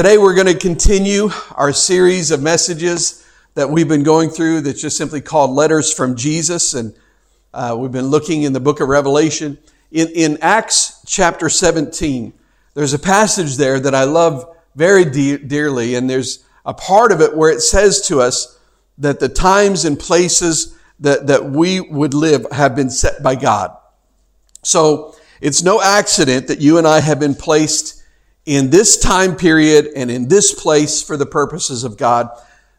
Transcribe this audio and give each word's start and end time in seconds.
Today 0.00 0.16
we're 0.16 0.34
going 0.34 0.46
to 0.46 0.54
continue 0.54 1.28
our 1.56 1.74
series 1.74 2.30
of 2.30 2.40
messages 2.40 3.22
that 3.52 3.68
we've 3.68 3.86
been 3.86 4.02
going 4.02 4.30
through 4.30 4.62
that's 4.62 4.80
just 4.80 4.96
simply 4.96 5.20
called 5.20 5.50
Letters 5.50 5.92
from 5.92 6.16
Jesus. 6.16 6.72
And 6.72 6.94
uh, 7.52 7.76
we've 7.78 7.92
been 7.92 8.06
looking 8.06 8.44
in 8.44 8.54
the 8.54 8.60
book 8.60 8.80
of 8.80 8.88
Revelation. 8.88 9.58
In, 9.92 10.08
in 10.14 10.38
Acts 10.40 11.04
chapter 11.06 11.50
17, 11.50 12.32
there's 12.72 12.94
a 12.94 12.98
passage 12.98 13.58
there 13.58 13.78
that 13.78 13.94
I 13.94 14.04
love 14.04 14.48
very 14.74 15.04
de- 15.04 15.36
dearly. 15.36 15.96
And 15.96 16.08
there's 16.08 16.46
a 16.64 16.72
part 16.72 17.12
of 17.12 17.20
it 17.20 17.36
where 17.36 17.50
it 17.50 17.60
says 17.60 18.00
to 18.08 18.22
us 18.22 18.58
that 18.96 19.20
the 19.20 19.28
times 19.28 19.84
and 19.84 19.98
places 19.98 20.78
that, 21.00 21.26
that 21.26 21.50
we 21.50 21.78
would 21.78 22.14
live 22.14 22.46
have 22.52 22.74
been 22.74 22.88
set 22.88 23.22
by 23.22 23.34
God. 23.34 23.76
So 24.62 25.14
it's 25.42 25.62
no 25.62 25.82
accident 25.82 26.46
that 26.46 26.62
you 26.62 26.78
and 26.78 26.86
I 26.86 27.00
have 27.00 27.20
been 27.20 27.34
placed 27.34 27.99
in 28.46 28.70
this 28.70 28.98
time 28.98 29.36
period 29.36 29.88
and 29.94 30.10
in 30.10 30.28
this 30.28 30.52
place 30.54 31.02
for 31.02 31.16
the 31.16 31.26
purposes 31.26 31.84
of 31.84 31.96
God. 31.96 32.28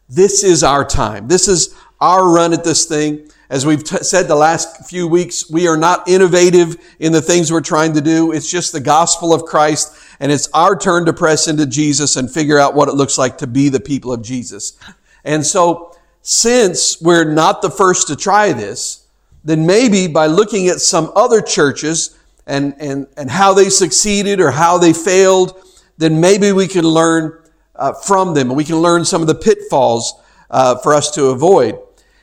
This 0.08 0.44
is 0.44 0.62
our 0.62 0.84
time. 0.84 1.28
This 1.28 1.48
is 1.48 1.74
our 2.00 2.28
run 2.28 2.52
at 2.52 2.64
this 2.64 2.84
thing. 2.84 3.28
As 3.48 3.66
we've 3.66 3.84
t- 3.84 3.98
said 3.98 4.28
the 4.28 4.34
last 4.34 4.86
few 4.88 5.06
weeks, 5.06 5.50
we 5.50 5.68
are 5.68 5.76
not 5.76 6.08
innovative 6.08 6.76
in 6.98 7.12
the 7.12 7.20
things 7.20 7.52
we're 7.52 7.60
trying 7.60 7.92
to 7.94 8.00
do. 8.00 8.32
It's 8.32 8.50
just 8.50 8.72
the 8.72 8.80
gospel 8.80 9.32
of 9.32 9.44
Christ 9.44 9.94
and 10.20 10.30
it's 10.30 10.48
our 10.54 10.76
turn 10.76 11.04
to 11.06 11.12
press 11.12 11.48
into 11.48 11.66
Jesus 11.66 12.16
and 12.16 12.30
figure 12.30 12.58
out 12.58 12.74
what 12.74 12.88
it 12.88 12.94
looks 12.94 13.18
like 13.18 13.38
to 13.38 13.46
be 13.46 13.68
the 13.68 13.80
people 13.80 14.12
of 14.12 14.22
Jesus. 14.22 14.78
And 15.24 15.44
so, 15.44 15.96
since 16.22 17.00
we're 17.02 17.24
not 17.24 17.60
the 17.60 17.70
first 17.70 18.06
to 18.06 18.16
try 18.16 18.52
this, 18.52 19.06
then 19.44 19.66
maybe 19.66 20.06
by 20.06 20.26
looking 20.26 20.68
at 20.68 20.80
some 20.80 21.10
other 21.16 21.40
churches 21.40 22.16
and, 22.46 22.74
and, 22.78 23.06
and 23.16 23.30
how 23.30 23.54
they 23.54 23.68
succeeded 23.68 24.40
or 24.40 24.50
how 24.50 24.78
they 24.78 24.92
failed, 24.92 25.60
then 25.98 26.20
maybe 26.20 26.52
we 26.52 26.66
can 26.66 26.84
learn 26.84 27.38
uh, 27.76 27.92
from 27.92 28.34
them 28.34 28.48
and 28.48 28.56
we 28.56 28.64
can 28.64 28.76
learn 28.76 29.04
some 29.04 29.20
of 29.20 29.28
the 29.28 29.34
pitfalls 29.34 30.14
uh, 30.50 30.76
for 30.78 30.94
us 30.94 31.10
to 31.12 31.26
avoid. 31.26 31.78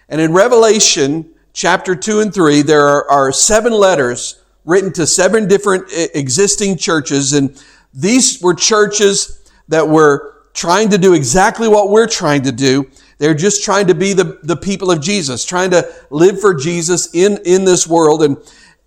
And 0.07 0.19
in 0.19 0.33
Revelation 0.33 1.33
chapter 1.53 1.95
2 1.95 2.19
and 2.19 2.33
3, 2.33 2.61
there 2.61 2.87
are, 2.87 3.09
are 3.09 3.31
seven 3.31 3.73
letters 3.73 4.43
written 4.65 4.91
to 4.93 5.07
seven 5.07 5.47
different 5.47 5.85
existing 6.13 6.77
churches. 6.77 7.33
And 7.33 7.61
these 7.93 8.41
were 8.41 8.53
churches 8.53 9.49
that 9.67 9.87
were 9.87 10.43
trying 10.53 10.89
to 10.89 10.97
do 10.97 11.13
exactly 11.13 11.67
what 11.67 11.89
we're 11.89 12.07
trying 12.07 12.43
to 12.43 12.51
do. 12.51 12.89
They're 13.17 13.35
just 13.35 13.63
trying 13.63 13.87
to 13.87 13.95
be 13.95 14.13
the, 14.13 14.39
the 14.43 14.55
people 14.55 14.91
of 14.91 15.01
Jesus, 15.01 15.45
trying 15.45 15.71
to 15.71 15.91
live 16.09 16.39
for 16.39 16.53
Jesus 16.53 17.13
in, 17.13 17.39
in 17.45 17.65
this 17.65 17.87
world. 17.87 18.23
And, 18.23 18.37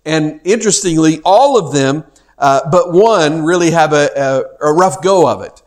and 0.05 0.41
interestingly, 0.43 1.21
all 1.23 1.57
of 1.57 1.73
them, 1.73 2.03
uh, 2.37 2.61
but 2.69 2.91
one, 2.91 3.43
really 3.43 3.71
have 3.71 3.93
a, 3.93 4.09
a, 4.61 4.69
a 4.69 4.73
rough 4.73 5.01
go 5.01 5.27
of 5.27 5.41
it. 5.41 5.61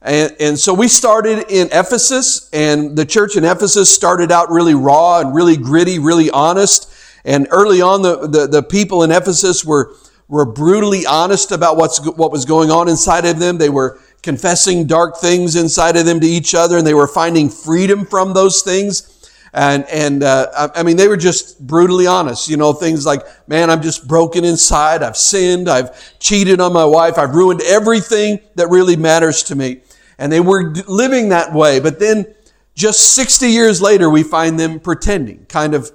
And, 0.00 0.36
and, 0.38 0.58
so 0.58 0.74
we 0.74 0.88
started 0.88 1.50
in 1.50 1.68
Ephesus, 1.72 2.50
and 2.52 2.94
the 2.94 3.06
church 3.06 3.36
in 3.36 3.44
Ephesus 3.44 3.90
started 3.90 4.30
out 4.30 4.50
really 4.50 4.74
raw 4.74 5.20
and 5.20 5.34
really 5.34 5.56
gritty, 5.56 5.98
really 5.98 6.30
honest. 6.30 6.92
And 7.24 7.48
early 7.50 7.80
on, 7.80 8.02
the, 8.02 8.28
the, 8.28 8.46
the 8.46 8.62
people 8.62 9.02
in 9.02 9.10
Ephesus 9.10 9.64
were, 9.64 9.94
were 10.28 10.44
brutally 10.44 11.06
honest 11.06 11.52
about 11.52 11.78
what's, 11.78 12.04
what 12.06 12.30
was 12.30 12.44
going 12.44 12.70
on 12.70 12.88
inside 12.88 13.24
of 13.24 13.38
them. 13.38 13.56
They 13.56 13.70
were 13.70 13.98
confessing 14.22 14.86
dark 14.86 15.16
things 15.16 15.56
inside 15.56 15.96
of 15.96 16.04
them 16.04 16.20
to 16.20 16.26
each 16.26 16.54
other, 16.54 16.76
and 16.76 16.86
they 16.86 16.94
were 16.94 17.08
finding 17.08 17.48
freedom 17.48 18.04
from 18.04 18.34
those 18.34 18.60
things. 18.60 19.13
And, 19.54 19.84
and, 19.88 20.24
uh, 20.24 20.70
I 20.74 20.82
mean, 20.82 20.96
they 20.96 21.06
were 21.06 21.16
just 21.16 21.64
brutally 21.64 22.08
honest. 22.08 22.48
You 22.48 22.56
know, 22.56 22.72
things 22.72 23.06
like, 23.06 23.22
man, 23.48 23.70
I'm 23.70 23.82
just 23.82 24.08
broken 24.08 24.44
inside. 24.44 25.00
I've 25.00 25.16
sinned. 25.16 25.68
I've 25.68 26.18
cheated 26.18 26.60
on 26.60 26.72
my 26.72 26.84
wife. 26.84 27.18
I've 27.18 27.36
ruined 27.36 27.62
everything 27.62 28.40
that 28.56 28.68
really 28.68 28.96
matters 28.96 29.44
to 29.44 29.54
me. 29.54 29.82
And 30.18 30.32
they 30.32 30.40
were 30.40 30.74
living 30.88 31.28
that 31.28 31.52
way. 31.52 31.78
But 31.78 32.00
then 32.00 32.34
just 32.74 33.14
60 33.14 33.48
years 33.48 33.80
later, 33.80 34.10
we 34.10 34.24
find 34.24 34.58
them 34.58 34.80
pretending, 34.80 35.46
kind 35.46 35.74
of, 35.74 35.92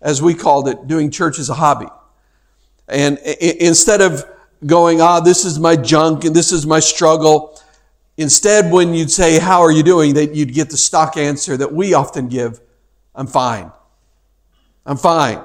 as 0.00 0.22
we 0.22 0.32
called 0.32 0.66
it, 0.66 0.86
doing 0.86 1.10
church 1.10 1.38
as 1.38 1.50
a 1.50 1.54
hobby. 1.54 1.88
And 2.88 3.18
instead 3.18 4.00
of 4.00 4.24
going, 4.64 5.02
ah, 5.02 5.20
this 5.20 5.44
is 5.44 5.58
my 5.58 5.76
junk 5.76 6.24
and 6.24 6.34
this 6.34 6.50
is 6.50 6.66
my 6.66 6.80
struggle, 6.80 7.60
instead, 8.16 8.72
when 8.72 8.94
you'd 8.94 9.10
say, 9.10 9.38
how 9.38 9.60
are 9.60 9.70
you 9.70 9.82
doing, 9.82 10.14
that 10.14 10.34
you'd 10.34 10.54
get 10.54 10.70
the 10.70 10.78
stock 10.78 11.18
answer 11.18 11.58
that 11.58 11.74
we 11.74 11.92
often 11.92 12.28
give, 12.28 12.58
I'm 13.14 13.26
fine. 13.26 13.70
I'm 14.86 14.96
fine. 14.96 15.40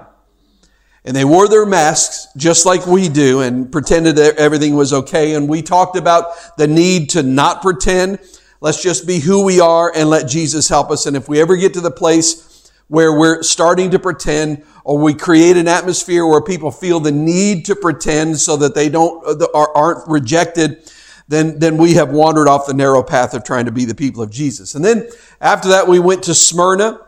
And 1.05 1.15
they 1.15 1.23
wore 1.23 1.47
their 1.47 1.65
masks 1.65 2.27
just 2.35 2.65
like 2.65 2.85
we 2.85 3.07
do 3.07 3.41
and 3.41 3.71
pretended 3.71 4.17
that 4.17 4.37
everything 4.37 4.75
was 4.75 4.91
okay. 4.91 5.35
And 5.35 5.47
we 5.47 5.61
talked 5.61 5.95
about 5.95 6.57
the 6.57 6.67
need 6.67 7.11
to 7.11 7.23
not 7.23 7.61
pretend. 7.61 8.19
Let's 8.59 8.83
just 8.83 9.07
be 9.07 9.19
who 9.19 9.45
we 9.45 9.61
are 9.61 9.91
and 9.95 10.09
let 10.09 10.27
Jesus 10.27 10.67
help 10.67 10.91
us. 10.91 11.05
And 11.05 11.15
if 11.15 11.29
we 11.29 11.39
ever 11.39 11.55
get 11.55 11.73
to 11.75 11.81
the 11.81 11.91
place 11.91 12.69
where 12.89 13.17
we're 13.17 13.43
starting 13.43 13.91
to 13.91 13.99
pretend 13.99 14.65
or 14.83 14.97
we 14.97 15.13
create 15.13 15.55
an 15.55 15.67
atmosphere 15.67 16.25
where 16.25 16.41
people 16.41 16.71
feel 16.71 16.99
the 16.99 17.11
need 17.11 17.65
to 17.65 17.75
pretend 17.75 18.37
so 18.39 18.57
that 18.57 18.75
they 18.75 18.89
don't, 18.89 19.41
uh, 19.41 19.65
aren't 19.75 20.07
rejected, 20.09 20.91
then, 21.27 21.59
then 21.59 21.77
we 21.77 21.93
have 21.93 22.09
wandered 22.11 22.47
off 22.47 22.67
the 22.67 22.73
narrow 22.73 23.03
path 23.03 23.33
of 23.33 23.43
trying 23.43 23.65
to 23.65 23.71
be 23.71 23.85
the 23.85 23.95
people 23.95 24.21
of 24.21 24.29
Jesus. 24.29 24.75
And 24.75 24.83
then 24.83 25.07
after 25.39 25.69
that, 25.69 25.87
we 25.87 25.99
went 25.99 26.23
to 26.23 26.33
Smyrna. 26.33 27.01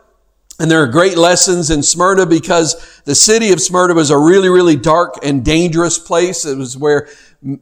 And 0.60 0.70
there 0.70 0.82
are 0.82 0.86
great 0.86 1.16
lessons 1.16 1.70
in 1.70 1.82
Smyrna 1.82 2.26
because 2.26 3.00
the 3.06 3.14
city 3.14 3.50
of 3.50 3.62
Smyrna 3.62 3.94
was 3.94 4.10
a 4.10 4.18
really, 4.18 4.50
really 4.50 4.76
dark 4.76 5.14
and 5.22 5.42
dangerous 5.42 5.98
place. 5.98 6.44
It 6.44 6.58
was 6.58 6.76
where 6.76 7.08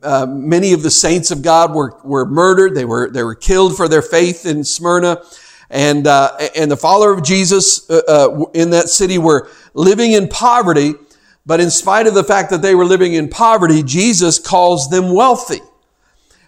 uh, 0.02 0.26
many 0.28 0.72
of 0.72 0.82
the 0.82 0.90
saints 0.90 1.30
of 1.30 1.40
God 1.40 1.72
were, 1.76 1.96
were 2.02 2.26
murdered. 2.26 2.74
They 2.74 2.84
were, 2.84 3.08
they 3.08 3.22
were 3.22 3.36
killed 3.36 3.76
for 3.76 3.86
their 3.86 4.02
faith 4.02 4.44
in 4.44 4.64
Smyrna. 4.64 5.22
And, 5.70 6.08
uh, 6.08 6.36
and 6.56 6.68
the 6.68 6.76
follower 6.76 7.12
of 7.12 7.22
Jesus 7.22 7.88
uh, 7.88 8.00
uh 8.08 8.46
in 8.52 8.70
that 8.70 8.88
city 8.88 9.16
were 9.16 9.48
living 9.74 10.10
in 10.10 10.26
poverty. 10.26 10.94
But 11.46 11.60
in 11.60 11.70
spite 11.70 12.08
of 12.08 12.14
the 12.14 12.24
fact 12.24 12.50
that 12.50 12.62
they 12.62 12.74
were 12.74 12.84
living 12.84 13.14
in 13.14 13.28
poverty, 13.28 13.84
Jesus 13.84 14.40
calls 14.40 14.90
them 14.90 15.14
wealthy. 15.14 15.60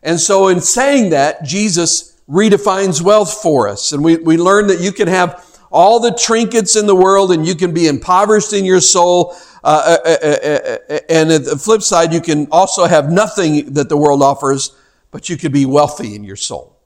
And 0.02 0.18
so 0.18 0.48
in 0.48 0.60
saying 0.60 1.10
that, 1.10 1.44
Jesus 1.44 2.20
redefines 2.28 3.02
wealth 3.02 3.34
for 3.40 3.68
us. 3.68 3.92
And 3.92 4.02
we, 4.02 4.16
we 4.16 4.36
learn 4.36 4.66
that 4.66 4.80
you 4.80 4.90
can 4.90 5.06
have 5.06 5.46
all 5.70 6.00
the 6.00 6.12
trinkets 6.12 6.76
in 6.76 6.86
the 6.86 6.94
world 6.94 7.32
and 7.32 7.46
you 7.46 7.54
can 7.54 7.72
be 7.72 7.86
impoverished 7.86 8.52
in 8.52 8.64
your 8.64 8.80
soul. 8.80 9.36
Uh, 9.62 9.96
uh, 10.04 10.08
uh, 10.08 10.98
and 11.08 11.30
at 11.30 11.44
the 11.44 11.56
flip 11.56 11.82
side, 11.82 12.12
you 12.12 12.20
can 12.20 12.48
also 12.50 12.86
have 12.86 13.10
nothing 13.10 13.74
that 13.74 13.88
the 13.88 13.96
world 13.96 14.22
offers, 14.22 14.74
but 15.10 15.28
you 15.28 15.36
could 15.36 15.52
be 15.52 15.66
wealthy 15.66 16.14
in 16.14 16.24
your 16.24 16.36
soul. 16.36 16.76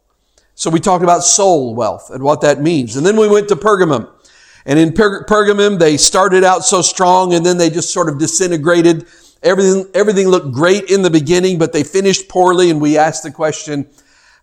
So 0.54 0.70
we 0.70 0.80
talked 0.80 1.02
about 1.02 1.24
soul 1.24 1.74
wealth 1.74 2.10
and 2.10 2.22
what 2.22 2.40
that 2.42 2.60
means. 2.60 2.96
And 2.96 3.04
then 3.04 3.16
we 3.16 3.28
went 3.28 3.48
to 3.48 3.56
Pergamum. 3.56 4.10
And 4.66 4.78
in 4.78 4.92
per- 4.92 5.24
Pergamum, 5.24 5.78
they 5.78 5.96
started 5.96 6.44
out 6.44 6.64
so 6.64 6.80
strong 6.80 7.34
and 7.34 7.44
then 7.44 7.58
they 7.58 7.70
just 7.70 7.92
sort 7.92 8.08
of 8.08 8.18
disintegrated. 8.18 9.06
Everything, 9.42 9.86
everything 9.94 10.28
looked 10.28 10.52
great 10.52 10.90
in 10.90 11.02
the 11.02 11.10
beginning, 11.10 11.58
but 11.58 11.72
they 11.72 11.82
finished 11.82 12.28
poorly. 12.28 12.70
And 12.70 12.80
we 12.80 12.96
asked 12.96 13.24
the 13.24 13.30
question, 13.30 13.88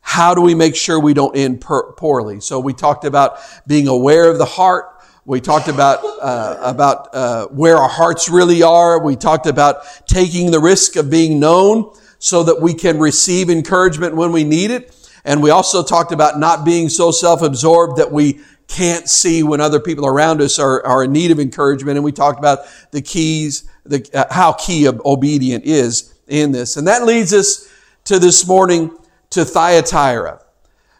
how 0.01 0.34
do 0.35 0.41
we 0.41 0.56
make 0.56 0.75
sure 0.75 1.00
we 1.00 1.13
don't 1.13 1.35
end 1.38 1.62
poorly? 1.62 2.41
So 2.41 2.59
we 2.59 2.73
talked 2.73 3.06
about 3.06 3.38
being 3.66 3.88
aware 3.88 4.29
of 4.29 4.38
the 4.38 4.45
heart. 4.45 4.85
We 5.23 5.39
talked 5.39 5.67
about 5.67 6.00
uh, 6.03 6.57
about 6.62 7.13
uh, 7.13 7.47
where 7.47 7.78
our 7.78 7.88
hearts 7.88 8.28
really 8.28 8.63
are. 8.63 9.00
We 9.01 9.16
talked 9.16 9.45
about 9.45 9.85
taking 10.07 10.51
the 10.51 10.59
risk 10.59 10.95
of 10.95 11.09
being 11.09 11.39
known 11.39 11.95
so 12.17 12.44
that 12.44 12.62
we 12.62 12.73
can 12.73 13.00
receive 13.00 13.50
encouragement 13.50 14.16
when 14.16 14.31
we 14.31 14.44
need 14.44 14.72
it. 14.72 14.97
And 15.23 15.41
we 15.41 15.51
also 15.51 15.84
talked 15.84 16.12
about 16.12 16.39
not 16.39 16.66
being 16.66 16.89
so 16.89 17.12
self-absorbed 17.12 17.97
that 17.97 18.12
we 18.12 18.41
can't 18.68 19.07
see 19.07 19.44
when 19.44 19.62
other 19.62 19.79
people 19.79 20.06
around 20.06 20.41
us 20.41 20.57
are, 20.57 20.85
are 20.85 21.03
in 21.03 21.12
need 21.12 21.29
of 21.31 21.39
encouragement. 21.39 21.97
And 21.97 22.03
we 22.03 22.12
talked 22.12 22.39
about 22.39 22.59
the 22.91 23.01
keys, 23.01 23.69
the, 23.85 24.07
uh, 24.13 24.33
how 24.33 24.53
key 24.53 24.88
obedient 24.88 25.66
is 25.66 26.13
in 26.28 26.51
this. 26.51 26.78
And 26.78 26.88
that 26.88 27.06
leads 27.06 27.33
us 27.33 27.72
to 28.06 28.18
this 28.18 28.47
morning 28.47 28.97
to 29.31 29.44
Thyatira. 29.44 30.42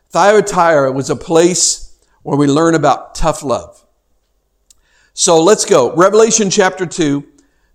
Thyatira 0.09 0.92
was 0.92 1.10
a 1.10 1.16
place 1.16 2.00
where 2.24 2.38
we 2.38 2.48
learn 2.48 2.75
about 2.75 3.16
tough 3.16 3.44
love. 3.44 3.86
So 5.13 5.42
let's 5.42 5.66
go. 5.66 5.94
Revelation 5.95 6.50
chapter 6.50 6.86
2, 6.86 7.24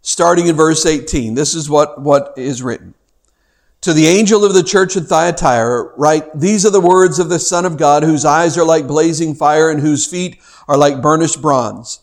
starting 0.02 0.46
in 0.48 0.56
verse 0.56 0.84
18. 0.84 1.34
This 1.34 1.54
is 1.54 1.70
what, 1.70 2.00
what 2.00 2.34
is 2.36 2.62
written. 2.62 2.94
To 3.82 3.92
the 3.92 4.06
angel 4.06 4.44
of 4.44 4.54
the 4.54 4.62
church 4.62 4.96
at 4.96 5.04
Thyatira, 5.04 5.92
write, 5.96 6.38
These 6.38 6.64
are 6.66 6.70
the 6.70 6.80
words 6.80 7.18
of 7.18 7.28
the 7.28 7.38
Son 7.38 7.64
of 7.64 7.76
God, 7.76 8.02
whose 8.02 8.24
eyes 8.24 8.56
are 8.56 8.64
like 8.64 8.86
blazing 8.86 9.34
fire 9.34 9.70
and 9.70 9.80
whose 9.80 10.06
feet 10.06 10.40
are 10.66 10.78
like 10.78 11.02
burnished 11.02 11.42
bronze. 11.42 12.00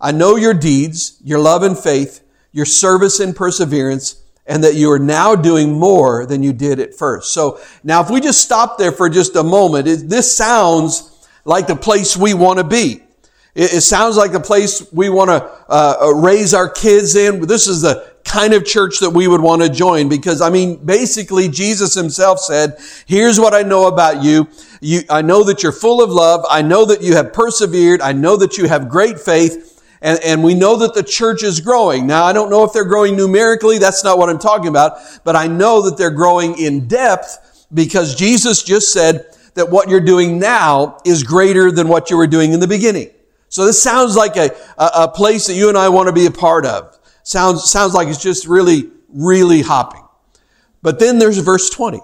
I 0.00 0.12
know 0.12 0.36
your 0.36 0.54
deeds, 0.54 1.18
your 1.24 1.38
love 1.40 1.62
and 1.62 1.78
faith, 1.78 2.22
your 2.52 2.64
service 2.64 3.18
and 3.20 3.34
perseverance, 3.34 4.22
and 4.46 4.62
that 4.64 4.74
you 4.74 4.90
are 4.90 4.98
now 4.98 5.34
doing 5.34 5.72
more 5.72 6.26
than 6.26 6.42
you 6.42 6.52
did 6.52 6.78
at 6.78 6.94
first. 6.94 7.32
So 7.32 7.60
now 7.82 8.00
if 8.02 8.10
we 8.10 8.20
just 8.20 8.40
stop 8.40 8.78
there 8.78 8.92
for 8.92 9.08
just 9.08 9.36
a 9.36 9.42
moment, 9.42 9.88
it, 9.88 10.08
this 10.08 10.36
sounds 10.36 11.26
like 11.44 11.66
the 11.66 11.76
place 11.76 12.16
we 12.16 12.34
want 12.34 12.58
to 12.58 12.64
be. 12.64 13.02
It, 13.54 13.74
it, 13.74 13.80
sounds 13.80 14.16
like 14.16 14.32
the 14.32 14.40
place 14.40 14.86
we 14.92 15.08
want 15.08 15.30
to 15.30 15.42
uh, 15.68 15.96
uh, 16.02 16.14
raise 16.14 16.52
our 16.52 16.68
kids 16.68 17.16
in. 17.16 17.40
This 17.46 17.66
is 17.66 17.80
the 17.82 18.14
kind 18.24 18.52
of 18.52 18.64
church 18.64 18.98
that 19.00 19.10
we 19.10 19.28
would 19.28 19.40
want 19.40 19.62
to 19.62 19.68
join 19.68 20.08
because 20.08 20.42
I 20.42 20.50
mean, 20.50 20.84
basically 20.84 21.48
Jesus 21.48 21.94
himself 21.94 22.40
said, 22.40 22.76
here's 23.06 23.40
what 23.40 23.54
I 23.54 23.62
know 23.62 23.86
about 23.86 24.22
you. 24.22 24.48
You, 24.80 25.02
I 25.08 25.22
know 25.22 25.42
that 25.44 25.62
you're 25.62 25.72
full 25.72 26.02
of 26.02 26.10
love. 26.10 26.44
I 26.50 26.62
know 26.62 26.84
that 26.84 27.02
you 27.02 27.14
have 27.16 27.32
persevered. 27.32 28.02
I 28.02 28.12
know 28.12 28.36
that 28.36 28.58
you 28.58 28.68
have 28.68 28.88
great 28.88 29.18
faith. 29.18 29.75
And, 30.06 30.20
and 30.22 30.44
we 30.44 30.54
know 30.54 30.76
that 30.76 30.94
the 30.94 31.02
church 31.02 31.42
is 31.42 31.58
growing. 31.58 32.06
Now, 32.06 32.22
I 32.22 32.32
don't 32.32 32.48
know 32.48 32.62
if 32.62 32.72
they're 32.72 32.84
growing 32.84 33.16
numerically. 33.16 33.78
That's 33.78 34.04
not 34.04 34.18
what 34.18 34.30
I'm 34.30 34.38
talking 34.38 34.68
about. 34.68 34.98
But 35.24 35.34
I 35.34 35.48
know 35.48 35.82
that 35.82 35.98
they're 35.98 36.12
growing 36.12 36.56
in 36.60 36.86
depth 36.86 37.66
because 37.74 38.14
Jesus 38.14 38.62
just 38.62 38.92
said 38.92 39.26
that 39.54 39.68
what 39.68 39.88
you're 39.88 40.00
doing 40.00 40.38
now 40.38 40.98
is 41.04 41.24
greater 41.24 41.72
than 41.72 41.88
what 41.88 42.08
you 42.08 42.16
were 42.16 42.28
doing 42.28 42.52
in 42.52 42.60
the 42.60 42.68
beginning. 42.68 43.10
So 43.48 43.66
this 43.66 43.82
sounds 43.82 44.14
like 44.14 44.36
a, 44.36 44.54
a, 44.78 44.90
a 44.94 45.08
place 45.08 45.48
that 45.48 45.54
you 45.54 45.68
and 45.68 45.76
I 45.76 45.88
want 45.88 46.06
to 46.06 46.12
be 46.12 46.26
a 46.26 46.30
part 46.30 46.64
of. 46.64 46.96
Sounds, 47.24 47.68
sounds 47.68 47.92
like 47.92 48.06
it's 48.06 48.22
just 48.22 48.46
really, 48.46 48.88
really 49.08 49.62
hopping. 49.62 50.04
But 50.82 51.00
then 51.00 51.18
there's 51.18 51.38
verse 51.38 51.68
20. 51.68 51.98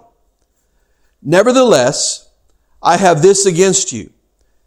Nevertheless, 1.23 2.29
I 2.83 2.97
have 2.97 3.23
this 3.23 3.47
against 3.47 3.93
you. 3.93 4.13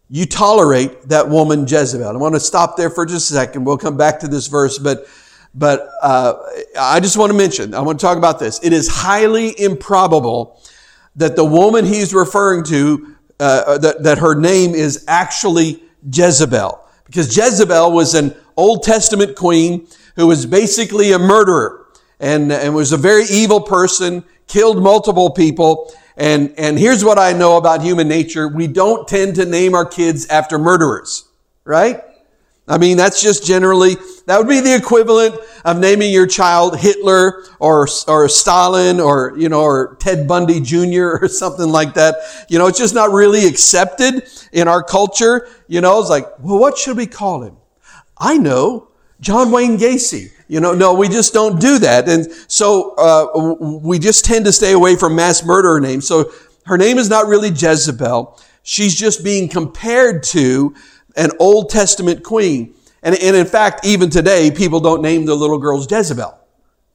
You 0.10 0.26
tolerate 0.28 1.10
that 1.10 1.30
woman 1.30 1.66
Jezebel. 1.68 2.08
I 2.08 2.18
want 2.18 2.36
to 2.36 2.40
stop 2.40 2.78
there 2.78 2.92
for 2.92 3.06
just 3.06 3.32
a 3.32 3.34
second. 3.34 3.66
We'll 3.66 3.78
come 3.78 3.98
back 3.98 4.20
to 4.20 4.28
this 4.28 4.48
verse, 4.48 4.78
but 4.78 5.08
but 5.56 5.90
uh, 6.02 6.34
I 6.78 7.00
just 7.00 7.18
want 7.18 7.32
to 7.32 7.38
mention. 7.38 7.74
I 7.74 7.80
want 7.82 8.00
to 8.00 8.06
talk 8.06 8.18
about 8.18 8.40
this. 8.40 8.60
It 8.62 8.74
is 8.74 8.88
highly 8.90 9.60
improbable 9.60 10.62
that 11.16 11.36
the 11.36 11.46
woman 11.46 11.86
he's 11.86 12.14
referring 12.14 12.64
to 12.66 13.16
uh, 13.40 13.78
that 13.80 14.04
that 14.04 14.18
her 14.20 14.36
name 14.36 14.76
is 14.76 15.04
actually 15.08 15.82
Jezebel, 16.12 16.80
because 17.06 17.36
Jezebel 17.36 17.92
was 17.92 18.14
an 18.14 18.36
Old 18.58 18.84
Testament 18.84 19.36
queen 19.36 19.88
who 20.18 20.28
was 20.28 20.46
basically 20.46 21.14
a 21.14 21.20
murderer 21.20 21.88
and 22.20 22.52
and 22.52 22.76
was 22.76 22.92
a 22.92 22.98
very 22.98 23.26
evil 23.26 23.60
person, 23.60 24.24
killed 24.46 24.84
multiple 24.84 25.32
people. 25.32 25.92
And, 26.18 26.54
and 26.58 26.80
here's 26.80 27.04
what 27.04 27.20
I 27.20 27.34
know 27.34 27.58
about 27.58 27.82
human 27.82 28.08
nature. 28.08 28.48
We 28.48 28.68
don't 28.68 29.08
tend 29.08 29.36
to 29.36 29.46
name 29.46 29.76
our 29.76 29.86
kids 29.86 30.28
after 30.28 30.58
murderers, 30.58 31.28
right? 31.66 32.02
I 32.68 32.80
mean, 32.80 32.98
that's 32.98 33.22
just 33.22 33.46
generally, 33.46 33.96
that 34.26 34.40
would 34.40 34.48
be 34.48 34.60
the 34.60 34.76
equivalent 34.76 35.36
of 35.66 35.78
naming 35.78 36.12
your 36.12 36.26
child 36.26 36.80
Hitler 36.80 37.44
or, 37.60 37.88
or 38.08 38.28
Stalin 38.28 39.00
or, 39.00 39.34
you 39.38 39.50
know, 39.50 39.62
or 39.62 39.98
Ted 40.00 40.28
Bundy 40.28 40.62
Jr. 40.62 41.18
or 41.22 41.28
something 41.28 41.70
like 41.70 41.94
that. 41.94 42.16
You 42.50 42.58
know, 42.58 42.68
it's 42.68 42.80
just 42.80 42.96
not 42.96 43.12
really 43.12 43.46
accepted 43.46 44.28
in 44.52 44.68
our 44.68 44.82
culture. 44.82 45.48
You 45.68 45.82
know, 45.82 46.00
it's 46.00 46.10
like, 46.10 46.28
well, 46.40 46.60
what 46.60 46.78
should 46.78 46.98
we 46.98 47.06
call 47.06 47.44
him? 47.44 47.58
I 48.18 48.38
know, 48.38 48.88
John 49.20 49.52
Wayne 49.52 49.78
Gacy. 49.78 50.32
You 50.48 50.60
know, 50.60 50.74
no, 50.74 50.94
we 50.94 51.10
just 51.10 51.34
don't 51.34 51.60
do 51.60 51.80
that. 51.80 52.08
And 52.08 52.32
so 52.48 52.94
uh, 52.98 53.56
we 53.82 53.98
just 53.98 54.26
tend 54.26 54.46
to 54.46 54.52
stay 54.52 54.74
away 54.74 54.96
from 54.96 55.16
mass 55.16 55.44
murderer 55.44 55.80
names. 55.80 56.08
So 56.08 56.32
her 56.66 56.78
name 56.78 56.98
is 56.98 57.10
not 57.10 57.28
really 57.28 57.50
Jezebel. 57.50 58.40
She's 58.64 58.96
just 58.96 59.24
being 59.24 59.48
compared 59.50 60.24
to 60.24 60.76
an 61.16 61.32
Old 61.40 61.70
Testament 61.70 62.24
queen. 62.24 62.76
And, 63.02 63.16
and 63.16 63.36
in 63.36 63.46
fact, 63.46 63.86
even 63.86 64.10
today, 64.10 64.52
people 64.52 64.80
don't 64.80 65.02
name 65.02 65.26
the 65.26 65.36
little 65.36 65.60
girls 65.60 65.90
Jezebel, 65.90 66.38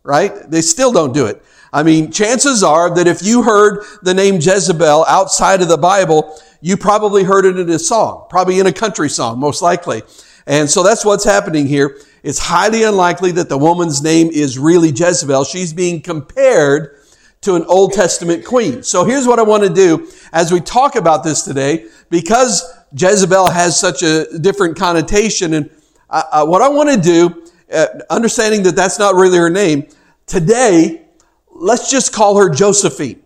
right? 0.02 0.32
They 0.50 0.62
still 0.62 0.92
don't 0.92 1.14
do 1.14 1.26
it. 1.26 1.42
I 1.72 1.84
mean, 1.84 2.10
chances 2.10 2.64
are 2.64 2.92
that 2.94 3.06
if 3.06 3.22
you 3.22 3.42
heard 3.42 3.84
the 4.02 4.12
name 4.12 4.34
Jezebel 4.36 5.04
outside 5.06 5.62
of 5.62 5.68
the 5.68 5.78
Bible, 5.78 6.36
you 6.60 6.76
probably 6.76 7.22
heard 7.22 7.44
it 7.44 7.58
in 7.58 7.70
a 7.70 7.78
song, 7.78 8.26
probably 8.28 8.58
in 8.58 8.66
a 8.66 8.72
country 8.72 9.08
song, 9.08 9.38
most 9.38 9.62
likely. 9.62 10.02
And 10.46 10.68
so 10.68 10.82
that's 10.82 11.04
what's 11.04 11.24
happening 11.24 11.66
here. 11.66 11.96
It's 12.22 12.38
highly 12.38 12.82
unlikely 12.82 13.32
that 13.32 13.48
the 13.48 13.58
woman's 13.58 14.02
name 14.02 14.28
is 14.28 14.58
really 14.58 14.90
Jezebel. 14.90 15.44
She's 15.44 15.72
being 15.72 16.02
compared 16.02 16.98
to 17.42 17.54
an 17.54 17.64
Old 17.64 17.92
Testament 17.92 18.44
queen. 18.44 18.82
So 18.82 19.04
here's 19.04 19.26
what 19.26 19.38
I 19.38 19.42
want 19.42 19.62
to 19.62 19.72
do 19.72 20.10
as 20.32 20.52
we 20.52 20.60
talk 20.60 20.94
about 20.96 21.24
this 21.24 21.42
today, 21.42 21.86
because 22.10 22.62
Jezebel 22.94 23.48
has 23.48 23.78
such 23.78 24.02
a 24.02 24.38
different 24.38 24.76
connotation. 24.76 25.54
And 25.54 25.70
uh, 26.10 26.22
uh, 26.32 26.46
what 26.46 26.60
I 26.60 26.68
want 26.68 26.90
to 26.90 27.00
do, 27.00 27.46
uh, 27.72 27.86
understanding 28.10 28.62
that 28.64 28.76
that's 28.76 28.98
not 28.98 29.14
really 29.14 29.38
her 29.38 29.48
name, 29.48 29.86
today, 30.26 31.06
let's 31.50 31.90
just 31.90 32.12
call 32.12 32.36
her 32.36 32.50
Josephine. 32.50 33.22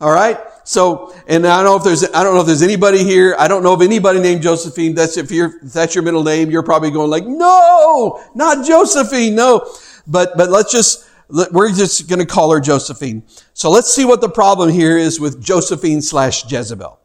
All 0.00 0.12
right? 0.12 0.38
So, 0.70 1.12
and 1.26 1.44
I 1.48 1.56
don't 1.56 1.64
know 1.64 1.76
if 1.78 1.82
there's, 1.82 2.04
I 2.14 2.22
don't 2.22 2.32
know 2.32 2.42
if 2.42 2.46
there's 2.46 2.62
anybody 2.62 3.02
here. 3.02 3.34
I 3.36 3.48
don't 3.48 3.64
know 3.64 3.72
of 3.72 3.82
anybody 3.82 4.20
named 4.20 4.40
Josephine. 4.40 4.94
That's 4.94 5.16
if 5.16 5.32
you're, 5.32 5.56
if 5.64 5.72
that's 5.72 5.96
your 5.96 6.04
middle 6.04 6.22
name, 6.22 6.48
you're 6.48 6.62
probably 6.62 6.92
going 6.92 7.10
like, 7.10 7.26
no, 7.26 8.22
not 8.36 8.64
Josephine. 8.64 9.34
No. 9.34 9.68
But, 10.06 10.36
but 10.36 10.48
let's 10.48 10.70
just, 10.70 11.08
we're 11.28 11.72
just 11.72 12.08
going 12.08 12.20
to 12.20 12.24
call 12.24 12.52
her 12.52 12.60
Josephine. 12.60 13.24
So 13.52 13.68
let's 13.68 13.92
see 13.92 14.04
what 14.04 14.20
the 14.20 14.28
problem 14.28 14.70
here 14.70 14.96
is 14.96 15.18
with 15.18 15.42
Josephine 15.42 16.02
slash 16.02 16.48
Jezebel. 16.48 17.00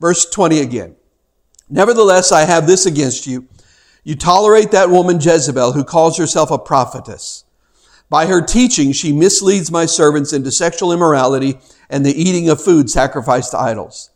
Verse 0.00 0.30
20 0.30 0.60
again. 0.60 0.94
Nevertheless, 1.68 2.30
I 2.30 2.42
have 2.42 2.68
this 2.68 2.86
against 2.86 3.26
you. 3.26 3.48
You 4.04 4.14
tolerate 4.14 4.70
that 4.70 4.88
woman 4.88 5.16
Jezebel 5.20 5.72
who 5.72 5.82
calls 5.82 6.16
herself 6.16 6.52
a 6.52 6.58
prophetess. 6.60 7.43
By 8.14 8.26
her 8.26 8.40
teaching, 8.40 8.92
she 8.92 9.12
misleads 9.12 9.72
my 9.72 9.86
servants 9.86 10.32
into 10.32 10.52
sexual 10.52 10.92
immorality 10.92 11.58
and 11.90 12.06
the 12.06 12.14
eating 12.14 12.48
of 12.48 12.62
food 12.62 12.88
sacrificed 12.88 13.50
to 13.50 13.58
idols. 13.58 14.10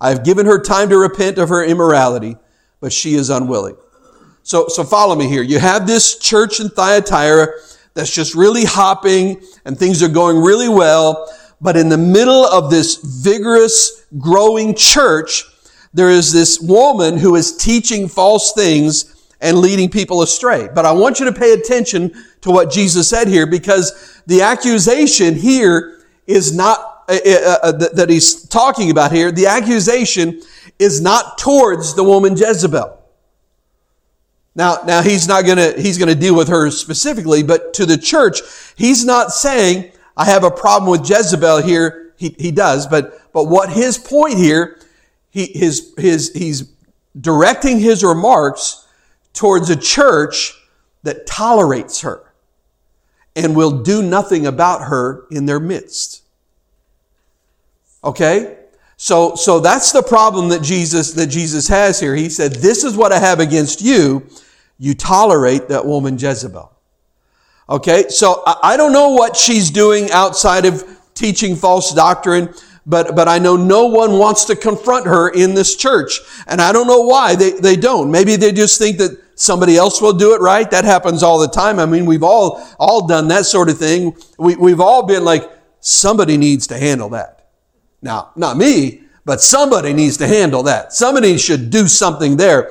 I 0.00 0.08
have 0.08 0.24
given 0.24 0.46
her 0.46 0.58
time 0.58 0.88
to 0.88 0.96
repent 0.96 1.36
of 1.36 1.50
her 1.50 1.62
immorality, 1.62 2.38
but 2.80 2.94
she 2.94 3.12
is 3.12 3.28
unwilling. 3.28 3.76
So, 4.42 4.68
so 4.68 4.84
follow 4.84 5.14
me 5.16 5.28
here. 5.28 5.42
You 5.42 5.58
have 5.58 5.86
this 5.86 6.18
church 6.18 6.60
in 6.60 6.70
Thyatira 6.70 7.48
that's 7.92 8.14
just 8.14 8.34
really 8.34 8.64
hopping 8.64 9.42
and 9.66 9.78
things 9.78 10.02
are 10.02 10.08
going 10.08 10.38
really 10.38 10.70
well. 10.70 11.30
But 11.60 11.76
in 11.76 11.90
the 11.90 11.98
middle 11.98 12.46
of 12.46 12.70
this 12.70 13.20
vigorous, 13.22 14.06
growing 14.16 14.74
church, 14.74 15.44
there 15.92 16.08
is 16.08 16.32
this 16.32 16.58
woman 16.58 17.18
who 17.18 17.34
is 17.34 17.54
teaching 17.54 18.08
false 18.08 18.54
things 18.54 19.11
and 19.42 19.58
leading 19.58 19.90
people 19.90 20.22
astray. 20.22 20.68
But 20.72 20.86
I 20.86 20.92
want 20.92 21.18
you 21.18 21.26
to 21.26 21.32
pay 21.32 21.52
attention 21.52 22.14
to 22.40 22.50
what 22.50 22.70
Jesus 22.70 23.08
said 23.08 23.28
here 23.28 23.46
because 23.46 24.22
the 24.26 24.40
accusation 24.40 25.34
here 25.34 26.04
is 26.26 26.54
not 26.54 27.04
uh, 27.08 27.18
uh, 27.26 27.56
uh 27.64 27.72
that 27.72 28.08
he's 28.08 28.46
talking 28.46 28.90
about 28.90 29.10
here, 29.10 29.32
the 29.32 29.46
accusation 29.46 30.40
is 30.78 31.00
not 31.00 31.36
towards 31.36 31.94
the 31.94 32.04
woman 32.04 32.36
Jezebel. 32.36 33.00
Now, 34.54 34.78
now 34.86 35.02
he's 35.02 35.26
not 35.26 35.44
gonna, 35.44 35.72
he's 35.72 35.98
gonna 35.98 36.14
deal 36.14 36.36
with 36.36 36.48
her 36.48 36.70
specifically, 36.70 37.42
but 37.42 37.74
to 37.74 37.86
the 37.86 37.98
church, 37.98 38.40
he's 38.76 39.04
not 39.04 39.32
saying, 39.32 39.90
I 40.16 40.26
have 40.26 40.44
a 40.44 40.50
problem 40.50 40.90
with 40.90 41.08
Jezebel 41.08 41.62
here. 41.62 42.14
He, 42.16 42.36
he 42.38 42.52
does, 42.52 42.86
but, 42.86 43.32
but 43.32 43.44
what 43.44 43.70
his 43.70 43.98
point 43.98 44.36
here, 44.36 44.78
he, 45.30 45.46
his, 45.46 45.92
his, 45.98 46.32
he's 46.32 46.70
directing 47.18 47.80
his 47.80 48.04
remarks 48.04 48.81
towards 49.42 49.70
a 49.70 49.74
church 49.76 50.54
that 51.02 51.26
tolerates 51.26 52.02
her 52.02 52.32
and 53.34 53.56
will 53.56 53.82
do 53.82 54.00
nothing 54.00 54.46
about 54.46 54.82
her 54.82 55.26
in 55.32 55.46
their 55.46 55.58
midst. 55.58 56.22
Okay? 58.04 58.56
So, 58.96 59.34
so 59.34 59.58
that's 59.58 59.90
the 59.90 60.00
problem 60.04 60.50
that 60.50 60.62
Jesus, 60.62 61.14
that 61.14 61.26
Jesus 61.26 61.66
has 61.66 61.98
here. 61.98 62.14
He 62.14 62.28
said, 62.28 62.52
this 62.52 62.84
is 62.84 62.96
what 62.96 63.10
I 63.10 63.18
have 63.18 63.40
against 63.40 63.82
you. 63.82 64.28
You 64.78 64.94
tolerate 64.94 65.66
that 65.70 65.84
woman 65.86 66.16
Jezebel. 66.16 66.72
Okay? 67.68 68.04
So 68.10 68.44
I 68.46 68.76
don't 68.76 68.92
know 68.92 69.08
what 69.08 69.36
she's 69.36 69.72
doing 69.72 70.08
outside 70.12 70.66
of 70.66 70.84
teaching 71.14 71.56
false 71.56 71.92
doctrine, 71.92 72.54
but, 72.86 73.16
but 73.16 73.26
I 73.26 73.40
know 73.40 73.56
no 73.56 73.86
one 73.86 74.18
wants 74.18 74.44
to 74.44 74.54
confront 74.54 75.06
her 75.06 75.30
in 75.30 75.54
this 75.54 75.74
church. 75.74 76.20
And 76.46 76.60
I 76.60 76.70
don't 76.70 76.86
know 76.86 77.00
why 77.00 77.34
they, 77.34 77.50
they 77.50 77.74
don't. 77.74 78.08
Maybe 78.08 78.36
they 78.36 78.52
just 78.52 78.78
think 78.78 78.98
that 78.98 79.18
somebody 79.34 79.76
else 79.76 80.00
will 80.00 80.12
do 80.12 80.34
it 80.34 80.40
right. 80.40 80.70
That 80.70 80.84
happens 80.84 81.22
all 81.22 81.38
the 81.38 81.48
time. 81.48 81.78
I 81.78 81.86
mean, 81.86 82.06
we've 82.06 82.22
all, 82.22 82.66
all 82.78 83.06
done 83.06 83.28
that 83.28 83.46
sort 83.46 83.68
of 83.68 83.78
thing. 83.78 84.16
We, 84.38 84.56
we've 84.56 84.80
all 84.80 85.04
been 85.06 85.24
like, 85.24 85.50
somebody 85.80 86.36
needs 86.36 86.66
to 86.68 86.78
handle 86.78 87.08
that. 87.10 87.50
Now, 88.02 88.32
not 88.36 88.56
me, 88.56 89.02
but 89.24 89.40
somebody 89.40 89.92
needs 89.92 90.16
to 90.18 90.26
handle 90.26 90.62
that. 90.64 90.92
Somebody 90.92 91.38
should 91.38 91.70
do 91.70 91.88
something 91.88 92.36
there. 92.36 92.70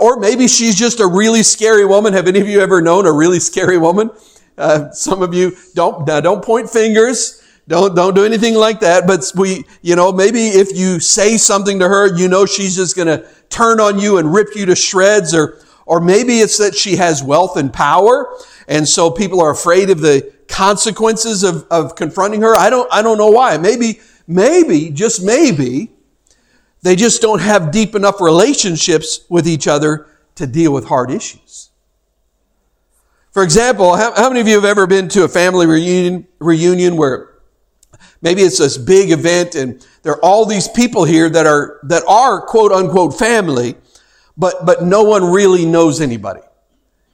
Or 0.00 0.18
maybe 0.18 0.48
she's 0.48 0.74
just 0.76 1.00
a 1.00 1.06
really 1.06 1.42
scary 1.42 1.84
woman. 1.84 2.12
Have 2.12 2.26
any 2.28 2.40
of 2.40 2.48
you 2.48 2.60
ever 2.60 2.82
known 2.82 3.06
a 3.06 3.12
really 3.12 3.40
scary 3.40 3.78
woman? 3.78 4.10
Uh, 4.56 4.90
some 4.90 5.22
of 5.22 5.32
you 5.32 5.56
don't, 5.74 6.08
uh, 6.08 6.20
don't 6.20 6.44
point 6.44 6.68
fingers. 6.68 7.40
Don't, 7.68 7.94
don't 7.94 8.14
do 8.14 8.24
anything 8.24 8.54
like 8.54 8.80
that. 8.80 9.06
But 9.06 9.30
we, 9.36 9.64
you 9.82 9.94
know, 9.94 10.10
maybe 10.10 10.48
if 10.48 10.76
you 10.76 10.98
say 10.98 11.36
something 11.36 11.78
to 11.78 11.88
her, 11.88 12.16
you 12.16 12.26
know 12.26 12.46
she's 12.46 12.74
just 12.74 12.96
going 12.96 13.08
to 13.08 13.28
turn 13.50 13.78
on 13.78 14.00
you 14.00 14.18
and 14.18 14.32
rip 14.32 14.56
you 14.56 14.66
to 14.66 14.74
shreds 14.74 15.34
or, 15.34 15.60
or 15.86 16.00
maybe 16.00 16.40
it's 16.40 16.58
that 16.58 16.74
she 16.74 16.96
has 16.96 17.22
wealth 17.22 17.56
and 17.56 17.72
power. 17.72 18.34
And 18.66 18.88
so 18.88 19.10
people 19.10 19.40
are 19.40 19.50
afraid 19.50 19.90
of 19.90 20.00
the 20.00 20.32
consequences 20.48 21.44
of, 21.44 21.66
of 21.70 21.94
confronting 21.94 22.40
her. 22.40 22.56
I 22.56 22.70
don't, 22.70 22.92
I 22.92 23.02
don't 23.02 23.18
know 23.18 23.30
why. 23.30 23.56
Maybe 23.58 24.00
maybe, 24.28 24.90
just 24.90 25.24
maybe, 25.24 25.90
they 26.82 26.94
just 26.94 27.20
don't 27.20 27.40
have 27.40 27.72
deep 27.72 27.96
enough 27.96 28.20
relationships 28.20 29.24
with 29.28 29.48
each 29.48 29.66
other 29.66 30.06
to 30.36 30.46
deal 30.46 30.72
with 30.72 30.84
hard 30.84 31.10
issues. 31.10 31.70
For 33.32 33.42
example, 33.42 33.96
how, 33.96 34.14
how 34.14 34.28
many 34.28 34.40
of 34.40 34.46
you 34.46 34.54
have 34.54 34.64
ever 34.64 34.86
been 34.86 35.08
to 35.08 35.24
a 35.24 35.28
family 35.28 35.66
reunion, 35.66 36.28
reunion 36.38 36.96
where 36.96 37.37
maybe 38.22 38.42
it's 38.42 38.58
this 38.58 38.78
big 38.78 39.10
event 39.10 39.54
and 39.54 39.86
there 40.02 40.12
are 40.12 40.24
all 40.24 40.44
these 40.44 40.68
people 40.68 41.04
here 41.04 41.28
that 41.28 41.46
are, 41.46 41.80
that 41.84 42.02
are 42.08 42.40
quote 42.42 42.72
unquote 42.72 43.18
family, 43.18 43.76
but, 44.36 44.64
but 44.64 44.82
no 44.82 45.02
one 45.02 45.24
really 45.24 45.64
knows 45.64 46.00
anybody. 46.00 46.40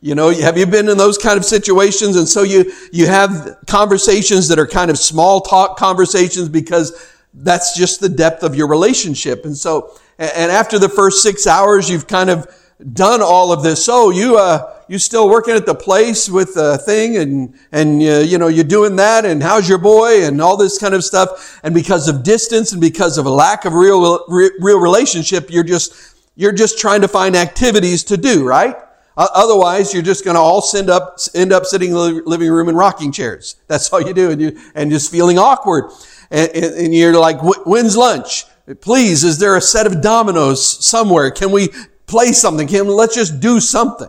You 0.01 0.15
know, 0.15 0.31
have 0.31 0.59
you 0.59 0.67
been 0.67 0.91
in 0.91 0.99
those 0.99 1.17
kind 1.17 1.39
of 1.39 1.47
situations? 1.47 2.17
And 2.17 2.29
so 2.29 2.43
you, 2.43 2.71
you 2.93 3.07
have 3.07 3.57
conversations 3.67 4.49
that 4.49 4.59
are 4.59 4.67
kind 4.67 4.91
of 4.91 4.99
small 4.99 5.41
talk 5.41 5.79
conversations 5.79 6.51
because 6.51 7.11
that's 7.33 7.77
just 7.77 8.01
the 8.01 8.09
depth 8.11 8.43
of 8.43 8.55
your 8.55 8.69
relationship. 8.69 9.47
And 9.47 9.57
so, 9.57 9.99
and 10.19 10.53
after 10.53 10.79
the 10.79 10.91
first 10.91 11.23
six 11.23 11.47
hours, 11.47 11.89
you've 11.89 12.07
kind 12.07 12.29
of 12.29 12.47
done 12.93 13.23
all 13.23 13.53
of 13.53 13.63
this. 13.63 13.85
So 13.85 14.11
you, 14.11 14.37
uh, 14.37 14.75
you 14.89 14.99
still 14.99 15.29
working 15.29 15.55
at 15.55 15.65
the 15.65 15.75
place 15.75 16.29
with 16.29 16.55
the 16.55 16.79
thing 16.79 17.17
and, 17.17 17.55
and, 17.73 18.03
uh, 18.03 18.19
you 18.21 18.39
know, 18.39 18.49
you're 18.49 18.65
doing 18.65 18.97
that 18.97 19.25
and 19.25 19.43
how's 19.43 19.69
your 19.69 19.79
boy 19.79 20.25
and 20.25 20.41
all 20.43 20.57
this 20.57 20.79
kind 20.79 20.95
of 20.95 21.05
stuff. 21.05 21.61
And 21.63 21.75
because 21.75 22.09
of 22.09 22.23
distance 22.23 22.73
and 22.73 22.81
because 22.81 23.17
of 23.17 23.27
a 23.27 23.31
lack 23.31 23.65
of 23.65 23.73
real, 23.73 24.25
real 24.29 24.81
relationship, 24.81 25.51
you're 25.51 25.65
just, 25.65 26.17
you're 26.37 26.53
just 26.53 26.79
trying 26.79 27.01
to 27.03 27.09
find 27.09 27.37
activities 27.37 28.03
to 28.05 28.17
do, 28.17 28.45
right? 28.45 28.77
Otherwise, 29.17 29.95
you're 29.95 30.03
just 30.03 30.25
going 30.25 30.35
to 30.35 30.41
all 30.41 30.65
end 30.75 30.91
up, 30.91 31.19
end 31.35 31.53
up 31.53 31.65
sitting 31.65 31.91
in 31.91 31.95
the 31.95 32.23
living 32.27 32.51
room 32.51 32.69
in 32.69 32.75
rocking 32.75 33.13
chairs. 33.13 33.57
That's 33.69 33.93
all 33.93 34.01
you 34.01 34.13
do, 34.13 34.31
and 34.33 34.41
you 34.41 34.61
and 34.75 34.91
just 34.91 35.11
feeling 35.11 35.39
awkward. 35.39 35.93
And, 36.33 36.51
and, 36.51 36.75
and 36.75 36.95
you're 36.95 37.15
like, 37.15 37.37
"When's 37.65 37.97
lunch? 37.97 38.45
Please, 38.81 39.23
is 39.23 39.39
there 39.39 39.57
a 39.57 39.61
set 39.61 39.87
of 39.87 40.01
dominoes 40.01 40.85
somewhere? 40.85 41.31
Can 41.31 41.53
we 41.53 41.69
play 42.07 42.33
something? 42.33 42.67
Kim. 42.67 42.87
let's 42.87 43.15
just 43.15 43.41
do 43.41 43.61
something?" 43.61 44.09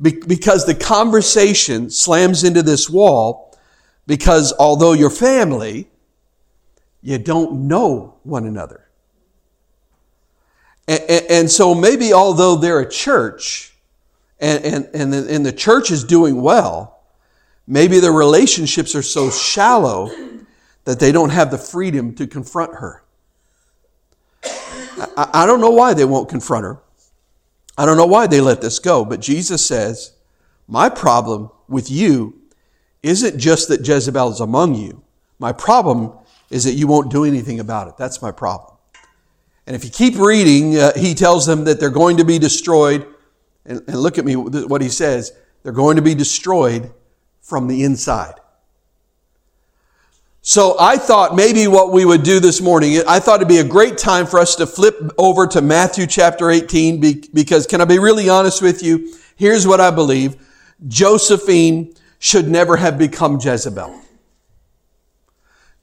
Be- 0.00 0.22
because 0.26 0.66
the 0.66 0.74
conversation 0.74 1.90
slams 1.90 2.44
into 2.44 2.62
this 2.62 2.90
wall. 2.90 3.44
Because 4.06 4.52
although 4.58 4.92
you're 4.92 5.10
family, 5.10 5.88
you 7.02 7.18
don't 7.18 7.68
know 7.68 8.16
one 8.22 8.46
another. 8.46 8.88
And, 10.86 11.26
and, 11.30 11.50
so 11.50 11.74
maybe 11.74 12.12
although 12.12 12.56
they're 12.56 12.80
a 12.80 12.88
church 12.88 13.72
and, 14.38 14.64
and, 14.64 14.88
and, 14.92 15.12
the, 15.12 15.34
and 15.34 15.46
the 15.46 15.52
church 15.52 15.90
is 15.90 16.04
doing 16.04 16.42
well, 16.42 17.00
maybe 17.66 18.00
their 18.00 18.12
relationships 18.12 18.94
are 18.94 19.02
so 19.02 19.30
shallow 19.30 20.10
that 20.84 21.00
they 21.00 21.10
don't 21.10 21.30
have 21.30 21.50
the 21.50 21.56
freedom 21.56 22.14
to 22.16 22.26
confront 22.26 22.74
her. 22.74 23.03
I, 24.98 25.30
I 25.32 25.46
don't 25.46 25.60
know 25.60 25.70
why 25.70 25.94
they 25.94 26.04
won't 26.04 26.28
confront 26.28 26.64
her. 26.64 26.80
I 27.76 27.86
don't 27.86 27.96
know 27.96 28.06
why 28.06 28.26
they 28.26 28.40
let 28.40 28.60
this 28.60 28.78
go, 28.78 29.04
but 29.04 29.20
Jesus 29.20 29.64
says, 29.64 30.12
My 30.68 30.88
problem 30.88 31.50
with 31.68 31.90
you 31.90 32.40
isn't 33.02 33.38
just 33.38 33.68
that 33.68 33.86
Jezebel 33.86 34.30
is 34.30 34.40
among 34.40 34.74
you. 34.74 35.02
My 35.38 35.52
problem 35.52 36.12
is 36.50 36.64
that 36.64 36.72
you 36.72 36.86
won't 36.86 37.10
do 37.10 37.24
anything 37.24 37.60
about 37.60 37.88
it. 37.88 37.96
That's 37.96 38.22
my 38.22 38.30
problem. 38.30 38.76
And 39.66 39.74
if 39.74 39.84
you 39.84 39.90
keep 39.90 40.16
reading, 40.18 40.76
uh, 40.76 40.92
he 40.96 41.14
tells 41.14 41.46
them 41.46 41.64
that 41.64 41.80
they're 41.80 41.90
going 41.90 42.18
to 42.18 42.24
be 42.24 42.38
destroyed. 42.38 43.06
And, 43.64 43.82
and 43.88 43.96
look 43.98 44.18
at 44.18 44.24
me, 44.24 44.36
what 44.36 44.82
he 44.82 44.88
says. 44.88 45.32
They're 45.62 45.72
going 45.72 45.96
to 45.96 46.02
be 46.02 46.14
destroyed 46.14 46.92
from 47.40 47.66
the 47.66 47.82
inside. 47.84 48.34
So 50.46 50.76
I 50.78 50.98
thought 50.98 51.34
maybe 51.34 51.66
what 51.68 51.90
we 51.90 52.04
would 52.04 52.22
do 52.22 52.38
this 52.38 52.60
morning, 52.60 53.00
I 53.08 53.18
thought 53.18 53.36
it'd 53.36 53.48
be 53.48 53.60
a 53.60 53.64
great 53.64 53.96
time 53.96 54.26
for 54.26 54.38
us 54.38 54.54
to 54.56 54.66
flip 54.66 55.00
over 55.16 55.46
to 55.46 55.62
Matthew 55.62 56.06
chapter 56.06 56.50
18 56.50 57.00
because 57.32 57.66
can 57.66 57.80
I 57.80 57.86
be 57.86 57.98
really 57.98 58.28
honest 58.28 58.60
with 58.60 58.82
you? 58.82 59.16
Here's 59.36 59.66
what 59.66 59.80
I 59.80 59.90
believe. 59.90 60.36
Josephine 60.86 61.94
should 62.18 62.46
never 62.46 62.76
have 62.76 62.98
become 62.98 63.40
Jezebel. 63.40 64.03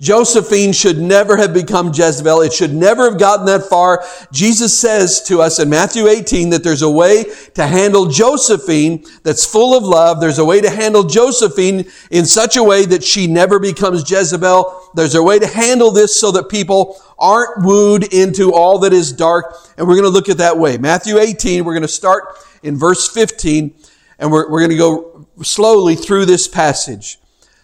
Josephine 0.01 0.73
should 0.73 0.97
never 0.97 1.37
have 1.37 1.53
become 1.53 1.91
Jezebel. 1.93 2.41
It 2.41 2.53
should 2.53 2.73
never 2.73 3.07
have 3.07 3.19
gotten 3.19 3.45
that 3.45 3.65
far. 3.65 4.03
Jesus 4.31 4.77
says 4.77 5.21
to 5.27 5.41
us 5.41 5.59
in 5.59 5.69
Matthew 5.69 6.07
18 6.07 6.49
that 6.49 6.63
there's 6.63 6.81
a 6.81 6.89
way 6.89 7.25
to 7.53 7.67
handle 7.67 8.07
Josephine 8.07 9.05
that's 9.21 9.45
full 9.45 9.77
of 9.77 9.83
love. 9.83 10.19
There's 10.19 10.39
a 10.39 10.45
way 10.45 10.59
to 10.59 10.71
handle 10.71 11.03
Josephine 11.03 11.85
in 12.09 12.25
such 12.25 12.57
a 12.57 12.63
way 12.63 12.83
that 12.87 13.03
she 13.03 13.27
never 13.27 13.59
becomes 13.59 14.09
Jezebel. 14.09 14.89
There's 14.95 15.13
a 15.13 15.21
way 15.21 15.37
to 15.37 15.45
handle 15.45 15.91
this 15.91 16.19
so 16.19 16.31
that 16.31 16.49
people 16.49 16.99
aren't 17.19 17.63
wooed 17.63 18.11
into 18.11 18.51
all 18.53 18.79
that 18.79 18.93
is 18.93 19.13
dark. 19.13 19.55
And 19.77 19.87
we're 19.87 19.95
going 19.95 20.05
to 20.05 20.09
look 20.09 20.29
at 20.29 20.39
that 20.39 20.57
way. 20.57 20.79
Matthew 20.79 21.19
18, 21.19 21.63
we're 21.63 21.73
going 21.73 21.83
to 21.83 21.87
start 21.87 22.23
in 22.63 22.75
verse 22.75 23.07
15 23.07 23.75
and 24.17 24.31
we're, 24.31 24.49
we're 24.49 24.61
going 24.61 24.71
to 24.71 24.77
go 24.77 25.27
slowly 25.43 25.95
through 25.95 26.25
this 26.25 26.47
passage. 26.47 27.19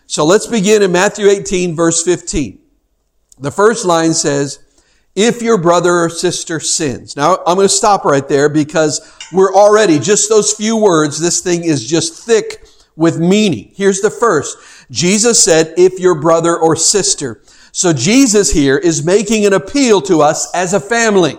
So 0.07 0.25
let's 0.25 0.47
begin 0.47 0.81
in 0.81 0.91
Matthew 0.91 1.27
18 1.27 1.75
verse 1.75 2.01
15. 2.03 2.59
The 3.39 3.51
first 3.51 3.85
line 3.85 4.13
says, 4.13 4.59
if 5.15 5.41
your 5.41 5.57
brother 5.57 5.91
or 5.91 6.09
sister 6.09 6.59
sins. 6.59 7.15
Now, 7.15 7.39
I'm 7.45 7.55
going 7.55 7.67
to 7.67 7.69
stop 7.69 8.05
right 8.05 8.27
there 8.27 8.49
because 8.49 9.01
we're 9.33 9.53
already, 9.53 9.99
just 9.99 10.29
those 10.29 10.53
few 10.53 10.77
words, 10.77 11.19
this 11.19 11.41
thing 11.41 11.63
is 11.63 11.85
just 11.85 12.25
thick 12.25 12.63
with 12.95 13.19
meaning. 13.19 13.71
Here's 13.75 14.01
the 14.01 14.11
first. 14.11 14.57
Jesus 14.91 15.43
said, 15.43 15.73
if 15.75 15.99
your 15.99 16.19
brother 16.21 16.55
or 16.55 16.75
sister. 16.75 17.41
So 17.71 17.93
Jesus 17.93 18.51
here 18.51 18.77
is 18.77 19.03
making 19.03 19.45
an 19.45 19.53
appeal 19.53 20.01
to 20.03 20.21
us 20.21 20.51
as 20.53 20.73
a 20.73 20.79
family. 20.79 21.37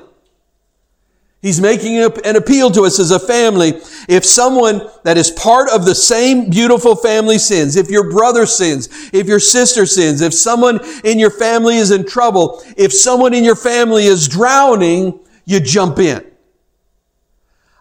He's 1.41 1.61
making 1.61 1.99
an 1.99 2.35
appeal 2.35 2.69
to 2.73 2.85
us 2.85 2.99
as 2.99 3.13
a 3.13 3.19
family. 3.19 3.81
If 4.09 4.25
someone 4.25 4.89
that 5.05 5.17
is 5.17 5.31
part 5.31 5.71
of 5.71 5.85
the 5.85 5.95
same 5.95 6.51
beautiful 6.51 6.97
family 6.97 7.39
sins, 7.39 7.77
if 7.77 7.91
your 7.91 8.11
brother 8.11 8.45
sins, 8.45 8.89
if 9.13 9.29
your 9.29 9.39
sister 9.39 9.87
sins, 9.87 10.21
if 10.21 10.35
someone 10.35 10.81
in 11.05 11.21
your 11.21 11.31
family 11.31 11.77
is 11.77 11.93
in 11.93 12.05
trouble, 12.05 12.61
if 12.77 12.93
someone 12.93 13.35
in 13.35 13.45
your 13.45 13.55
family 13.55 14.07
is 14.07 14.27
drowning, 14.27 15.21
you 15.45 15.61
jump 15.61 16.01
in. 16.01 16.25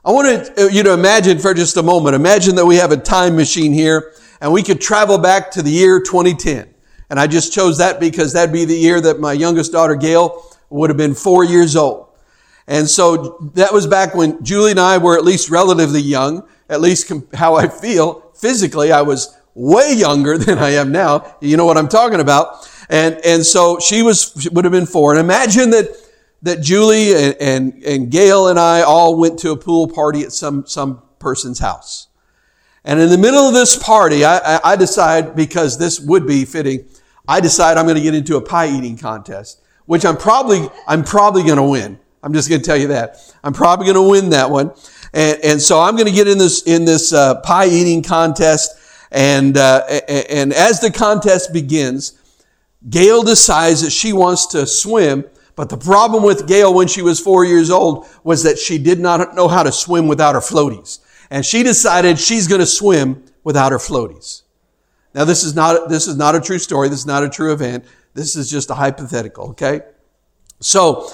I 0.06 0.12
want 0.12 0.52
uh, 0.58 0.68
you 0.68 0.84
to 0.84 0.94
imagine 0.94 1.40
for 1.40 1.56
just 1.56 1.78
a 1.78 1.84
moment, 1.84 2.16
imagine 2.16 2.56
that 2.56 2.66
we 2.66 2.76
have 2.76 2.92
a 2.92 2.98
time 2.98 3.36
machine 3.36 3.74
here 3.74 4.14
and 4.40 4.54
we 4.54 4.62
could 4.62 4.80
travel 4.80 5.18
back 5.18 5.50
to 5.52 5.64
the 5.64 5.72
year 5.72 6.00
2010. 6.00 6.74
And 7.10 7.20
I 7.20 7.26
just 7.26 7.54
chose 7.54 7.80
that 7.80 8.00
because 8.00 8.34
that'd 8.34 8.54
be 8.54 8.66
the 8.66 8.78
year 8.78 9.02
that 9.02 9.20
my 9.20 9.34
youngest 9.34 9.72
daughter, 9.72 9.96
Gail, 9.96 10.44
would 10.70 10.92
have 10.92 10.98
been 10.98 11.16
four 11.16 11.44
years 11.44 11.76
old. 11.76 12.07
And 12.68 12.90
so 12.90 13.52
that 13.56 13.72
was 13.72 13.88
back 13.88 14.14
when 14.14 14.44
Julie 14.44 14.72
and 14.72 14.80
I 14.80 14.98
were 14.98 15.18
at 15.18 15.24
least 15.24 15.50
relatively 15.50 16.02
young, 16.02 16.48
at 16.70 16.82
least 16.82 17.12
how 17.34 17.56
I 17.56 17.68
feel. 17.70 18.32
Physically, 18.36 18.92
I 18.92 19.02
was 19.02 19.36
way 19.56 19.94
younger 19.94 20.38
than 20.38 20.58
I 20.58 20.72
am 20.72 20.92
now. 20.92 21.36
You 21.42 21.58
know 21.58 21.66
what 21.66 21.78
I'm 21.78 21.88
talking 21.88 22.20
about. 22.20 22.70
And, 22.90 23.20
and 23.26 23.46
so 23.46 23.80
she 23.80 24.02
was, 24.04 24.50
would 24.52 24.66
have 24.66 24.72
been 24.72 24.86
four. 24.86 25.12
And 25.12 25.20
imagine 25.20 25.72
that, 25.72 25.90
that 26.42 26.62
Julie 26.62 27.14
and, 27.14 27.36
and, 27.40 27.84
and 27.84 28.12
Gail 28.12 28.48
and 28.48 28.60
I 28.60 28.82
all 28.82 29.18
went 29.18 29.40
to 29.40 29.52
a 29.52 29.58
pool 29.58 29.88
party 29.88 30.22
at 30.24 30.32
some, 30.32 30.66
some 30.66 31.02
person's 31.20 31.60
house. 31.60 32.08
And 32.84 33.02
in 33.02 33.10
the 33.10 33.18
middle 33.18 33.48
of 33.48 33.54
this 33.54 33.76
party, 33.76 34.24
I, 34.24 34.38
I, 34.38 34.60
I 34.72 34.76
decide, 34.78 35.36
because 35.36 35.78
this 35.78 36.00
would 36.00 36.26
be 36.26 36.46
fitting, 36.46 36.86
I 37.28 37.42
decide 37.42 37.78
I'm 37.78 37.86
going 37.86 37.98
to 37.98 38.02
get 38.02 38.16
into 38.16 38.38
a 38.38 38.42
pie 38.42 38.70
eating 38.70 38.98
contest, 38.98 39.62
which 39.86 40.06
I'm 40.06 40.16
probably, 40.16 40.70
I'm 40.88 41.04
probably 41.04 41.44
going 41.44 41.58
to 41.58 41.64
win. 41.64 42.00
I'm 42.27 42.34
just 42.34 42.50
going 42.50 42.60
to 42.60 42.67
tell 42.67 42.75
you 42.75 42.88
that. 42.88 43.34
I'm 43.41 43.53
probably 43.53 43.86
going 43.86 43.96
to 43.96 44.01
win 44.01 44.31
that 44.31 44.50
one. 44.50 44.74
And, 45.13 45.39
and 45.46 45.62
so 45.62 45.79
I'm 45.79 45.96
going 45.96 46.10
to 46.10 46.13
get 46.13 46.27
in 46.27 46.38
this, 46.38 46.62
in 46.63 46.84
this 46.84 47.13
uh, 47.13 47.39
pie 47.39 47.67
eating 47.67 48.03
contest. 48.03 48.77
And, 49.12 49.55
uh, 49.55 49.86
and 50.10 50.51
as 50.51 50.81
the 50.81 50.91
contest 50.91 51.53
begins, 51.53 52.19
Gail 52.89 53.24
decides 53.24 53.81
that 53.84 53.91
she 53.91 54.12
wants 54.12 54.48
to 54.48 54.67
swim. 54.67 55.24
But 55.55 55.69
the 55.69 55.77
problem 55.77 56.22
with 56.22 56.50
Gail 56.50 56.74
when 56.74 56.89
she 56.89 57.01
was 57.01 57.17
four 57.17 57.46
years 57.46 57.69
old 57.69 58.05
was 58.25 58.43
that 58.43 58.60
she 58.60 58.77
did 58.77 59.00
not 59.00 59.34
know 59.34 59.48
how 59.48 59.63
to 59.63 59.72
swim 59.72 60.10
without 60.10 60.36
her 60.36 60.41
floaties. 60.41 61.00
And 61.29 61.46
she 61.46 61.63
decided 61.63 62.19
she's 62.19 62.50
going 62.50 62.60
to 62.60 62.67
swim 62.67 63.24
without 63.46 63.72
her 63.72 63.77
floaties. 63.77 64.41
Now, 65.15 65.24
this 65.24 65.46
is 65.46 65.55
not, 65.55 65.88
this 65.88 66.10
is 66.10 66.17
not 66.17 66.36
a 66.36 66.41
true 66.41 66.60
story. 66.60 66.89
This 66.89 67.00
is 67.00 67.05
not 67.05 67.24
a 67.24 67.29
true 67.29 67.53
event. 67.53 67.86
This 68.15 68.36
is 68.36 68.51
just 68.51 68.69
a 68.69 68.74
hypothetical, 68.74 69.51
okay? 69.51 69.79
So, 70.60 71.10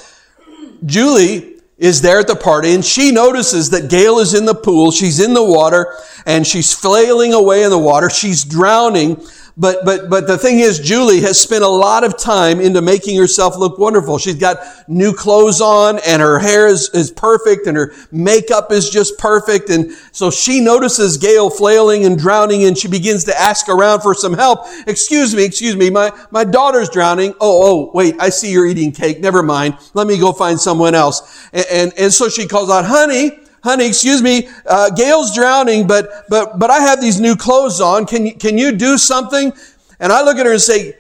Julie 0.86 1.54
is 1.78 2.02
there 2.02 2.20
at 2.20 2.28
the 2.28 2.36
party 2.36 2.74
and 2.74 2.86
she 2.86 3.12
notices 3.12 3.70
that 3.72 3.90
Gail 3.90 4.20
is 4.20 4.34
in 4.34 4.46
the 4.46 4.56
pool. 4.56 4.92
She's 4.92 5.20
in 5.20 5.34
the 5.34 5.44
water 5.44 5.94
and 6.26 6.46
she's 6.46 6.74
flailing 6.74 7.34
away 7.34 7.64
in 7.64 7.70
the 7.70 7.80
water. 7.80 8.10
She's 8.10 8.44
drowning. 8.44 9.22
But, 9.56 9.86
but, 9.86 10.10
but 10.10 10.26
the 10.26 10.38
thing 10.38 10.60
is, 10.60 10.80
Julie 10.80 11.22
has 11.22 11.40
spent 11.40 11.64
a 11.64 11.68
lot 11.68 12.04
of 12.04 12.18
time 12.18 12.60
into 12.60 12.82
making 12.82 13.20
herself 13.20 13.56
look 13.56 13.78
wonderful. 13.78 14.18
She's 14.18 14.36
got 14.36 14.58
new 14.88 15.14
clothes 15.14 15.62
on 15.62 16.00
and 16.08 16.24
her 16.24 16.40
hair 16.40 16.68
is, 16.68 16.90
is 16.96 17.12
perfect 17.12 17.68
and 17.68 17.78
her 17.78 17.94
makeup 18.12 18.72
is 18.72 18.90
just 18.90 19.20
perfect. 19.20 19.70
And 19.70 19.92
so 20.12 20.32
she 20.32 20.60
notices 20.60 21.18
Gail 21.18 21.52
flailing 21.52 22.04
and 22.04 22.18
drowning 22.18 22.64
and 22.64 22.76
she 22.76 22.88
begins 22.88 23.26
to 23.26 23.40
ask 23.40 23.70
around 23.70 24.02
for 24.02 24.16
some 24.16 24.34
help. 24.34 24.66
Excuse 24.88 25.36
me, 25.36 25.46
excuse 25.46 25.76
me, 25.76 25.92
my, 25.92 26.12
my 26.32 26.44
daughter's 26.44 26.90
drowning. 26.90 27.34
Oh, 27.40 27.90
oh, 27.90 27.92
wait, 27.94 28.16
I 28.20 28.30
see 28.30 28.52
you're 28.52 28.66
eating 28.66 28.92
cake. 28.92 29.20
Never 29.20 29.44
mind. 29.44 29.78
Let 29.94 30.08
me 30.08 30.18
go 30.18 30.32
find 30.32 30.60
someone 30.60 30.96
else. 30.96 31.48
And, 31.54 31.66
and, 31.72 31.94
and 32.00 32.14
so 32.14 32.28
she 32.28 32.48
calls 32.48 32.72
out, 32.72 32.86
honey, 32.86 33.38
honey, 33.64 33.88
excuse 33.88 34.22
me, 34.22 34.50
uh, 34.66 34.90
Gail's 34.90 35.34
drowning, 35.34 35.88
but, 35.88 36.26
but, 36.30 36.60
but 36.60 36.70
I 36.70 36.80
have 36.80 37.02
these 37.02 37.20
new 37.20 37.36
clothes 37.36 37.80
on. 37.80 38.06
Can 38.06 38.26
you, 38.26 38.36
can 38.36 38.58
you 38.58 38.74
do 38.74 38.98
something? 38.98 39.54
And 40.00 40.12
I 40.12 40.22
look 40.22 40.38
at 40.38 40.46
her 40.46 40.52
and 40.52 40.62
say, 40.62 40.98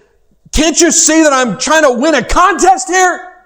can't 0.51 0.79
you 0.79 0.91
see 0.91 1.24
that 1.24 1.34
I'm 1.34 1.58
trying 1.58 1.84
to 1.84 1.91
win 2.00 2.15
a 2.15 2.24
contest 2.24 2.88
here? 2.88 3.43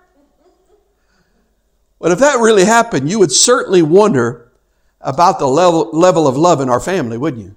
But 2.00 2.12
if 2.12 2.20
that 2.20 2.40
really 2.40 2.66
happened, 2.66 3.10
you 3.10 3.18
would 3.18 3.32
certainly 3.32 3.82
wonder 3.82 4.52
about 5.02 5.40
the 5.40 5.48
level, 5.48 5.90
level 5.94 6.28
of 6.28 6.38
love 6.38 6.62
in 6.62 6.70
our 6.70 6.80
family, 6.80 7.18
wouldn't 7.18 7.44
you? 7.44 7.56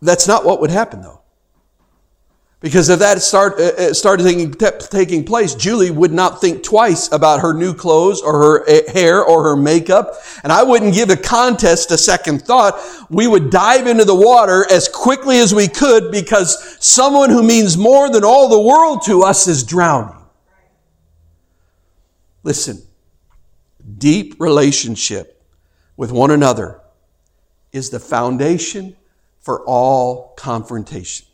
That's 0.00 0.26
not 0.26 0.46
what 0.46 0.60
would 0.60 0.70
happen, 0.70 1.02
though. 1.02 1.19
Because 2.60 2.90
if 2.90 2.98
that 2.98 3.22
start, 3.22 3.58
uh, 3.58 3.94
started 3.94 4.24
taking, 4.24 4.52
taking 4.52 5.24
place, 5.24 5.54
Julie 5.54 5.90
would 5.90 6.12
not 6.12 6.42
think 6.42 6.62
twice 6.62 7.10
about 7.10 7.40
her 7.40 7.54
new 7.54 7.72
clothes 7.72 8.20
or 8.20 8.34
her 8.34 8.68
uh, 8.68 8.92
hair 8.92 9.24
or 9.24 9.42
her 9.44 9.56
makeup. 9.56 10.12
And 10.44 10.52
I 10.52 10.62
wouldn't 10.62 10.92
give 10.92 11.08
a 11.08 11.16
contest 11.16 11.90
a 11.90 11.96
second 11.96 12.42
thought. 12.42 12.78
We 13.08 13.26
would 13.26 13.48
dive 13.48 13.86
into 13.86 14.04
the 14.04 14.14
water 14.14 14.66
as 14.70 14.88
quickly 14.88 15.38
as 15.38 15.54
we 15.54 15.68
could 15.68 16.12
because 16.12 16.76
someone 16.84 17.30
who 17.30 17.42
means 17.42 17.78
more 17.78 18.10
than 18.10 18.24
all 18.24 18.50
the 18.50 18.60
world 18.60 19.04
to 19.06 19.22
us 19.22 19.48
is 19.48 19.64
drowning. 19.64 20.22
Listen, 22.42 22.82
deep 23.96 24.36
relationship 24.38 25.42
with 25.96 26.12
one 26.12 26.30
another 26.30 26.82
is 27.72 27.88
the 27.88 28.00
foundation 28.00 28.96
for 29.38 29.64
all 29.64 30.34
confrontation. 30.36 31.26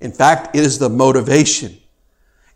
In 0.00 0.12
fact, 0.12 0.54
it 0.54 0.62
is 0.62 0.78
the 0.78 0.88
motivation. 0.88 1.76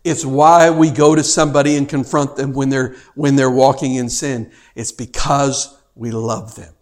It's 0.03 0.25
why 0.25 0.69
we 0.71 0.89
go 0.89 1.15
to 1.15 1.23
somebody 1.23 1.75
and 1.75 1.87
confront 1.87 2.35
them 2.35 2.53
when 2.53 2.69
they're, 2.69 2.95
when 3.15 3.35
they're 3.35 3.51
walking 3.51 3.95
in 3.95 4.09
sin. 4.09 4.51
It's 4.75 4.91
because 4.91 5.77
we 5.95 6.11
love 6.11 6.55
them. 6.55 6.73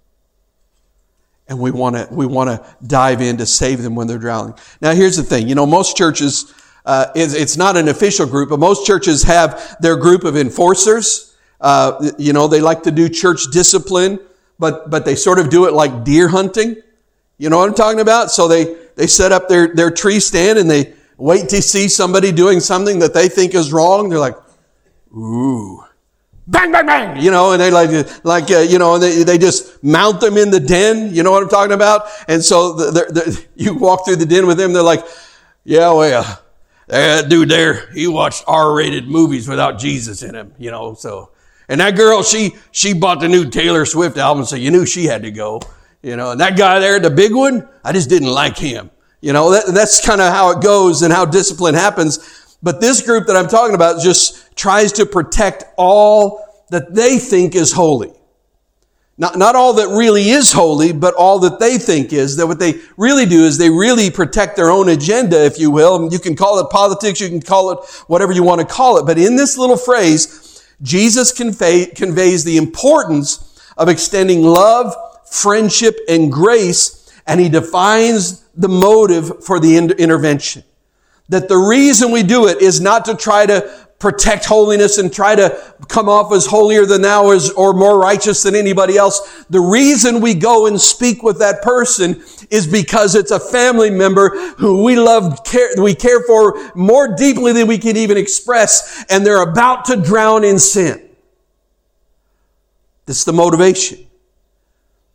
And 1.48 1.60
we 1.60 1.72
want 1.72 1.96
to, 1.96 2.08
we 2.12 2.25
want 2.25 2.50
to 2.50 2.75
dive 2.86 3.22
in 3.22 3.38
to 3.38 3.46
save 3.46 3.82
them 3.82 3.96
when 3.96 4.08
they're 4.08 4.20
drowning. 4.20 4.54
Now, 4.82 4.94
here's 4.94 5.18
the 5.18 5.24
thing. 5.24 5.48
You 5.50 5.56
know, 5.56 5.66
most 5.66 5.98
churches, 5.98 6.54
uh, 6.86 7.08
it's, 7.16 7.34
it's 7.34 7.58
not 7.58 7.75
an 7.75 7.88
official 7.88 8.28
group, 8.28 8.50
but 8.50 8.60
most 8.60 8.86
churches 8.86 9.24
have 9.24 9.78
their 9.82 9.98
group 9.98 10.24
of 10.24 10.38
enforcers. 10.38 11.36
Uh, 11.60 12.12
you 12.18 12.34
know, 12.34 12.48
they 12.48 12.62
like 12.62 12.84
to 12.84 12.92
do 12.92 13.10
church 13.10 13.46
discipline, 13.51 14.20
but, 14.60 14.89
but 14.89 15.06
they 15.06 15.16
sort 15.16 15.39
of 15.39 15.50
do 15.50 15.66
it 15.66 15.74
like 15.74 16.04
deer 16.04 16.28
hunting. 16.28 16.75
You 17.39 17.50
know 17.50 17.58
what 17.58 17.68
I'm 17.68 17.75
talking 17.75 18.00
about? 18.00 18.32
So 18.32 18.48
they, 18.48 18.75
they 19.00 19.08
set 19.08 19.32
up 19.32 19.48
their, 19.48 19.74
their 19.74 19.89
tree 19.89 20.20
stand 20.20 20.60
and 20.60 20.70
they 20.70 20.94
wait 21.18 21.48
to 21.48 21.62
see 21.62 21.88
somebody 21.88 22.34
doing 22.34 22.60
something 22.60 23.00
that 23.00 23.13
they 23.13 23.29
think 23.29 23.56
is 23.56 23.72
wrong. 23.72 24.10
They're 24.10 24.20
like, 24.20 24.36
ooh, 25.15 25.86
bang, 26.46 26.70
bang, 26.70 26.86
bang, 26.86 27.24
you 27.24 27.32
know, 27.32 27.53
and 27.53 27.62
they 27.62 27.72
like, 27.72 28.25
like, 28.25 28.51
uh, 28.51 28.58
you 28.60 28.77
know, 28.77 28.96
and 28.96 29.01
they, 29.01 29.24
they 29.24 29.38
just 29.38 29.82
mount 29.82 30.20
them 30.20 30.36
in 30.36 30.51
the 30.51 30.60
den. 30.60 31.15
You 31.15 31.24
know 31.24 31.32
what 31.32 31.41
I'm 31.41 31.48
talking 31.48 31.72
about? 31.72 32.08
And 32.27 32.44
so 32.44 32.77
you 33.56 33.74
walk 33.75 34.03
through 34.03 34.18
the 34.18 34.25
den 34.25 34.46
with 34.46 34.58
them. 34.58 34.74
They're 34.74 34.84
like, 34.84 35.06
yeah, 35.63 35.94
well, 35.94 36.41
that 36.88 37.29
dude 37.29 37.48
there, 37.48 37.89
he 37.91 38.06
watched 38.10 38.44
R-rated 38.48 39.08
movies 39.08 39.48
without 39.48 39.79
Jesus 39.79 40.24
in 40.24 40.36
him, 40.36 40.53
you 40.60 40.72
know, 40.72 40.94
so. 40.94 41.32
And 41.70 41.79
that 41.79 41.96
girl, 41.96 42.22
she, 42.22 42.58
she 42.72 42.94
bought 42.94 43.22
the 43.22 43.29
new 43.29 43.50
Taylor 43.50 43.86
Swift 43.86 44.18
album, 44.18 44.44
so 44.44 44.58
you 44.58 44.72
knew 44.72 44.86
she 44.86 45.06
had 45.06 45.22
to 45.22 45.32
go. 45.32 45.62
You 46.01 46.15
know, 46.15 46.32
and 46.32 46.39
that 46.39 46.58
guy 46.58 46.79
there, 46.79 47.00
the 47.00 47.10
big 47.10 47.34
one, 47.34 47.68
I 47.84 47.91
just 47.91 48.10
didn't 48.10 48.29
like 48.29 48.58
him. 48.58 48.89
You 49.22 49.34
know, 49.34 49.51
that, 49.51 49.74
that's 49.74 50.06
kind 50.06 50.22
of 50.22 50.32
how 50.32 50.51
it 50.51 50.62
goes 50.62 51.01
and 51.01 51.12
how 51.12 51.25
discipline 51.25 51.75
happens. 51.75 52.58
But 52.63 52.79
this 52.79 53.01
group 53.01 53.27
that 53.27 53.36
I'm 53.36 53.48
talking 53.48 53.75
about 53.75 54.01
just 54.01 54.56
tries 54.56 54.94
to 54.94 55.06
protect 55.06 55.65
all 55.77 56.46
that 56.70 56.94
they 56.94 57.18
think 57.18 57.56
is 57.56 57.74
holy. 57.74 58.13
Not, 59.18 59.38
not 59.38 59.56
all 59.56 59.74
that 59.74 59.89
really 59.89 60.29
is 60.29 60.53
holy, 60.53 60.94
but 60.94 61.13
all 61.15 61.39
that 61.39 61.60
they 61.60 61.77
think 61.77 62.13
is. 62.13 62.38
That 62.38 62.48
what 62.48 62.60
they 62.60 62.75
really 62.96 63.25
do 63.25 63.44
is 63.44 63.58
they 63.58 63.70
really 63.70 64.10
protect 64.10 64.56
their 64.56 64.70
own 64.70 64.88
agenda, 64.88 65.44
if 65.44 65.60
you 65.60 65.70
will. 65.72 66.10
You 66.10 66.20
can 66.20 66.38
call 66.38 66.58
it 66.60 66.70
politics, 66.70 67.20
you 67.20 67.27
can 67.27 67.41
call 67.41 67.72
it 67.72 67.89
whatever 68.08 68.32
you 68.32 68.44
want 68.44 68.62
to 68.62 68.68
call 68.68 68.98
it. 68.98 69.06
But 69.06 69.18
in 69.18 69.36
this 69.36 69.58
little 69.58 69.75
phrase, 69.75 70.65
Jesus 70.82 71.33
convey, 71.33 71.88
conveys 71.88 72.46
the 72.46 72.55
importance 72.55 73.62
of 73.77 73.90
extending 73.90 74.42
love 74.44 74.96
friendship, 75.29 75.98
and 76.07 76.31
grace, 76.31 77.11
and 77.27 77.39
he 77.39 77.50
defines 77.50 78.42
the 78.55 78.70
motive 78.70 79.44
for 79.44 79.59
the 79.59 79.77
intervention. 79.77 80.63
That 81.29 81.48
the 81.48 81.57
reason 81.57 82.11
we 82.11 82.24
do 82.24 82.48
it 82.48 82.61
is 82.61 82.81
not 82.81 83.05
to 83.05 83.15
try 83.15 83.46
to 83.46 83.87
protect 84.00 84.46
holiness 84.46 84.98
and 84.98 85.13
try 85.13 85.35
to 85.35 85.75
come 85.89 86.07
off 86.07 86.31
as 86.31 86.46
holier 86.46 86.85
than 86.85 87.01
thou 87.01 87.25
or 87.55 87.74
more 87.74 88.00
righteous 88.00 88.44
than 88.44 88.55
anybody 88.55 88.98
else. 88.98 89.44
The 89.50 89.59
reason 89.59 90.22
we 90.22 90.33
go 90.33 90.68
and 90.68 90.79
speak 90.79 91.22
with 91.22 91.39
that 91.39 91.61
person 91.61 92.24
is 92.50 92.65
because 92.65 93.13
it's 93.13 93.31
a 93.31 93.39
family 93.39 93.89
member 93.89 94.29
who 94.53 94.83
we 94.83 94.96
love, 94.96 95.44
care, 95.44 95.70
we 95.77 95.94
care 95.94 96.22
for 96.24 96.72
more 96.75 97.13
deeply 97.13 97.51
than 97.51 97.68
we 97.68 97.77
can 97.77 97.98
even 97.98 98.18
express, 98.18 99.05
and 99.09 99.25
they're 99.25 99.44
about 99.44 99.85
to 99.85 99.98
drown 99.98 100.46
in 100.46 100.57
sin. 100.59 101.09
That's 103.05 103.25
the 103.25 103.33
motivation. 103.33 104.07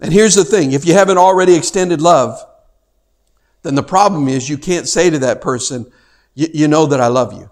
And 0.01 0.13
here's 0.13 0.35
the 0.35 0.45
thing 0.45 0.73
if 0.73 0.87
you 0.87 0.95
haven't 0.95 1.19
already 1.19 1.55
extended 1.55 2.01
love, 2.01 2.45
then 3.63 3.75
the 3.75 3.83
problem 3.83 4.29
is 4.29 4.49
you 4.49 4.59
can't 4.59 4.89
say 4.89 5.11
to 5.11 5.19
that 5.21 5.41
person, 5.41 5.91
You 6.35 6.69
know 6.69 6.87
that 6.87 7.01
I 7.01 7.09
love 7.09 7.33
you. 7.33 7.51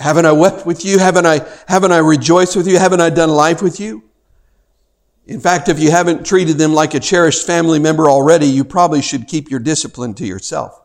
Haven't 0.00 0.26
I 0.26 0.32
wept 0.32 0.66
with 0.66 0.84
you? 0.84 0.98
Haven't 0.98 1.26
I, 1.26 1.46
haven't 1.68 1.92
I 1.92 1.98
rejoiced 1.98 2.56
with 2.56 2.66
you? 2.66 2.78
Haven't 2.78 3.00
I 3.00 3.10
done 3.10 3.30
life 3.30 3.62
with 3.62 3.78
you? 3.78 4.02
In 5.26 5.40
fact, 5.40 5.68
if 5.68 5.78
you 5.78 5.90
haven't 5.90 6.24
treated 6.24 6.56
them 6.56 6.72
like 6.72 6.94
a 6.94 7.00
cherished 7.00 7.46
family 7.46 7.78
member 7.78 8.08
already, 8.08 8.46
you 8.46 8.64
probably 8.64 9.02
should 9.02 9.26
keep 9.26 9.50
your 9.50 9.60
discipline 9.60 10.14
to 10.14 10.26
yourself. 10.26 10.80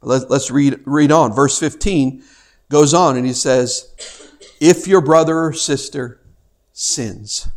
Let's 0.00 0.50
read, 0.50 0.80
read 0.84 1.12
on. 1.12 1.32
Verse 1.32 1.58
15 1.58 2.22
goes 2.68 2.92
on 2.94 3.16
and 3.16 3.26
he 3.26 3.32
says, 3.32 3.92
If 4.60 4.86
your 4.86 5.00
brother 5.00 5.38
or 5.38 5.52
sister 5.52 6.20
sins, 6.72 7.48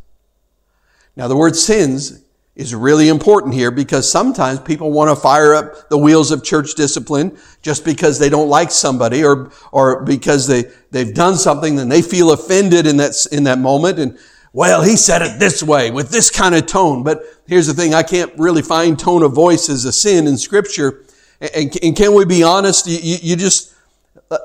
now, 1.15 1.27
the 1.27 1.35
word 1.35 1.55
sins 1.55 2.21
is 2.55 2.73
really 2.73 3.09
important 3.09 3.53
here 3.53 3.71
because 3.71 4.09
sometimes 4.09 4.59
people 4.61 4.91
want 4.91 5.09
to 5.09 5.15
fire 5.15 5.53
up 5.53 5.89
the 5.89 5.97
wheels 5.97 6.31
of 6.31 6.43
church 6.43 6.75
discipline 6.75 7.37
just 7.61 7.83
because 7.83 8.17
they 8.17 8.29
don't 8.29 8.47
like 8.47 8.71
somebody 8.71 9.23
or, 9.23 9.51
or 9.71 10.03
because 10.03 10.47
they, 10.47 10.63
they've 10.91 11.13
done 11.13 11.35
something 11.35 11.79
and 11.79 11.91
they 11.91 12.01
feel 12.01 12.31
offended 12.31 12.87
in 12.87 12.97
that, 12.97 13.13
in 13.31 13.43
that 13.43 13.59
moment. 13.59 13.99
And, 13.99 14.17
well, 14.53 14.83
he 14.83 14.95
said 14.95 15.21
it 15.21 15.37
this 15.37 15.61
way 15.61 15.91
with 15.91 16.09
this 16.11 16.31
kind 16.31 16.55
of 16.55 16.65
tone. 16.65 17.03
But 17.03 17.23
here's 17.45 17.67
the 17.67 17.73
thing. 17.73 17.93
I 17.93 18.03
can't 18.03 18.31
really 18.37 18.61
find 18.61 18.97
tone 18.97 19.23
of 19.23 19.33
voice 19.33 19.69
as 19.69 19.83
a 19.83 19.91
sin 19.91 20.27
in 20.27 20.37
scripture. 20.37 21.03
And, 21.41 21.77
and 21.83 21.95
can 21.95 22.13
we 22.13 22.23
be 22.23 22.43
honest? 22.43 22.87
You, 22.87 22.99
you, 23.01 23.17
you 23.21 23.35
just, 23.35 23.73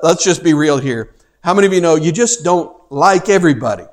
let's 0.03 0.23
just 0.23 0.43
be 0.43 0.53
real 0.53 0.77
here. 0.77 1.15
How 1.43 1.53
many 1.53 1.67
of 1.67 1.73
you 1.73 1.81
know 1.81 1.95
you 1.95 2.11
just 2.11 2.43
don't 2.43 2.75
like 2.91 3.29
everybody? 3.29 3.85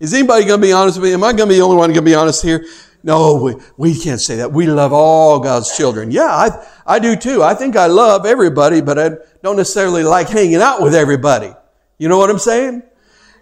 Is 0.00 0.14
anybody 0.14 0.44
going 0.44 0.60
to 0.60 0.66
be 0.66 0.72
honest 0.72 0.98
with 0.98 1.10
me? 1.10 1.14
Am 1.14 1.24
I 1.24 1.32
going 1.32 1.48
to 1.48 1.54
be 1.54 1.56
the 1.56 1.62
only 1.62 1.76
one 1.76 1.90
going 1.90 2.04
to 2.04 2.10
be 2.10 2.14
honest 2.14 2.42
here? 2.42 2.66
No, 3.02 3.36
we, 3.36 3.54
we 3.76 3.98
can't 3.98 4.20
say 4.20 4.36
that. 4.36 4.52
We 4.52 4.66
love 4.66 4.92
all 4.92 5.38
God's 5.38 5.76
children. 5.76 6.10
Yeah, 6.10 6.24
I, 6.24 6.66
I 6.86 6.98
do 6.98 7.14
too. 7.14 7.42
I 7.42 7.54
think 7.54 7.76
I 7.76 7.86
love 7.86 8.26
everybody, 8.26 8.80
but 8.80 8.98
I 8.98 9.10
don't 9.42 9.56
necessarily 9.56 10.02
like 10.02 10.28
hanging 10.28 10.56
out 10.56 10.82
with 10.82 10.94
everybody. 10.94 11.52
You 11.98 12.08
know 12.08 12.18
what 12.18 12.30
I'm 12.30 12.38
saying? 12.38 12.82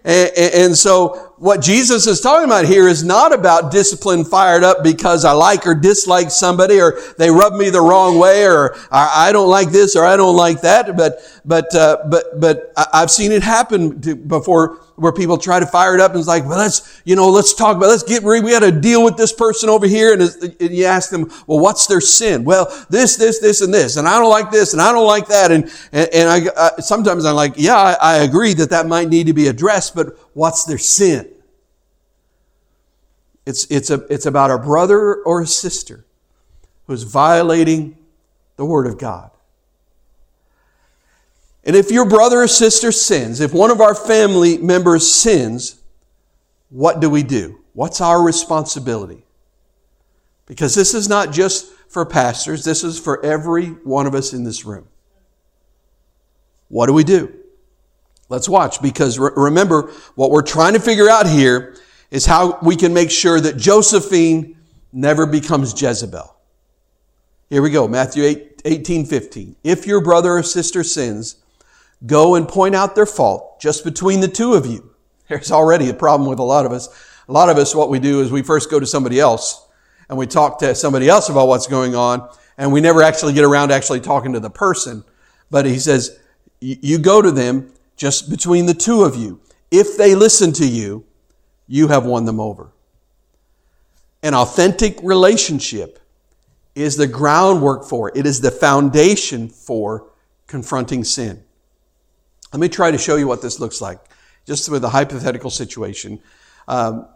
And, 0.03 0.31
and, 0.37 0.77
so 0.77 1.33
what 1.37 1.61
Jesus 1.61 2.07
is 2.07 2.21
talking 2.21 2.45
about 2.45 2.63
here 2.65 2.87
is 2.87 3.03
not 3.03 3.33
about 3.33 3.69
discipline 3.69 4.23
fired 4.23 4.63
up 4.63 4.83
because 4.83 5.25
I 5.25 5.33
like 5.33 5.67
or 5.67 5.75
dislike 5.75 6.31
somebody 6.31 6.79
or 6.79 6.97
they 7.17 7.29
rub 7.29 7.53
me 7.53 7.69
the 7.69 7.81
wrong 7.81 8.17
way 8.17 8.45
or 8.45 8.75
I 8.89 9.31
don't 9.33 9.49
like 9.49 9.69
this 9.69 9.97
or 9.97 10.05
I 10.05 10.15
don't 10.15 10.37
like 10.37 10.61
that. 10.61 10.95
But, 10.95 11.19
but, 11.43 11.75
uh, 11.75 12.05
but, 12.09 12.39
but 12.39 12.71
I've 12.93 13.11
seen 13.11 13.33
it 13.33 13.43
happen 13.43 13.99
before 14.27 14.79
where 14.95 15.11
people 15.11 15.37
try 15.37 15.59
to 15.59 15.65
fire 15.65 15.93
it 15.93 15.99
up 15.99 16.11
and 16.11 16.19
it's 16.19 16.27
like, 16.27 16.45
well, 16.45 16.57
let's, 16.57 17.01
you 17.03 17.17
know, 17.17 17.29
let's 17.29 17.53
talk 17.53 17.75
about, 17.75 17.87
let's 17.87 18.03
get, 18.03 18.23
we 18.23 18.39
got 18.39 18.59
to 18.59 18.71
deal 18.71 19.03
with 19.03 19.17
this 19.17 19.33
person 19.33 19.67
over 19.67 19.87
here. 19.87 20.13
And, 20.13 20.55
you 20.71 20.85
ask 20.85 21.09
them, 21.09 21.29
well, 21.47 21.59
what's 21.59 21.85
their 21.85 21.99
sin? 21.99 22.45
Well, 22.45 22.67
this, 22.89 23.17
this, 23.17 23.39
this, 23.39 23.59
and 23.59 23.73
this. 23.73 23.97
And 23.97 24.07
I 24.07 24.19
don't 24.19 24.29
like 24.29 24.51
this 24.51 24.71
and 24.71 24.81
I 24.81 24.93
don't 24.93 25.05
like 25.05 25.27
that. 25.27 25.51
And, 25.51 25.65
and, 25.91 26.09
and 26.13 26.29
I, 26.29 26.51
I, 26.57 26.79
sometimes 26.79 27.25
I'm 27.25 27.35
like, 27.35 27.55
yeah, 27.57 27.75
I, 27.75 27.97
I 28.01 28.15
agree 28.19 28.53
that 28.53 28.69
that 28.69 28.87
might 28.87 29.09
need 29.09 29.27
to 29.27 29.33
be 29.33 29.47
addressed, 29.47 29.95
but 29.95 30.17
what's 30.35 30.65
their 30.65 30.77
sin? 30.77 31.31
It's, 33.45 33.65
it's, 33.71 33.89
a, 33.89 34.05
it's 34.09 34.25
about 34.25 34.51
a 34.51 34.57
brother 34.59 35.23
or 35.23 35.41
a 35.41 35.47
sister 35.47 36.05
who's 36.87 37.03
violating 37.03 37.97
the 38.57 38.65
Word 38.65 38.85
of 38.85 38.99
God. 38.99 39.31
And 41.63 41.75
if 41.75 41.89
your 41.89 42.07
brother 42.07 42.41
or 42.41 42.47
sister 42.47 42.91
sins, 42.91 43.39
if 43.39 43.53
one 43.53 43.71
of 43.71 43.81
our 43.81 43.95
family 43.95 44.57
members 44.57 45.11
sins, 45.11 45.79
what 46.69 46.99
do 46.99 47.09
we 47.09 47.23
do? 47.23 47.59
What's 47.73 48.01
our 48.01 48.21
responsibility? 48.21 49.25
Because 50.45 50.75
this 50.75 50.93
is 50.93 51.07
not 51.07 51.31
just 51.31 51.71
for 51.87 52.05
pastors, 52.05 52.63
this 52.65 52.83
is 52.83 52.99
for 52.99 53.23
every 53.25 53.67
one 53.67 54.05
of 54.05 54.13
us 54.13 54.33
in 54.33 54.43
this 54.43 54.65
room. 54.65 54.87
What 56.67 56.87
do 56.87 56.93
we 56.93 57.03
do? 57.03 57.33
Let's 58.29 58.49
watch 58.49 58.81
because 58.81 59.19
re- 59.19 59.31
remember 59.35 59.91
what 60.15 60.31
we're 60.31 60.41
trying 60.41 60.73
to 60.73 60.79
figure 60.79 61.09
out 61.09 61.27
here 61.27 61.75
is 62.09 62.25
how 62.25 62.59
we 62.61 62.75
can 62.75 62.93
make 62.93 63.11
sure 63.11 63.39
that 63.39 63.57
Josephine 63.57 64.57
never 64.91 65.25
becomes 65.25 65.79
Jezebel. 65.79 66.35
Here 67.49 67.61
we 67.61 67.69
go, 67.69 67.87
Matthew 67.87 68.23
8, 68.23 68.61
18, 68.65 69.05
15. 69.05 69.55
If 69.63 69.85
your 69.85 70.01
brother 70.01 70.37
or 70.37 70.43
sister 70.43 70.83
sins, 70.83 71.35
go 72.05 72.35
and 72.35 72.47
point 72.47 72.75
out 72.75 72.95
their 72.95 73.05
fault 73.05 73.59
just 73.59 73.83
between 73.83 74.21
the 74.21 74.27
two 74.27 74.53
of 74.53 74.65
you. 74.65 74.91
There's 75.27 75.51
already 75.51 75.89
a 75.89 75.93
problem 75.93 76.29
with 76.29 76.39
a 76.39 76.43
lot 76.43 76.65
of 76.65 76.71
us. 76.71 76.87
A 77.27 77.31
lot 77.31 77.49
of 77.49 77.57
us, 77.57 77.73
what 77.73 77.89
we 77.89 77.99
do 77.99 78.21
is 78.21 78.31
we 78.31 78.41
first 78.41 78.69
go 78.69 78.79
to 78.79 78.85
somebody 78.85 79.19
else 79.19 79.67
and 80.09 80.17
we 80.17 80.27
talk 80.27 80.59
to 80.59 80.75
somebody 80.75 81.09
else 81.09 81.29
about 81.29 81.47
what's 81.47 81.67
going 81.67 81.95
on 81.95 82.29
and 82.57 82.71
we 82.71 82.81
never 82.81 83.01
actually 83.01 83.33
get 83.33 83.43
around 83.43 83.71
actually 83.71 83.99
talking 83.99 84.33
to 84.33 84.39
the 84.39 84.49
person. 84.49 85.03
But 85.49 85.65
he 85.65 85.79
says, 85.79 86.19
you 86.59 86.97
go 86.97 87.21
to 87.21 87.31
them 87.31 87.71
just 87.95 88.29
between 88.29 88.65
the 88.65 88.73
two 88.73 89.03
of 89.03 89.15
you. 89.15 89.41
If 89.71 89.97
they 89.97 90.15
listen 90.15 90.53
to 90.53 90.67
you, 90.67 91.05
you 91.67 91.87
have 91.87 92.05
won 92.05 92.25
them 92.25 92.39
over. 92.39 92.71
An 94.21 94.33
authentic 94.33 94.97
relationship 95.03 95.99
is 96.73 96.97
the 96.97 97.07
groundwork 97.07 97.85
for, 97.85 98.11
it 98.15 98.25
is 98.25 98.41
the 98.41 98.51
foundation 98.51 99.47
for 99.49 100.07
confronting 100.47 101.03
sin. 101.03 101.43
Let 102.51 102.59
me 102.59 102.69
try 102.69 102.91
to 102.91 102.97
show 102.97 103.15
you 103.15 103.27
what 103.27 103.41
this 103.41 103.59
looks 103.59 103.81
like, 103.81 103.99
just 104.45 104.69
with 104.69 104.83
a 104.83 104.89
hypothetical 104.89 105.49
situation. 105.49 106.19
Um, 106.67 107.07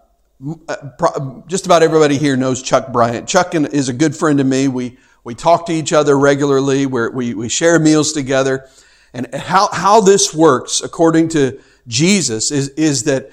uh, 0.68 1.42
just 1.48 1.66
about 1.66 1.84
everybody 1.84 2.18
here 2.18 2.38
knows 2.38 2.62
Chuck 2.62 2.94
Bryant. 2.94 3.28
Chuck 3.28 3.54
is 3.56 3.90
a 3.90 3.94
good 3.94 4.16
friend 4.16 4.40
of 4.40 4.48
me. 4.48 4.70
We, 4.70 4.98
we 5.24 5.36
talk 5.36 5.66
to 5.66 5.74
each 5.74 5.92
other 5.92 6.18
regularly. 6.18 6.86
we 6.86 7.10
we, 7.10 7.34
we 7.34 7.50
share 7.50 7.78
meals 7.78 8.14
together. 8.14 8.70
And 9.14 9.34
how, 9.34 9.70
how 9.72 10.02
this 10.02 10.34
works, 10.34 10.82
according 10.82 11.30
to 11.30 11.60
Jesus, 11.88 12.52
is, 12.52 12.70
is, 12.70 13.04
that, 13.04 13.32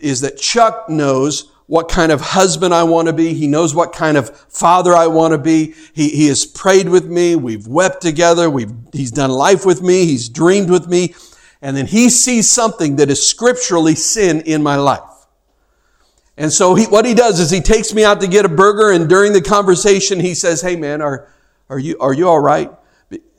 is 0.00 0.20
that 0.22 0.38
Chuck 0.38 0.88
knows 0.88 1.52
what 1.66 1.90
kind 1.90 2.10
of 2.10 2.20
husband 2.20 2.72
I 2.72 2.82
want 2.84 3.08
to 3.08 3.12
be. 3.12 3.34
He 3.34 3.46
knows 3.46 3.74
what 3.74 3.92
kind 3.92 4.16
of 4.16 4.30
father 4.30 4.94
I 4.94 5.06
want 5.06 5.32
to 5.32 5.38
be. 5.38 5.74
He, 5.92 6.08
he 6.08 6.26
has 6.28 6.46
prayed 6.46 6.88
with 6.88 7.04
me. 7.04 7.36
We've 7.36 7.66
wept 7.66 8.00
together. 8.00 8.48
We've, 8.48 8.72
he's 8.92 9.10
done 9.10 9.30
life 9.30 9.66
with 9.66 9.82
me. 9.82 10.06
He's 10.06 10.30
dreamed 10.30 10.70
with 10.70 10.88
me. 10.88 11.14
And 11.60 11.76
then 11.76 11.86
he 11.86 12.08
sees 12.08 12.50
something 12.50 12.96
that 12.96 13.10
is 13.10 13.24
scripturally 13.24 13.96
sin 13.96 14.40
in 14.42 14.62
my 14.62 14.76
life. 14.76 15.02
And 16.38 16.52
so 16.52 16.74
he, 16.74 16.86
what 16.86 17.04
he 17.04 17.14
does 17.14 17.38
is 17.40 17.50
he 17.50 17.60
takes 17.60 17.92
me 17.92 18.04
out 18.04 18.20
to 18.22 18.28
get 18.28 18.44
a 18.44 18.48
burger 18.48 18.90
and 18.90 19.08
during 19.08 19.32
the 19.32 19.42
conversation 19.42 20.20
he 20.20 20.34
says, 20.34 20.62
Hey 20.62 20.76
man, 20.76 21.02
are, 21.02 21.28
are 21.68 21.78
you, 21.78 21.98
are 21.98 22.14
you 22.14 22.28
all 22.28 22.40
right? 22.40 22.70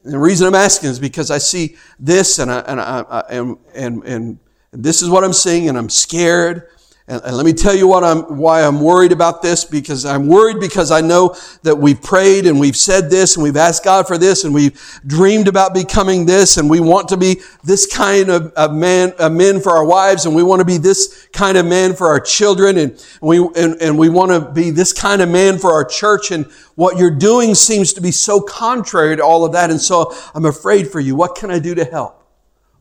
The 0.04 0.18
reason 0.18 0.48
I'm 0.48 0.56
asking 0.56 0.90
is 0.90 1.00
because 1.00 1.32
I 1.32 1.38
see 1.38 1.76
this 2.00 2.40
and 2.40 2.52
I, 2.52 2.60
and 2.60 2.80
I, 2.80 3.02
I 3.02 3.20
and, 3.30 3.58
and, 3.74 4.04
and 4.04 4.40
this 4.72 5.02
is 5.02 5.10
what 5.10 5.24
I'm 5.24 5.34
seeing 5.34 5.68
and 5.68 5.78
I'm 5.78 5.90
scared 5.90 6.70
and, 7.10 7.24
and 7.26 7.36
let 7.36 7.44
me 7.44 7.54
tell 7.54 7.76
you 7.76 7.88
what 7.88 8.04
I'm, 8.04 8.38
why 8.38 8.62
I'm 8.62 8.80
worried 8.80 9.12
about 9.12 9.42
this, 9.42 9.66
because 9.66 10.06
I'm 10.06 10.28
worried 10.28 10.60
because 10.60 10.92
I 10.92 11.02
know 11.02 11.36
that 11.64 11.76
we've 11.76 12.00
prayed 12.00 12.46
and 12.46 12.60
we've 12.60 12.76
said 12.76 13.10
this 13.10 13.36
and 13.36 13.44
we've 13.44 13.58
asked 13.58 13.84
God 13.84 14.08
for 14.08 14.20
this 14.20 14.44
and 14.44 14.54
we've 14.54 14.80
dreamed 15.08 15.48
about 15.48 15.74
becoming 15.74 16.28
this 16.28 16.58
and 16.58 16.70
we 16.70 16.80
want 16.80 17.10
to 17.10 17.18
be 17.18 17.42
this 17.64 17.92
kind 17.92 18.30
of, 18.30 18.54
of 18.54 18.74
man, 18.76 19.14
of 19.18 19.32
men 19.32 19.60
for 19.60 19.72
our 19.72 19.84
wives 19.84 20.28
and 20.28 20.36
we 20.36 20.44
want 20.44 20.60
to 20.60 20.66
be 20.66 20.78
this 20.78 21.28
kind 21.34 21.58
of 21.58 21.66
man 21.66 21.96
for 21.96 22.08
our 22.08 22.20
children 22.20 22.78
and 22.78 23.04
we, 23.22 23.40
and, 23.40 23.82
and 23.82 23.98
we 23.98 24.08
want 24.08 24.32
to 24.32 24.52
be 24.52 24.70
this 24.70 24.94
kind 24.94 25.24
of 25.24 25.30
man 25.30 25.58
for 25.58 25.72
our 25.72 25.84
church 25.84 26.30
and 26.30 26.46
what 26.76 26.98
you're 26.98 27.10
doing 27.10 27.56
seems 27.56 27.92
to 27.94 28.02
be 28.02 28.12
so 28.12 28.40
contrary 28.40 29.16
to 29.16 29.24
all 29.24 29.44
of 29.44 29.54
that. 29.54 29.72
And 29.72 29.82
so 29.82 30.16
I'm 30.36 30.46
afraid 30.46 30.88
for 30.88 31.00
you. 31.00 31.16
What 31.16 31.36
can 31.36 31.50
I 31.50 31.58
do 31.58 31.74
to 31.74 31.86
help? 31.86 32.19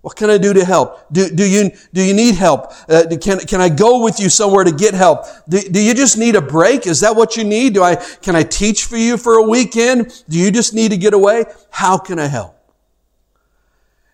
What 0.01 0.15
can 0.15 0.31
I 0.31 0.39
do 0.39 0.53
to 0.55 0.65
help? 0.65 1.05
Do, 1.11 1.29
do, 1.29 1.45
you, 1.45 1.71
do 1.93 2.03
you 2.03 2.15
need 2.15 2.37
help? 2.37 2.73
Uh, 2.89 3.05
can, 3.21 3.41
can 3.41 3.61
I 3.61 3.69
go 3.69 4.03
with 4.03 4.21
you 4.21 4.29
somewhere 4.29 4.63
to 4.63 4.71
get 4.71 4.95
help? 4.95 5.25
Do, 5.49 5.61
do 5.61 5.81
you 5.81 5.93
just 5.93 6.17
need 6.17 6.37
a 6.37 6.41
break? 6.41 6.87
Is 6.87 7.01
that 7.01 7.17
what 7.17 7.37
you 7.37 7.43
need? 7.43 7.75
Do 7.75 7.83
I, 7.83 7.97
can 7.97 8.37
I 8.37 8.45
teach 8.45 8.85
for 8.85 8.97
you 8.97 9.17
for 9.17 9.35
a 9.35 9.43
weekend? 9.43 10.25
Do 10.29 10.39
you 10.39 10.53
just 10.53 10.73
need 10.73 10.93
to 10.93 10.97
get 10.97 11.15
away? 11.15 11.47
How 11.71 11.99
can 11.99 12.19
I 12.19 12.27
help? 12.27 12.55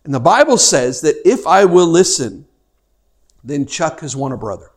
And 0.05 0.15
the 0.15 0.21
Bible 0.21 0.57
says 0.57 1.03
that 1.03 1.17
if 1.27 1.47
I 1.47 1.67
will 1.67 1.87
listen, 1.87 2.47
then 3.43 3.67
Chuck 3.67 4.01
has 4.01 4.17
won 4.17 4.33
a 4.33 4.39
brother. 4.39 4.71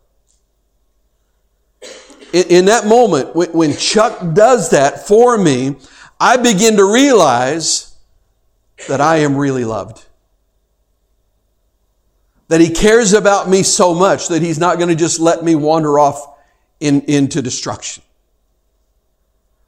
In, 2.33 2.43
in 2.49 2.65
that 2.65 2.85
moment, 2.85 3.33
when, 3.33 3.49
when 3.53 3.77
Chuck 3.77 4.33
does 4.33 4.71
that 4.71 5.07
for 5.07 5.37
me, 5.37 5.77
I 6.19 6.35
begin 6.35 6.75
to 6.75 6.91
realize 6.91 7.95
that 8.89 8.99
I 8.99 9.17
am 9.17 9.37
really 9.37 9.63
loved 9.63 10.06
that 12.47 12.61
he 12.61 12.69
cares 12.69 13.13
about 13.13 13.49
me 13.49 13.63
so 13.63 13.93
much 13.93 14.29
that 14.29 14.41
he's 14.41 14.59
not 14.59 14.77
going 14.77 14.89
to 14.89 14.95
just 14.95 15.19
let 15.19 15.43
me 15.43 15.55
wander 15.55 15.99
off 15.99 16.35
in, 16.79 17.01
into 17.01 17.41
destruction. 17.41 18.03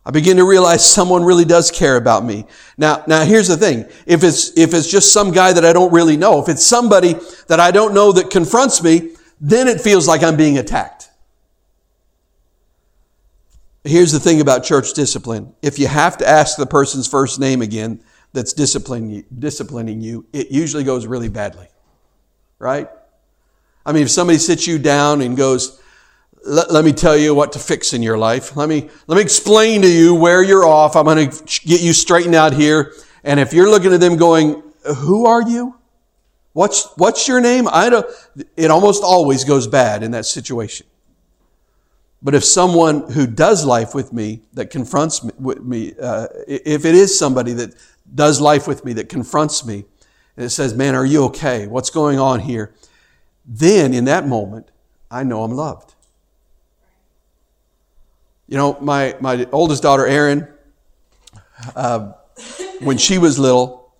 I 0.05 0.11
begin 0.11 0.37
to 0.37 0.45
realize 0.45 0.83
someone 0.85 1.23
really 1.23 1.45
does 1.45 1.71
care 1.71 1.97
about 1.97 2.23
me. 2.23 2.45
Now, 2.77 3.03
now 3.05 3.25
here's 3.25 3.47
the 3.47 3.57
thing. 3.57 3.85
If 4.05 4.23
it's, 4.23 4.57
if 4.57 4.73
it's 4.73 4.89
just 4.89 5.13
some 5.13 5.31
guy 5.31 5.53
that 5.53 5.65
I 5.65 5.73
don't 5.73 5.91
really 5.91 6.17
know, 6.17 6.41
if 6.41 6.49
it's 6.49 6.65
somebody 6.65 7.15
that 7.47 7.59
I 7.59 7.71
don't 7.71 7.93
know 7.93 8.11
that 8.13 8.29
confronts 8.29 8.81
me, 8.81 9.11
then 9.41 9.67
it 9.67 9.81
feels 9.81 10.07
like 10.07 10.23
I'm 10.23 10.37
being 10.37 10.57
attacked. 10.57 11.09
Here's 13.83 14.11
the 14.11 14.19
thing 14.19 14.41
about 14.41 14.63
church 14.63 14.93
discipline. 14.93 15.53
If 15.61 15.79
you 15.79 15.87
have 15.87 16.17
to 16.17 16.27
ask 16.27 16.57
the 16.57 16.65
person's 16.65 17.07
first 17.07 17.39
name 17.39 17.61
again 17.61 18.01
that's 18.33 18.53
disciplining 18.53 19.09
you, 19.09 19.25
disciplining 19.37 20.01
you 20.01 20.25
it 20.33 20.51
usually 20.51 20.83
goes 20.83 21.07
really 21.07 21.29
badly 21.29 21.67
right? 22.59 22.89
I 23.85 23.93
mean, 23.93 24.03
if 24.03 24.11
somebody 24.11 24.37
sits 24.37 24.67
you 24.67 24.77
down 24.77 25.21
and 25.21 25.35
goes, 25.35 25.81
let, 26.45 26.71
let, 26.71 26.85
me 26.85 26.93
tell 26.93 27.17
you 27.17 27.33
what 27.33 27.53
to 27.53 27.59
fix 27.59 27.93
in 27.93 28.03
your 28.03 28.17
life. 28.17 28.55
Let 28.55 28.69
me, 28.69 28.89
let 29.07 29.15
me 29.15 29.21
explain 29.21 29.81
to 29.81 29.89
you 29.89 30.13
where 30.15 30.43
you're 30.43 30.65
off. 30.65 30.95
I'm 30.95 31.05
going 31.05 31.29
to 31.29 31.43
get 31.65 31.81
you 31.81 31.93
straightened 31.93 32.35
out 32.35 32.53
here. 32.53 32.93
And 33.23 33.39
if 33.39 33.53
you're 33.53 33.69
looking 33.69 33.93
at 33.93 33.99
them 33.99 34.17
going, 34.17 34.61
who 34.97 35.25
are 35.25 35.41
you? 35.41 35.75
What's, 36.53 36.87
what's 36.97 37.27
your 37.27 37.41
name? 37.41 37.67
I 37.71 37.89
don't, 37.89 38.05
it 38.55 38.71
almost 38.71 39.03
always 39.03 39.43
goes 39.43 39.67
bad 39.67 40.03
in 40.03 40.11
that 40.11 40.25
situation. 40.25 40.87
But 42.21 42.35
if 42.35 42.43
someone 42.43 43.09
who 43.11 43.27
does 43.27 43.65
life 43.65 43.95
with 43.95 44.11
me, 44.11 44.41
that 44.53 44.69
confronts 44.69 45.23
me, 45.23 45.31
me 45.39 45.93
uh, 46.01 46.27
if 46.47 46.85
it 46.85 46.95
is 46.95 47.17
somebody 47.17 47.53
that 47.53 47.75
does 48.13 48.41
life 48.41 48.67
with 48.67 48.83
me, 48.83 48.93
that 48.93 49.07
confronts 49.07 49.65
me, 49.65 49.85
and 50.39 50.45
it 50.45 50.51
says, 50.51 50.73
Man, 50.73 50.95
are 50.95 51.05
you 51.05 51.25
okay? 51.25 51.67
What's 51.67 51.89
going 51.89 52.17
on 52.17 52.39
here? 52.39 52.73
Then 53.45 53.93
in 53.93 54.05
that 54.05 54.25
moment, 54.25 54.71
I 55.11 55.23
know 55.23 55.43
I'm 55.43 55.51
loved. 55.51 55.95
You 58.47 58.55
know, 58.55 58.77
my, 58.79 59.17
my 59.19 59.45
oldest 59.51 59.83
daughter, 59.83 60.07
Erin, 60.07 60.47
uh, 61.75 62.13
when 62.79 62.97
she 62.97 63.17
was 63.17 63.37
little, 63.37 63.93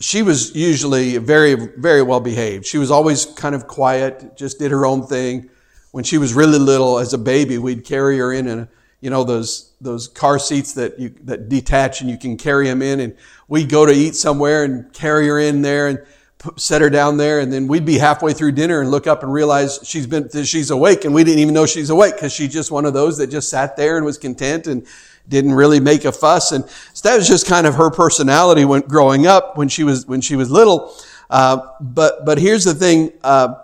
she 0.00 0.22
was 0.22 0.52
usually 0.56 1.16
very, 1.18 1.54
very 1.54 2.02
well 2.02 2.18
behaved. 2.18 2.66
She 2.66 2.78
was 2.78 2.90
always 2.90 3.24
kind 3.24 3.54
of 3.54 3.68
quiet, 3.68 4.36
just 4.36 4.58
did 4.58 4.72
her 4.72 4.84
own 4.84 5.06
thing. 5.06 5.48
When 5.92 6.02
she 6.02 6.18
was 6.18 6.34
really 6.34 6.58
little, 6.58 6.98
as 6.98 7.12
a 7.12 7.18
baby, 7.18 7.56
we'd 7.56 7.84
carry 7.84 8.18
her 8.18 8.32
in 8.32 8.48
a, 8.48 8.68
you 9.06 9.10
know, 9.10 9.22
those, 9.22 9.70
those 9.80 10.08
car 10.08 10.36
seats 10.36 10.72
that 10.72 10.98
you, 10.98 11.14
that 11.22 11.48
detach 11.48 12.00
and 12.00 12.10
you 12.10 12.18
can 12.18 12.36
carry 12.36 12.66
them 12.66 12.82
in. 12.82 12.98
And 12.98 13.16
we'd 13.46 13.70
go 13.70 13.86
to 13.86 13.92
eat 13.92 14.16
somewhere 14.16 14.64
and 14.64 14.92
carry 14.92 15.28
her 15.28 15.38
in 15.38 15.62
there 15.62 15.86
and 15.86 16.04
put, 16.38 16.58
set 16.58 16.80
her 16.82 16.90
down 16.90 17.16
there. 17.16 17.38
And 17.38 17.52
then 17.52 17.68
we'd 17.68 17.84
be 17.84 17.98
halfway 17.98 18.32
through 18.32 18.52
dinner 18.52 18.80
and 18.80 18.90
look 18.90 19.06
up 19.06 19.22
and 19.22 19.32
realize 19.32 19.78
she's 19.84 20.08
been, 20.08 20.28
she's 20.42 20.72
awake. 20.72 21.04
And 21.04 21.14
we 21.14 21.22
didn't 21.22 21.38
even 21.38 21.54
know 21.54 21.66
she's 21.66 21.88
awake 21.88 22.14
because 22.14 22.32
she's 22.32 22.52
just 22.52 22.72
one 22.72 22.84
of 22.84 22.94
those 22.94 23.16
that 23.18 23.28
just 23.28 23.48
sat 23.48 23.76
there 23.76 23.96
and 23.96 24.04
was 24.04 24.18
content 24.18 24.66
and 24.66 24.84
didn't 25.28 25.54
really 25.54 25.78
make 25.78 26.04
a 26.04 26.10
fuss. 26.10 26.50
And 26.50 26.68
so 26.92 27.08
that 27.08 27.16
was 27.16 27.28
just 27.28 27.46
kind 27.46 27.68
of 27.68 27.76
her 27.76 27.92
personality 27.92 28.64
when 28.64 28.80
growing 28.80 29.28
up 29.28 29.56
when 29.56 29.68
she 29.68 29.84
was, 29.84 30.04
when 30.08 30.20
she 30.20 30.34
was 30.34 30.50
little. 30.50 30.92
Uh, 31.30 31.58
but, 31.80 32.26
but 32.26 32.38
here's 32.38 32.64
the 32.64 32.74
thing, 32.74 33.12
uh, 33.22 33.54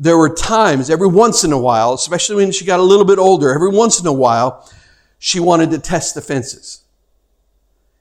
there 0.00 0.16
were 0.16 0.34
times, 0.34 0.88
every 0.88 1.08
once 1.08 1.44
in 1.44 1.52
a 1.52 1.58
while, 1.58 1.92
especially 1.92 2.36
when 2.36 2.52
she 2.52 2.64
got 2.64 2.80
a 2.80 2.82
little 2.82 3.04
bit 3.04 3.18
older, 3.18 3.52
every 3.52 3.68
once 3.68 4.00
in 4.00 4.06
a 4.06 4.12
while, 4.12 4.66
she 5.18 5.40
wanted 5.40 5.70
to 5.70 5.78
test 5.78 6.14
the 6.14 6.20
fences. 6.20 6.82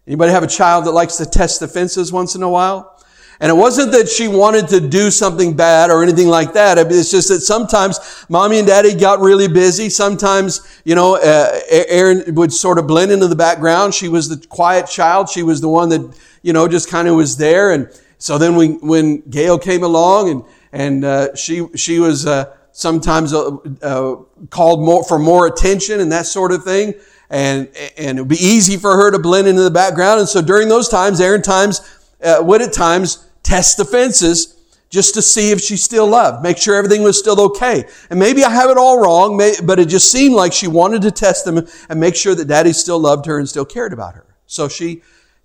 Anybody 0.06 0.32
have 0.32 0.43
a 0.43 0.47
child 0.47 0.86
that 0.86 0.91
likes 0.91 1.17
to 1.17 1.25
test 1.25 1.60
the 1.60 1.67
fences 1.67 2.12
once 2.12 2.36
in 2.36 2.43
a 2.43 2.49
while? 2.49 2.93
And 3.39 3.51
it 3.51 3.56
wasn't 3.56 3.91
that 3.91 4.10
she 4.10 4.27
wanted 4.27 4.67
to 4.69 4.80
do 4.80 5.12
something 5.12 5.56
bad 5.56 5.91
or 5.91 6.01
anything 6.01 6.27
like 6.27 6.53
that. 6.53 6.80
It's 6.80 7.12
just 7.12 7.27
that 7.27 7.41
sometimes 7.41 8.25
mommy 8.30 8.58
and 8.58 8.67
daddy 8.67 8.95
got 8.95 9.19
really 9.19 9.47
busy. 9.47 9.89
Sometimes, 9.89 10.82
you 10.86 10.95
know, 10.95 11.17
uh, 11.17 11.60
Erin 11.69 12.34
would 12.34 12.51
sort 12.51 12.80
of 12.80 12.88
blend 12.88 13.12
into 13.12 13.27
the 13.27 13.36
background. 13.36 13.93
She 13.93 14.08
was 14.08 14.27
the 14.27 14.43
quiet 14.47 14.88
child. 14.88 15.30
She 15.30 15.43
was 15.43 15.62
the 15.62 15.69
one 15.69 15.89
that, 15.89 16.17
you 16.41 16.51
know, 16.51 16.67
just 16.67 16.89
kind 16.89 17.08
of 17.08 17.15
was 17.15 17.38
there. 17.38 17.71
And 17.71 17.89
so 18.17 18.39
then 18.39 18.56
we, 18.56 18.69
when 18.69 19.21
Gail 19.30 19.60
came 19.60 19.84
along 19.84 20.30
and 20.30 20.43
and 20.71 21.06
uh, 21.06 21.36
she 21.36 21.65
she 21.75 21.99
was 21.99 22.25
uh, 22.25 22.53
sometimes 22.78 23.34
uh, 23.34 23.58
uh, 23.82 24.16
called 24.52 24.84
more 24.84 25.04
for 25.04 25.18
more 25.18 25.48
attention 25.48 26.00
and 26.00 26.12
that 26.12 26.28
sort 26.28 26.52
of 26.52 26.63
thing. 26.63 26.94
And 27.30 27.68
and 27.98 28.20
it 28.20 28.22
would 28.22 28.30
be 28.30 28.36
easy 28.36 28.78
for 28.78 28.96
her 28.96 29.10
to 29.10 29.18
blend 29.18 29.48
into 29.48 29.63
the 29.63 29.72
background. 29.72 30.20
And 30.20 30.30
so 30.30 30.42
during 30.42 30.70
those 30.70 30.88
times, 30.88 31.20
Erin 31.20 31.42
times 31.42 31.82
uh, 32.24 32.38
would 32.42 32.62
at 32.62 32.72
times 32.72 33.28
test 33.42 33.78
the 33.78 33.86
fences 33.86 34.56
just 34.90 35.16
to 35.16 35.22
see 35.22 35.52
if 35.52 35.60
she 35.60 35.76
still 35.76 36.08
loved, 36.08 36.44
make 36.44 36.58
sure 36.58 36.76
everything 36.76 37.04
was 37.04 37.20
still 37.20 37.42
okay. 37.42 37.84
And 38.10 38.20
maybe 38.20 38.44
I 38.44 38.52
have 38.52 38.70
it 38.70 38.78
all 38.78 39.02
wrong, 39.02 39.38
but 39.38 39.80
it 39.80 39.90
just 39.90 40.12
seemed 40.12 40.36
like 40.36 40.54
she 40.54 40.68
wanted 40.68 41.02
to 41.02 41.12
test 41.12 41.44
them 41.44 41.68
and 41.90 42.00
make 42.00 42.16
sure 42.16 42.36
that 42.36 42.46
daddy 42.46 42.72
still 42.74 43.00
loved 43.00 43.26
her 43.26 43.38
and 43.38 43.50
still 43.50 43.66
cared 43.66 43.92
about 43.92 44.13
her. 44.16 44.26
So 44.46 44.70
she 44.70 45.02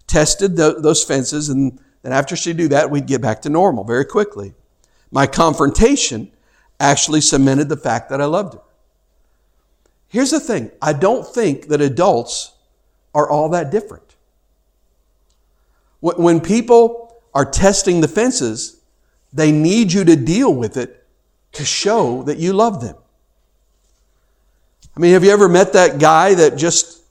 tested 0.06 0.56
the, 0.56 0.80
those 0.80 1.02
fences, 1.02 1.48
and 1.48 1.80
then 2.02 2.12
after 2.12 2.36
she'd 2.36 2.56
do 2.56 2.68
that, 2.68 2.90
we'd 2.90 3.06
get 3.06 3.20
back 3.20 3.42
to 3.42 3.48
normal 3.48 3.82
very 3.82 4.04
quickly. 4.04 4.54
My 5.10 5.26
confrontation 5.26 6.30
actually 6.82 7.20
cemented 7.20 7.68
the 7.68 7.76
fact 7.76 8.10
that 8.10 8.20
I 8.20 8.26
loved 8.26 8.54
her. 8.54 8.60
Here's 10.08 10.30
the 10.30 10.40
thing 10.40 10.70
I 10.82 10.92
don't 10.92 11.26
think 11.26 11.68
that 11.68 11.80
adults 11.80 12.52
are 13.14 13.30
all 13.30 13.48
that 13.50 13.70
different. 13.70 14.16
When 16.00 16.40
people 16.40 17.22
are 17.32 17.48
testing 17.48 18.00
the 18.00 18.08
fences, 18.08 18.80
they 19.32 19.52
need 19.52 19.92
you 19.92 20.04
to 20.04 20.16
deal 20.16 20.52
with 20.52 20.76
it 20.76 21.06
to 21.52 21.64
show 21.64 22.24
that 22.24 22.38
you 22.38 22.52
love 22.52 22.82
them. 22.82 22.96
I 24.96 25.00
mean, 25.00 25.12
have 25.12 25.24
you 25.24 25.30
ever 25.30 25.48
met 25.48 25.72
that 25.74 25.98
guy 25.98 26.34
that 26.34 26.56
just, 26.56 27.02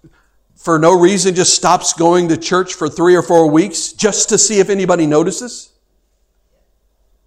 for 0.56 0.78
no 0.78 1.00
reason, 1.00 1.34
just 1.34 1.56
stops 1.56 1.94
going 1.94 2.28
to 2.28 2.38
church 2.38 2.74
for 2.74 2.90
three 2.90 3.16
or 3.16 3.24
four 3.24 3.50
weeks 3.50 3.94
just 3.94 4.30
to 4.30 4.38
see 4.38 4.60
if 4.60 4.70
anybody 4.70 5.08
notices? 5.08 5.71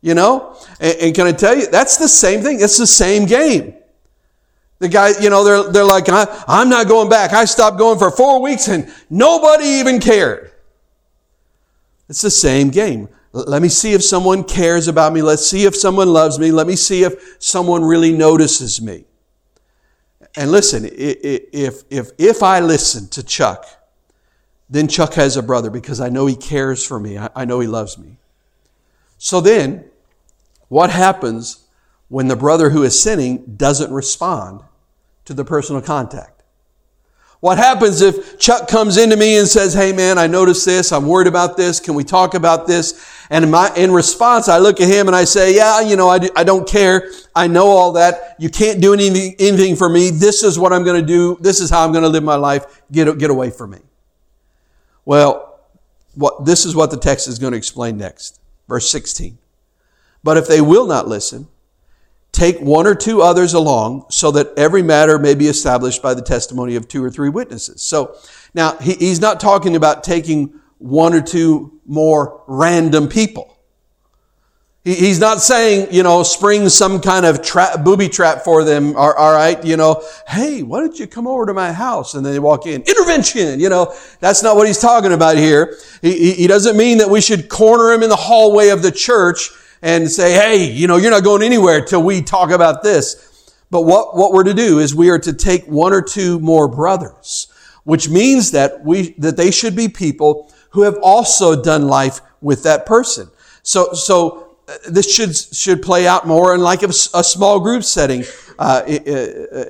You 0.04 0.12
know? 0.12 0.54
And, 0.80 0.96
and 0.98 1.14
can 1.14 1.26
I 1.26 1.32
tell 1.32 1.56
you, 1.56 1.66
that's 1.66 1.96
the 1.96 2.08
same 2.08 2.42
thing. 2.42 2.60
It's 2.60 2.76
the 2.76 2.86
same 2.86 3.24
game. 3.24 3.72
The 4.78 4.88
guy, 4.88 5.18
you 5.18 5.30
know, 5.30 5.42
they're, 5.44 5.72
they're 5.72 5.84
like, 5.84 6.04
I'm 6.08 6.68
not 6.68 6.88
going 6.88 7.08
back. 7.08 7.32
I 7.32 7.46
stopped 7.46 7.78
going 7.78 7.98
for 7.98 8.10
four 8.10 8.42
weeks 8.42 8.68
and 8.68 8.92
nobody 9.08 9.64
even 9.64 10.00
cared. 10.00 10.52
It's 12.10 12.20
the 12.20 12.30
same 12.30 12.68
game. 12.68 13.08
Let 13.32 13.62
me 13.62 13.70
see 13.70 13.94
if 13.94 14.04
someone 14.04 14.44
cares 14.44 14.88
about 14.88 15.14
me. 15.14 15.22
Let's 15.22 15.46
see 15.46 15.64
if 15.64 15.74
someone 15.74 16.12
loves 16.12 16.38
me. 16.38 16.52
Let 16.52 16.66
me 16.66 16.76
see 16.76 17.02
if 17.02 17.36
someone 17.38 17.82
really 17.82 18.12
notices 18.12 18.82
me. 18.82 19.06
And 20.36 20.52
listen, 20.52 20.84
if, 20.84 21.82
if, 21.88 22.10
if 22.18 22.42
I 22.42 22.60
listen 22.60 23.08
to 23.08 23.22
Chuck, 23.22 23.64
then 24.68 24.86
Chuck 24.86 25.14
has 25.14 25.38
a 25.38 25.42
brother 25.42 25.70
because 25.70 25.98
I 25.98 26.10
know 26.10 26.26
he 26.26 26.36
cares 26.36 26.86
for 26.86 27.00
me. 27.00 27.18
I 27.18 27.46
know 27.46 27.60
he 27.60 27.68
loves 27.68 27.96
me. 27.96 28.18
So 29.16 29.40
then, 29.40 29.84
what 30.68 30.90
happens 30.90 31.64
when 32.08 32.28
the 32.28 32.36
brother 32.36 32.70
who 32.70 32.82
is 32.82 33.00
sinning 33.00 33.56
doesn't 33.56 33.92
respond 33.92 34.62
to 35.24 35.34
the 35.34 35.44
personal 35.44 35.82
contact? 35.82 36.34
What 37.44 37.58
happens 37.58 38.00
if 38.00 38.38
Chuck 38.38 38.68
comes 38.68 38.96
into 38.96 39.18
me 39.18 39.36
and 39.36 39.46
says, 39.46 39.74
Hey 39.74 39.92
man, 39.92 40.16
I 40.16 40.26
noticed 40.26 40.64
this. 40.64 40.92
I'm 40.92 41.04
worried 41.04 41.26
about 41.26 41.58
this. 41.58 41.78
Can 41.78 41.94
we 41.94 42.02
talk 42.02 42.32
about 42.32 42.66
this? 42.66 43.06
And 43.28 43.44
in, 43.44 43.50
my, 43.50 43.70
in 43.76 43.90
response, 43.90 44.48
I 44.48 44.56
look 44.56 44.80
at 44.80 44.88
him 44.88 45.08
and 45.08 45.14
I 45.14 45.24
say, 45.24 45.54
Yeah, 45.54 45.82
you 45.82 45.94
know, 45.94 46.08
I, 46.08 46.18
do, 46.20 46.30
I 46.34 46.42
don't 46.42 46.66
care. 46.66 47.10
I 47.36 47.46
know 47.46 47.66
all 47.66 47.92
that. 47.92 48.36
You 48.38 48.48
can't 48.48 48.80
do 48.80 48.94
anything, 48.94 49.34
anything 49.38 49.76
for 49.76 49.90
me. 49.90 50.08
This 50.08 50.42
is 50.42 50.58
what 50.58 50.72
I'm 50.72 50.84
going 50.84 50.98
to 50.98 51.06
do. 51.06 51.36
This 51.38 51.60
is 51.60 51.68
how 51.68 51.84
I'm 51.84 51.92
going 51.92 52.04
to 52.04 52.08
live 52.08 52.24
my 52.24 52.36
life. 52.36 52.80
Get, 52.90 53.18
get 53.18 53.28
away 53.28 53.50
from 53.50 53.72
me. 53.72 53.78
Well, 55.04 55.60
what, 56.14 56.46
this 56.46 56.64
is 56.64 56.74
what 56.74 56.90
the 56.90 56.96
text 56.96 57.28
is 57.28 57.38
going 57.38 57.52
to 57.52 57.58
explain 57.58 57.98
next. 57.98 58.40
Verse 58.68 58.88
16. 58.88 59.36
But 60.24 60.36
if 60.36 60.48
they 60.48 60.60
will 60.60 60.86
not 60.88 61.06
listen, 61.06 61.46
Take 62.34 62.58
one 62.58 62.88
or 62.88 62.96
two 62.96 63.22
others 63.22 63.54
along 63.54 64.06
so 64.10 64.32
that 64.32 64.58
every 64.58 64.82
matter 64.82 65.20
may 65.20 65.36
be 65.36 65.46
established 65.46 66.02
by 66.02 66.14
the 66.14 66.20
testimony 66.20 66.74
of 66.74 66.88
two 66.88 67.02
or 67.02 67.08
three 67.08 67.28
witnesses. 67.28 67.80
So 67.80 68.16
now 68.54 68.76
he, 68.78 68.94
he's 68.94 69.20
not 69.20 69.38
talking 69.38 69.76
about 69.76 70.02
taking 70.02 70.52
one 70.78 71.14
or 71.14 71.20
two 71.20 71.80
more 71.86 72.42
random 72.48 73.08
people. 73.08 73.56
He, 74.82 74.94
he's 74.94 75.20
not 75.20 75.42
saying, 75.42 75.92
you 75.92 76.02
know, 76.02 76.24
spring 76.24 76.68
some 76.70 77.00
kind 77.00 77.24
of 77.24 77.40
trap, 77.40 77.84
booby 77.84 78.08
trap 78.08 78.42
for 78.42 78.64
them. 78.64 78.96
All, 78.96 79.12
all 79.12 79.32
right, 79.32 79.64
you 79.64 79.76
know, 79.76 80.02
hey, 80.26 80.64
why 80.64 80.80
don't 80.80 80.98
you 80.98 81.06
come 81.06 81.28
over 81.28 81.46
to 81.46 81.54
my 81.54 81.70
house? 81.70 82.14
And 82.14 82.26
then 82.26 82.32
they 82.32 82.40
walk 82.40 82.66
in. 82.66 82.82
Intervention, 82.82 83.60
you 83.60 83.68
know, 83.68 83.94
that's 84.18 84.42
not 84.42 84.56
what 84.56 84.66
he's 84.66 84.80
talking 84.80 85.12
about 85.12 85.36
here. 85.36 85.78
He, 86.02 86.32
he 86.32 86.46
doesn't 86.48 86.76
mean 86.76 86.98
that 86.98 87.08
we 87.08 87.20
should 87.20 87.48
corner 87.48 87.92
him 87.92 88.02
in 88.02 88.08
the 88.08 88.16
hallway 88.16 88.70
of 88.70 88.82
the 88.82 88.90
church 88.90 89.50
and 89.84 90.10
say, 90.10 90.32
hey, 90.32 90.64
you 90.64 90.86
know, 90.86 90.96
you're 90.96 91.10
not 91.10 91.22
going 91.22 91.42
anywhere 91.42 91.84
till 91.84 92.02
we 92.02 92.22
talk 92.22 92.50
about 92.50 92.82
this. 92.82 93.52
But 93.70 93.82
what, 93.82 94.16
what 94.16 94.32
we're 94.32 94.44
to 94.44 94.54
do 94.54 94.78
is 94.78 94.94
we 94.94 95.10
are 95.10 95.18
to 95.18 95.32
take 95.34 95.66
one 95.66 95.92
or 95.92 96.00
two 96.00 96.40
more 96.40 96.68
brothers, 96.68 97.48
which 97.84 98.08
means 98.08 98.52
that 98.52 98.82
we, 98.82 99.10
that 99.18 99.36
they 99.36 99.50
should 99.50 99.76
be 99.76 99.88
people 99.88 100.50
who 100.70 100.82
have 100.82 100.96
also 101.02 101.62
done 101.62 101.86
life 101.86 102.22
with 102.40 102.62
that 102.62 102.86
person. 102.86 103.28
So, 103.62 103.92
so 103.92 104.56
uh, 104.66 104.72
this 104.88 105.14
should, 105.14 105.36
should 105.36 105.82
play 105.82 106.06
out 106.06 106.26
more 106.26 106.54
in 106.54 106.62
like 106.62 106.82
a, 106.82 106.88
a 106.88 107.22
small 107.22 107.60
group 107.60 107.84
setting, 107.84 108.24
uh, 108.58 108.86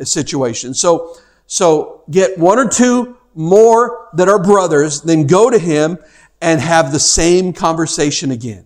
situation. 0.05 0.75
So, 0.75 1.17
so 1.49 2.05
get 2.09 2.39
one 2.39 2.61
or 2.61 2.69
two 2.69 3.17
more 3.35 4.11
that 4.15 4.29
are 4.29 4.41
brothers, 4.41 5.03
then 5.03 5.27
go 5.27 5.51
to 5.51 5.59
him 5.59 5.99
and 6.41 6.61
have 6.61 6.93
the 6.93 7.01
same 7.01 7.53
conversation 7.53 8.31
again. 8.31 8.65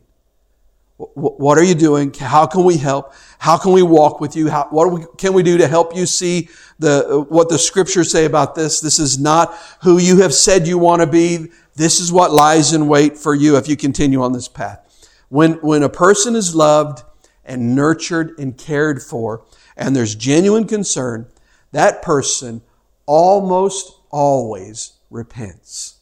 What 0.99 1.57
are 1.59 1.63
you 1.63 1.77
doing? 1.77 2.13
How 2.13 2.45
can 2.45 2.65
we 2.65 2.77
help? 2.77 3.15
How 3.39 3.57
can 3.57 3.71
we 3.71 3.83
walk 3.83 4.21
with 4.21 4.35
you? 4.35 4.49
How, 4.51 4.67
what 4.71 4.93
we, 4.93 5.05
can 5.17 5.33
we 5.33 5.45
do 5.45 5.57
to 5.59 5.69
help 5.69 5.95
you 5.95 6.07
see 6.07 6.49
the, 6.81 7.25
what 7.29 7.49
the 7.49 7.59
scriptures 7.59 8.11
say 8.11 8.25
about 8.25 8.57
this? 8.57 8.81
This 8.81 8.99
is 8.99 9.17
not 9.17 9.55
who 9.83 9.99
you 9.99 10.23
have 10.23 10.35
said 10.35 10.67
you 10.67 10.77
want 10.77 11.01
to 11.01 11.07
be. 11.07 11.53
This 11.77 12.01
is 12.01 12.11
what 12.11 12.33
lies 12.33 12.73
in 12.73 12.89
wait 12.89 13.17
for 13.17 13.33
you 13.33 13.57
if 13.57 13.69
you 13.69 13.77
continue 13.77 14.23
on 14.23 14.33
this 14.33 14.49
path. 14.49 14.85
When, 15.29 15.53
when 15.55 15.85
a 15.85 15.89
person 15.89 16.35
is 16.35 16.57
loved 16.57 17.05
and 17.45 17.77
nurtured 17.77 18.37
and 18.37 18.59
cared 18.59 19.01
for, 19.01 19.45
and 19.77 19.95
there's 19.95 20.17
genuine 20.17 20.67
concern, 20.67 21.29
that 21.71 22.03
person 22.03 22.61
almost 23.07 24.01
always 24.11 24.95
repents. 25.11 25.98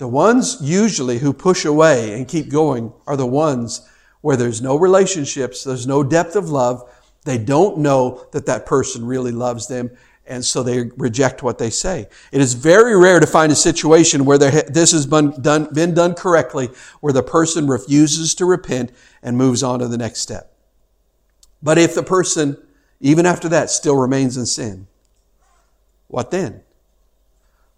The 0.00 0.08
ones 0.08 0.56
usually 0.62 1.18
who 1.18 1.34
push 1.34 1.66
away 1.66 2.14
and 2.14 2.26
keep 2.26 2.48
going 2.48 2.90
are 3.06 3.18
the 3.18 3.26
ones 3.26 3.86
where 4.22 4.34
there's 4.34 4.62
no 4.62 4.74
relationships, 4.76 5.62
there's 5.62 5.86
no 5.86 6.02
depth 6.02 6.36
of 6.36 6.48
love. 6.48 6.90
They 7.26 7.36
don't 7.36 7.76
know 7.76 8.26
that 8.32 8.46
that 8.46 8.64
person 8.64 9.04
really 9.04 9.30
loves 9.30 9.66
them, 9.66 9.90
and 10.26 10.42
so 10.42 10.62
they 10.62 10.84
reject 10.96 11.42
what 11.42 11.58
they 11.58 11.68
say. 11.68 12.08
It 12.32 12.40
is 12.40 12.54
very 12.54 12.96
rare 12.96 13.20
to 13.20 13.26
find 13.26 13.52
a 13.52 13.54
situation 13.54 14.24
where 14.24 14.38
this 14.38 14.92
has 14.92 15.04
been 15.04 15.38
done, 15.42 15.68
been 15.74 15.92
done 15.92 16.14
correctly, 16.14 16.70
where 17.00 17.12
the 17.12 17.22
person 17.22 17.66
refuses 17.66 18.34
to 18.36 18.46
repent 18.46 18.92
and 19.22 19.36
moves 19.36 19.62
on 19.62 19.80
to 19.80 19.88
the 19.88 19.98
next 19.98 20.20
step. 20.20 20.56
But 21.62 21.76
if 21.76 21.94
the 21.94 22.02
person, 22.02 22.56
even 23.00 23.26
after 23.26 23.50
that, 23.50 23.68
still 23.68 23.96
remains 23.96 24.38
in 24.38 24.46
sin, 24.46 24.86
what 26.08 26.30
then? 26.30 26.62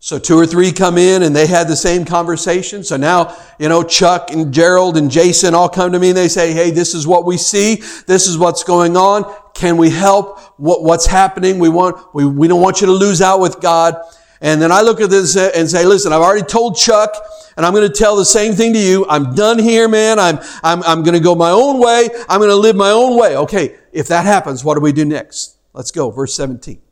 So 0.05 0.19
two 0.19 0.37
or 0.37 0.47
three 0.47 0.73
come 0.73 0.99
in 0.99 1.23
and 1.23 1.35
they 1.35 1.47
had 1.47 1.69
the 1.69 1.77
same 1.77 2.05
conversation. 2.05 2.83
So 2.83 2.97
now, 2.97 3.37
you 3.61 3.69
know, 3.69 3.85
Chuck 3.85 4.33
and 4.33 4.53
Gerald 4.53 4.97
and 4.97 5.09
Jason 5.09 5.55
all 5.55 5.69
come 5.69 5.93
to 5.93 6.01
me 6.01 6.09
and 6.09 6.17
they 6.17 6.27
say, 6.27 6.53
Hey, 6.53 6.73
this 6.73 6.93
is 6.93 7.07
what 7.07 7.25
we 7.25 7.37
see. 7.37 7.77
This 8.09 8.27
is 8.27 8.37
what's 8.37 8.65
going 8.65 8.97
on. 8.97 9.33
Can 9.55 9.77
we 9.77 9.91
help? 9.91 10.41
What, 10.59 10.83
what's 10.83 11.07
happening? 11.07 11.61
We 11.61 11.69
want, 11.69 12.12
we, 12.17 12.27
we 12.27 12.49
don't 12.49 12.61
want 12.61 12.81
you 12.81 12.88
to 12.88 12.93
lose 12.93 13.23
out 13.23 13.38
with 13.38 13.61
God. 13.61 13.95
And 14.41 14.61
then 14.61 14.73
I 14.73 14.81
look 14.81 15.01
at 15.01 15.09
this 15.09 15.37
and 15.37 15.71
say, 15.71 15.87
listen, 15.87 16.12
I've 16.12 16.21
already 16.21 16.45
told 16.45 16.77
Chuck 16.77 17.15
and 17.57 17.65
I'm 17.65 17.73
going 17.73 17.87
to 17.87 17.95
tell 17.97 18.17
the 18.17 18.25
same 18.25 18.55
thing 18.55 18.73
to 18.73 18.81
you. 18.81 19.07
I'm 19.09 19.37
done 19.37 19.61
here, 19.61 19.87
man. 19.87 20.19
I'm, 20.19 20.41
I'm, 20.65 20.83
I'm 20.83 21.05
going 21.05 21.15
to 21.15 21.23
go 21.23 21.37
my 21.37 21.51
own 21.51 21.79
way. 21.79 22.09
I'm 22.29 22.41
going 22.41 22.51
to 22.51 22.57
live 22.57 22.75
my 22.75 22.91
own 22.91 23.17
way. 23.17 23.37
Okay. 23.37 23.77
If 23.93 24.09
that 24.09 24.25
happens, 24.25 24.65
what 24.65 24.75
do 24.75 24.81
we 24.81 24.91
do 24.91 25.05
next? 25.05 25.59
Let's 25.73 25.93
go. 25.93 26.11
Verse 26.11 26.35
17. 26.35 26.83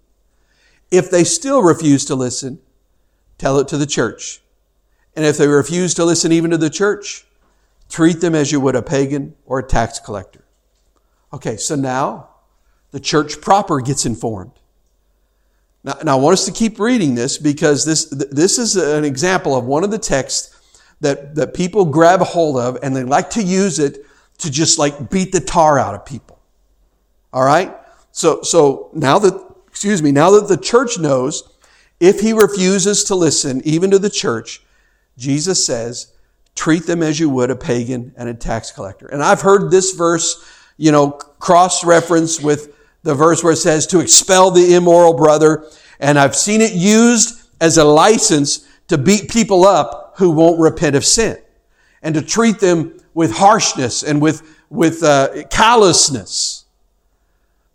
If 0.93 1.11
they 1.11 1.25
still 1.25 1.61
refuse 1.61 2.05
to 2.05 2.15
listen, 2.15 2.61
Tell 3.41 3.59
it 3.59 3.69
to 3.69 3.79
the 3.79 3.87
church. 3.87 4.43
And 5.17 5.25
if 5.25 5.39
they 5.39 5.49
refuse 5.49 5.95
to 5.95 6.05
listen 6.05 6.31
even 6.31 6.51
to 6.51 6.59
the 6.59 6.69
church, 6.69 7.25
treat 7.89 8.21
them 8.21 8.35
as 8.35 8.53
you 8.53 8.61
would 8.61 8.77
a 8.77 8.83
pagan 8.83 9.35
or 9.47 9.61
a 9.61 9.63
tax 9.63 9.99
collector. 9.99 10.45
Okay, 11.33 11.57
so 11.57 11.75
now 11.75 12.29
the 12.91 13.01
church 13.01 13.41
proper 13.41 13.81
gets 13.81 14.05
informed. 14.05 14.53
Now, 15.83 15.97
now, 16.05 16.19
I 16.19 16.21
want 16.21 16.35
us 16.35 16.45
to 16.45 16.53
keep 16.53 16.79
reading 16.79 17.15
this 17.15 17.39
because 17.39 17.87
this, 17.87 18.11
this 18.11 18.59
is 18.59 18.77
an 18.77 19.07
example 19.07 19.57
of 19.57 19.65
one 19.65 19.85
of 19.85 19.91
the 19.91 19.99
texts 19.99 20.61
that, 21.01 21.35
that 21.37 21.55
people 21.55 21.87
grab 21.87 22.21
hold 22.21 22.59
of 22.59 22.77
and 22.83 22.95
they 22.95 23.05
like 23.05 23.31
to 23.31 23.43
use 23.43 23.79
it 23.79 24.05
to 24.37 24.51
just 24.51 24.79
like 24.79 25.09
beat 25.09 25.33
the 25.33 25.41
tar 25.41 25.79
out 25.79 25.95
of 25.95 26.05
people. 26.05 26.39
All 27.33 27.45
right? 27.45 27.75
So, 28.13 28.43
so 28.43 28.91
now 28.93 29.19
that, 29.19 29.33
excuse 29.67 30.03
me, 30.03 30.13
now 30.13 30.31
that 30.33 30.47
the 30.47 30.59
church 30.59 30.99
knows 30.99 31.57
if 32.01 32.21
he 32.21 32.33
refuses 32.33 33.05
to 33.05 33.15
listen, 33.15 33.61
even 33.65 33.91
to 33.91 33.99
the 33.99 34.11
church, 34.11 34.63
Jesus 35.19 35.65
says, 35.65 36.13
treat 36.55 36.87
them 36.87 37.03
as 37.03 37.21
you 37.21 37.29
would 37.29 37.51
a 37.51 37.57
pagan 37.57 38.13
and 38.17 38.29
a 38.29 38.35
tax 38.35 38.73
collector. 38.73 39.07
And 39.07 39.23
I've 39.23 39.43
heard 39.43 39.71
this 39.71 39.93
verse, 39.93 40.45
you 40.79 40.91
know, 40.91 41.11
cross 41.11 41.85
reference 41.85 42.41
with 42.41 42.75
the 43.03 43.15
verse 43.15 43.45
where 43.45 43.53
it 43.53 43.57
says 43.57 43.87
to 43.89 44.01
expel 44.01 44.51
the 44.51 44.75
immoral 44.75 45.15
brother. 45.15 45.67
And 46.01 46.19
I've 46.19 46.35
seen 46.35 46.61
it 46.61 46.73
used 46.73 47.49
as 47.61 47.77
a 47.77 47.85
license 47.85 48.67
to 48.89 48.99
beat 48.99 49.31
people 49.31 49.65
up 49.65 50.15
who 50.17 50.31
won't 50.31 50.59
repent 50.59 50.97
of 50.97 51.05
sin 51.05 51.39
and 52.03 52.15
to 52.15 52.23
treat 52.23 52.61
them 52.61 52.99
with 53.15 53.33
harshness 53.33 54.03
and 54.03 54.21
with, 54.21 54.43
with 54.71 55.03
uh, 55.03 55.45
callousness. 55.51 56.65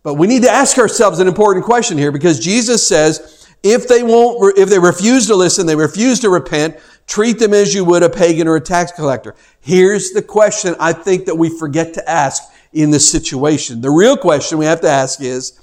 But 0.03 0.15
we 0.15 0.27
need 0.27 0.43
to 0.43 0.49
ask 0.49 0.77
ourselves 0.77 1.19
an 1.19 1.27
important 1.27 1.65
question 1.65 1.97
here 1.97 2.11
because 2.11 2.39
Jesus 2.39 2.88
says, 2.88 3.44
if 3.63 3.88
they 3.88 4.04
won't, 4.04 4.58
if 4.58 4.70
they 4.70 4.80
refuse 4.80 5.28
to 5.28 5.36
listen, 5.36 5.65
they 5.65 5.76
refuse 5.76 6.20
to 6.22 6.30
repent, 6.30 6.78
treat 7.08 7.39
them 7.39 7.54
as 7.54 7.74
you 7.74 7.84
would 7.86 8.04
a 8.04 8.10
pagan 8.10 8.48
or 8.48 8.56
a 8.56 8.62
tax 8.62 8.91
collector. 8.91 9.36
Here's 9.60 10.12
the 10.12 10.22
question 10.22 10.76
I 10.80 10.94
think 10.94 11.26
that 11.26 11.36
we 11.36 11.50
forget 11.50 11.94
to 11.96 12.10
ask 12.10 12.44
in 12.74 12.91
this 12.91 13.10
situation. 13.10 13.82
The 13.82 13.89
real 13.89 14.18
question 14.18 14.58
we 14.58 14.65
have 14.65 14.82
to 14.82 14.89
ask 14.89 15.22
is, 15.22 15.60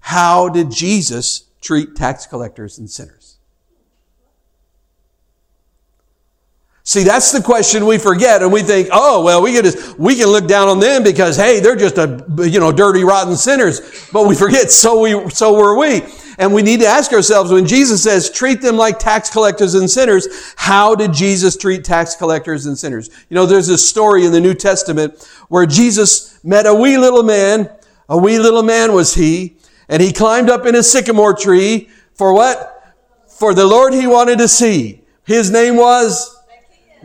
how 0.00 0.48
did 0.48 0.70
Jesus 0.70 1.44
treat 1.60 1.96
tax 1.96 2.26
collectors 2.26 2.78
and 2.78 2.90
sinners? 2.90 3.38
See, 6.84 7.04
that's 7.04 7.30
the 7.30 7.40
question 7.40 7.86
we 7.86 7.96
forget, 7.96 8.42
and 8.42 8.52
we 8.52 8.62
think, 8.62 8.88
oh, 8.90 9.22
well, 9.22 9.40
we 9.40 9.52
can 9.52 9.62
just, 9.62 9.96
we 9.98 10.16
can 10.16 10.26
look 10.26 10.48
down 10.48 10.66
on 10.66 10.80
them 10.80 11.04
because, 11.04 11.36
hey, 11.36 11.60
they're 11.60 11.76
just 11.76 11.96
a, 11.96 12.24
you 12.38 12.58
know, 12.58 12.72
dirty, 12.72 13.04
rotten 13.04 13.36
sinners. 13.36 14.08
But 14.12 14.26
we 14.26 14.34
forget, 14.34 14.70
so 14.70 15.00
we, 15.00 15.30
so 15.30 15.56
were 15.56 15.78
we. 15.78 16.02
And 16.38 16.52
we 16.52 16.62
need 16.62 16.80
to 16.80 16.86
ask 16.86 17.12
ourselves, 17.12 17.50
when 17.50 17.66
Jesus 17.66 18.02
says, 18.02 18.30
treat 18.30 18.60
them 18.60 18.76
like 18.76 18.98
tax 18.98 19.30
collectors 19.30 19.74
and 19.74 19.90
sinners, 19.90 20.54
how 20.56 20.94
did 20.94 21.12
Jesus 21.12 21.56
treat 21.56 21.84
tax 21.84 22.14
collectors 22.14 22.66
and 22.66 22.78
sinners? 22.78 23.10
You 23.28 23.34
know, 23.34 23.46
there's 23.46 23.66
this 23.66 23.88
story 23.88 24.24
in 24.24 24.32
the 24.32 24.40
New 24.40 24.54
Testament 24.54 25.28
where 25.48 25.66
Jesus 25.66 26.42
met 26.44 26.66
a 26.66 26.74
wee 26.74 26.98
little 26.98 27.22
man. 27.22 27.70
A 28.08 28.18
wee 28.18 28.38
little 28.38 28.62
man 28.62 28.92
was 28.92 29.14
he, 29.14 29.56
and 29.88 30.02
he 30.02 30.12
climbed 30.12 30.50
up 30.50 30.66
in 30.66 30.74
a 30.74 30.82
sycamore 30.82 31.34
tree 31.34 31.88
for 32.14 32.34
what? 32.34 32.94
For 33.26 33.54
the 33.54 33.64
Lord 33.64 33.94
he 33.94 34.06
wanted 34.06 34.38
to 34.38 34.48
see. 34.48 35.00
His 35.24 35.50
name 35.50 35.76
was 35.76 36.41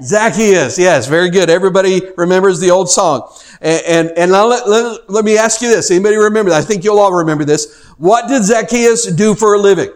Zacchaeus, 0.01 0.77
yes, 0.77 1.07
very 1.07 1.29
good. 1.29 1.49
Everybody 1.49 2.01
remembers 2.17 2.60
the 2.60 2.71
old 2.71 2.89
song. 2.89 3.31
And, 3.62 3.81
and, 3.86 4.17
and 4.17 4.31
let, 4.31 4.67
let, 4.69 5.10
let 5.10 5.25
me 5.25 5.38
ask 5.38 5.62
you 5.62 5.69
this. 5.69 5.89
Anybody 5.89 6.15
remember 6.17 6.51
that? 6.51 6.62
I 6.62 6.65
think 6.65 6.83
you'll 6.83 6.99
all 6.99 7.13
remember 7.13 7.45
this. 7.45 7.83
What 7.97 8.27
did 8.27 8.43
Zacchaeus 8.43 9.12
do 9.12 9.33
for 9.33 9.55
a 9.55 9.57
living? 9.60 9.89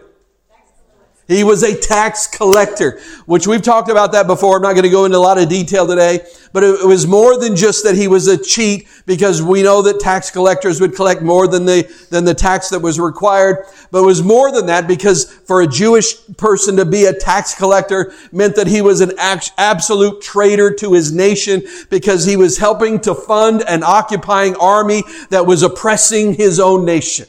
He 1.28 1.44
was 1.44 1.62
a 1.62 1.78
tax 1.78 2.26
collector, 2.26 3.00
which 3.26 3.46
we've 3.46 3.62
talked 3.62 3.88
about 3.88 4.10
that 4.12 4.26
before. 4.26 4.56
I'm 4.56 4.62
not 4.62 4.72
going 4.72 4.82
to 4.82 4.90
go 4.90 5.04
into 5.04 5.16
a 5.16 5.20
lot 5.20 5.38
of 5.38 5.48
detail 5.48 5.86
today, 5.86 6.20
but 6.52 6.64
it 6.64 6.84
was 6.84 7.06
more 7.06 7.38
than 7.38 7.54
just 7.54 7.84
that 7.84 7.94
he 7.94 8.08
was 8.08 8.26
a 8.26 8.36
cheat 8.36 8.88
because 9.06 9.40
we 9.40 9.62
know 9.62 9.82
that 9.82 10.00
tax 10.00 10.32
collectors 10.32 10.80
would 10.80 10.96
collect 10.96 11.22
more 11.22 11.46
than 11.46 11.64
the, 11.64 11.88
than 12.10 12.24
the 12.24 12.34
tax 12.34 12.70
that 12.70 12.80
was 12.80 12.98
required. 12.98 13.66
But 13.92 14.02
it 14.02 14.06
was 14.06 14.22
more 14.22 14.50
than 14.50 14.66
that 14.66 14.88
because 14.88 15.32
for 15.32 15.62
a 15.62 15.66
Jewish 15.66 16.14
person 16.36 16.76
to 16.76 16.84
be 16.84 17.04
a 17.04 17.12
tax 17.12 17.54
collector 17.54 18.12
meant 18.32 18.56
that 18.56 18.66
he 18.66 18.82
was 18.82 19.00
an 19.00 19.12
absolute 19.18 20.22
traitor 20.22 20.74
to 20.74 20.92
his 20.92 21.12
nation 21.12 21.62
because 21.88 22.24
he 22.24 22.36
was 22.36 22.58
helping 22.58 22.98
to 23.00 23.14
fund 23.14 23.62
an 23.68 23.84
occupying 23.84 24.56
army 24.56 25.04
that 25.30 25.46
was 25.46 25.62
oppressing 25.62 26.34
his 26.34 26.58
own 26.58 26.84
nation. 26.84 27.26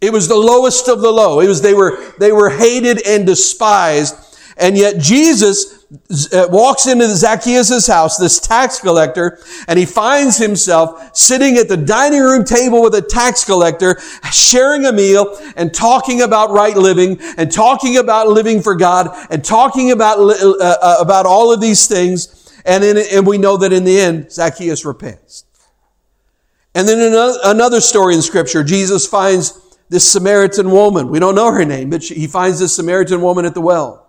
It 0.00 0.12
was 0.12 0.28
the 0.28 0.36
lowest 0.36 0.88
of 0.88 1.00
the 1.00 1.10
low. 1.10 1.40
It 1.40 1.48
was, 1.48 1.62
they 1.62 1.74
were, 1.74 2.12
they 2.18 2.32
were 2.32 2.50
hated 2.50 3.06
and 3.06 3.26
despised. 3.26 4.14
And 4.56 4.76
yet 4.76 4.98
Jesus 4.98 5.86
uh, 6.32 6.46
walks 6.50 6.86
into 6.86 7.06
Zacchaeus' 7.16 7.86
house, 7.86 8.18
this 8.18 8.38
tax 8.38 8.78
collector, 8.78 9.38
and 9.66 9.78
he 9.78 9.86
finds 9.86 10.36
himself 10.36 11.16
sitting 11.16 11.56
at 11.56 11.68
the 11.68 11.78
dining 11.78 12.20
room 12.20 12.44
table 12.44 12.82
with 12.82 12.94
a 12.94 13.00
tax 13.00 13.44
collector, 13.44 13.98
sharing 14.30 14.84
a 14.84 14.92
meal 14.92 15.36
and 15.56 15.72
talking 15.72 16.20
about 16.20 16.50
right 16.50 16.76
living 16.76 17.18
and 17.38 17.50
talking 17.50 17.96
about 17.96 18.28
living 18.28 18.60
for 18.60 18.74
God 18.74 19.08
and 19.30 19.42
talking 19.42 19.92
about, 19.92 20.18
uh, 20.18 20.50
uh, 20.60 20.96
about 21.00 21.24
all 21.24 21.52
of 21.52 21.60
these 21.60 21.86
things. 21.86 22.36
And, 22.66 22.84
in, 22.84 22.98
and 22.98 23.26
we 23.26 23.38
know 23.38 23.56
that 23.56 23.72
in 23.72 23.84
the 23.84 23.98
end, 23.98 24.30
Zacchaeus 24.30 24.84
repents. 24.84 25.46
And 26.74 26.86
then 26.86 27.00
another, 27.00 27.38
another 27.44 27.80
story 27.80 28.14
in 28.14 28.22
scripture, 28.22 28.62
Jesus 28.62 29.06
finds 29.06 29.69
this 29.90 30.10
Samaritan 30.10 30.70
woman. 30.70 31.08
We 31.08 31.18
don't 31.18 31.34
know 31.34 31.52
her 31.52 31.64
name, 31.64 31.90
but 31.90 32.02
she, 32.02 32.14
he 32.14 32.26
finds 32.26 32.60
this 32.60 32.74
Samaritan 32.74 33.20
woman 33.20 33.44
at 33.44 33.54
the 33.54 33.60
well. 33.60 34.08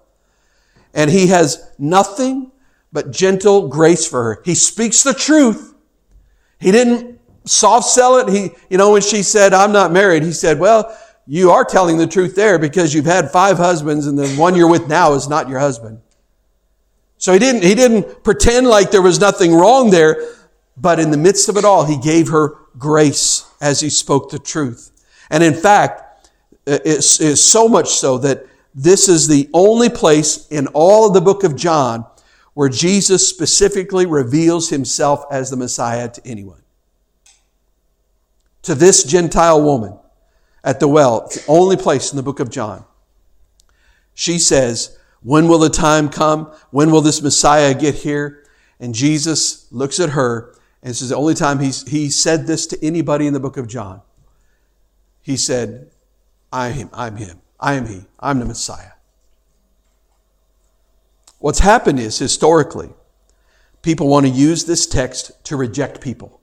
And 0.93 1.09
he 1.09 1.27
has 1.27 1.71
nothing 1.77 2.51
but 2.93 3.11
gentle 3.11 3.67
grace 3.67 4.07
for 4.07 4.23
her. 4.23 4.41
He 4.45 4.55
speaks 4.55 5.03
the 5.03 5.13
truth. 5.13 5.73
He 6.59 6.71
didn't 6.71 7.19
soft 7.45 7.87
sell 7.87 8.17
it. 8.17 8.29
He, 8.29 8.51
you 8.69 8.77
know, 8.77 8.91
when 8.91 9.01
she 9.01 9.23
said, 9.23 9.53
I'm 9.53 9.71
not 9.71 9.91
married, 9.91 10.23
he 10.23 10.33
said, 10.33 10.59
well, 10.59 10.95
you 11.25 11.49
are 11.49 11.65
telling 11.65 11.97
the 11.97 12.07
truth 12.07 12.35
there 12.35 12.59
because 12.59 12.93
you've 12.93 13.05
had 13.05 13.31
five 13.31 13.57
husbands 13.57 14.05
and 14.05 14.17
the 14.17 14.27
one 14.35 14.55
you're 14.55 14.69
with 14.69 14.87
now 14.87 15.13
is 15.13 15.27
not 15.27 15.49
your 15.49 15.59
husband. 15.59 15.99
So 17.17 17.33
he 17.33 17.39
didn't, 17.39 17.63
he 17.63 17.73
didn't 17.73 18.23
pretend 18.23 18.67
like 18.67 18.91
there 18.91 19.01
was 19.01 19.19
nothing 19.19 19.53
wrong 19.53 19.89
there, 19.89 20.17
but 20.77 20.99
in 20.99 21.09
the 21.09 21.17
midst 21.17 21.49
of 21.49 21.57
it 21.57 21.65
all, 21.65 21.85
he 21.85 21.97
gave 21.97 22.29
her 22.29 22.55
grace 22.77 23.49
as 23.59 23.79
he 23.79 23.89
spoke 23.89 24.29
the 24.29 24.39
truth. 24.39 24.90
And 25.31 25.43
in 25.43 25.53
fact, 25.53 26.29
uh, 26.67 26.77
it's, 26.85 27.19
it's 27.19 27.41
so 27.41 27.67
much 27.67 27.89
so 27.89 28.19
that 28.19 28.45
this 28.75 29.09
is 29.09 29.27
the 29.27 29.49
only 29.53 29.89
place 29.89 30.47
in 30.49 30.67
all 30.67 31.07
of 31.07 31.13
the 31.13 31.21
book 31.21 31.43
of 31.43 31.55
John 31.55 32.05
where 32.53 32.69
Jesus 32.69 33.27
specifically 33.27 34.05
reveals 34.05 34.69
himself 34.69 35.23
as 35.31 35.49
the 35.49 35.55
Messiah 35.55 36.09
to 36.09 36.21
anyone. 36.27 36.61
To 38.63 38.75
this 38.75 39.03
Gentile 39.03 39.63
woman 39.63 39.97
at 40.63 40.79
the 40.79 40.87
well, 40.87 41.25
it's 41.25 41.45
the 41.45 41.51
only 41.51 41.77
place 41.77 42.11
in 42.11 42.17
the 42.17 42.23
book 42.23 42.39
of 42.39 42.51
John. 42.51 42.85
She 44.13 44.37
says, 44.37 44.97
When 45.23 45.47
will 45.47 45.59
the 45.59 45.69
time 45.69 46.09
come? 46.09 46.53
When 46.71 46.91
will 46.91 47.01
this 47.01 47.21
Messiah 47.21 47.73
get 47.73 47.95
here? 47.95 48.45
And 48.79 48.93
Jesus 48.93 49.71
looks 49.71 49.99
at 49.99 50.09
her 50.09 50.53
and 50.83 50.93
says, 50.93 51.09
The 51.09 51.15
only 51.15 51.35
time 51.35 51.59
he's, 51.59 51.89
he 51.89 52.09
said 52.09 52.47
this 52.47 52.67
to 52.67 52.85
anybody 52.85 53.27
in 53.27 53.33
the 53.33 53.39
book 53.39 53.55
of 53.55 53.67
John 53.67 54.01
he 55.21 55.37
said, 55.37 55.91
I 56.51 56.67
am 56.67 56.73
him, 56.73 56.89
I'm 56.93 57.15
him, 57.15 57.41
I 57.59 57.73
am 57.73 57.87
he, 57.87 58.05
I'm 58.19 58.39
the 58.39 58.45
Messiah. 58.45 58.91
What's 61.39 61.59
happened 61.59 61.99
is, 61.99 62.19
historically, 62.19 62.89
people 63.81 64.07
want 64.07 64.25
to 64.25 64.31
use 64.31 64.65
this 64.65 64.85
text 64.85 65.43
to 65.45 65.55
reject 65.55 66.01
people. 66.01 66.39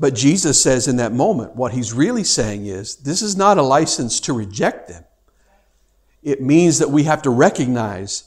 But 0.00 0.14
Jesus 0.14 0.60
says 0.60 0.88
in 0.88 0.96
that 0.96 1.12
moment, 1.12 1.54
what 1.54 1.72
he's 1.72 1.92
really 1.92 2.24
saying 2.24 2.66
is, 2.66 2.96
this 2.96 3.22
is 3.22 3.36
not 3.36 3.58
a 3.58 3.62
license 3.62 4.18
to 4.20 4.32
reject 4.32 4.88
them. 4.88 5.04
It 6.24 6.42
means 6.42 6.78
that 6.80 6.90
we 6.90 7.04
have 7.04 7.22
to 7.22 7.30
recognize 7.30 8.24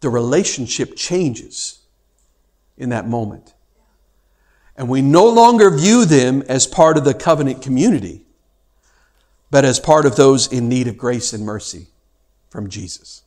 the 0.00 0.08
relationship 0.08 0.94
changes 0.94 1.80
in 2.76 2.90
that 2.90 3.08
moment. 3.08 3.54
And 4.76 4.88
we 4.88 5.02
no 5.02 5.28
longer 5.28 5.70
view 5.70 6.04
them 6.04 6.42
as 6.48 6.66
part 6.66 6.96
of 6.96 7.04
the 7.04 7.14
covenant 7.14 7.62
community, 7.62 8.24
but 9.50 9.64
as 9.64 9.78
part 9.78 10.06
of 10.06 10.16
those 10.16 10.50
in 10.50 10.68
need 10.68 10.88
of 10.88 10.96
grace 10.96 11.32
and 11.32 11.44
mercy 11.44 11.88
from 12.48 12.68
Jesus. 12.68 13.22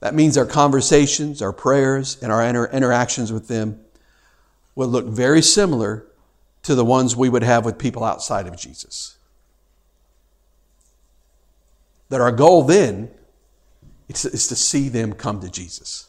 That 0.00 0.14
means 0.14 0.36
our 0.36 0.46
conversations, 0.46 1.42
our 1.42 1.52
prayers, 1.52 2.18
and 2.22 2.30
our 2.30 2.42
inter- 2.42 2.66
interactions 2.66 3.32
with 3.32 3.48
them 3.48 3.80
will 4.74 4.88
look 4.88 5.06
very 5.06 5.42
similar 5.42 6.06
to 6.62 6.74
the 6.74 6.84
ones 6.84 7.16
we 7.16 7.28
would 7.28 7.42
have 7.42 7.64
with 7.64 7.78
people 7.78 8.04
outside 8.04 8.46
of 8.46 8.56
Jesus. 8.56 9.16
That 12.08 12.20
our 12.20 12.32
goal 12.32 12.62
then 12.62 13.10
is, 14.08 14.24
is 14.24 14.48
to 14.48 14.56
see 14.56 14.88
them 14.88 15.12
come 15.12 15.40
to 15.40 15.50
Jesus. 15.50 16.08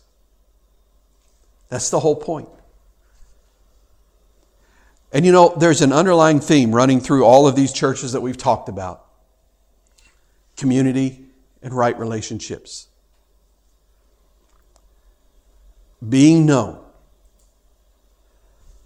That's 1.69 1.89
the 1.89 1.99
whole 1.99 2.15
point. 2.15 2.49
And 5.11 5.25
you 5.25 5.31
know, 5.31 5.53
there's 5.57 5.81
an 5.81 5.93
underlying 5.93 6.39
theme 6.39 6.73
running 6.75 6.99
through 6.99 7.23
all 7.23 7.47
of 7.47 7.55
these 7.55 7.71
churches 7.71 8.11
that 8.11 8.21
we've 8.21 8.37
talked 8.37 8.69
about 8.69 9.05
community 10.57 11.23
and 11.61 11.73
right 11.73 11.97
relationships. 11.97 12.87
Being 16.07 16.45
known. 16.45 16.83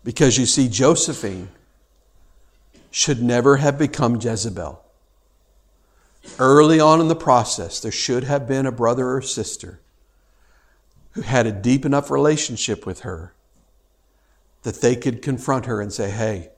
Because 0.03 0.37
you 0.37 0.45
see, 0.45 0.67
Josephine 0.67 1.49
should 2.89 3.23
never 3.23 3.57
have 3.57 3.77
become 3.77 4.19
Jezebel. 4.19 4.83
Early 6.37 6.79
on 6.79 6.99
in 6.99 7.07
the 7.07 7.15
process, 7.15 7.79
there 7.79 7.91
should 7.91 8.25
have 8.25 8.47
been 8.47 8.65
a 8.65 8.71
brother 8.71 9.09
or 9.11 9.21
sister 9.21 9.79
who 11.11 11.21
had 11.21 11.47
a 11.47 11.51
deep 11.51 11.85
enough 11.85 12.11
relationship 12.11 12.85
with 12.85 13.01
her 13.01 13.33
that 14.63 14.81
they 14.81 14.95
could 14.95 15.21
confront 15.21 15.65
her 15.65 15.81
and 15.81 15.91
say, 15.91 16.09
hey, 16.09 16.49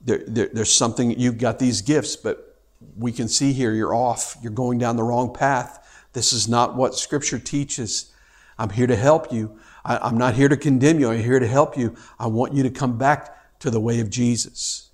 there, 0.00 0.22
there, 0.26 0.50
there's 0.52 0.72
something, 0.72 1.18
you've 1.18 1.38
got 1.38 1.58
these 1.58 1.80
gifts, 1.80 2.16
but 2.16 2.58
we 2.96 3.12
can 3.12 3.28
see 3.28 3.52
here 3.52 3.72
you're 3.72 3.94
off. 3.94 4.36
You're 4.42 4.52
going 4.52 4.78
down 4.78 4.96
the 4.96 5.02
wrong 5.02 5.32
path. 5.32 6.06
This 6.12 6.32
is 6.32 6.48
not 6.48 6.76
what 6.76 6.94
Scripture 6.94 7.38
teaches. 7.38 8.12
I'm 8.58 8.70
here 8.70 8.86
to 8.86 8.96
help 8.96 9.32
you. 9.32 9.58
I, 9.84 10.08
am 10.08 10.16
not 10.16 10.34
here 10.34 10.48
to 10.48 10.56
condemn 10.56 11.00
you. 11.00 11.10
I'm 11.10 11.22
here 11.22 11.38
to 11.38 11.46
help 11.46 11.76
you. 11.76 11.96
I 12.18 12.26
want 12.26 12.54
you 12.54 12.62
to 12.62 12.70
come 12.70 12.98
back 12.98 13.58
to 13.60 13.70
the 13.70 13.80
way 13.80 14.00
of 14.00 14.10
Jesus. 14.10 14.90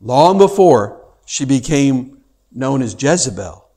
Long 0.00 0.38
before 0.38 1.04
she 1.24 1.44
became 1.44 2.22
known 2.52 2.82
as 2.82 3.00
Jezebel, 3.00 3.68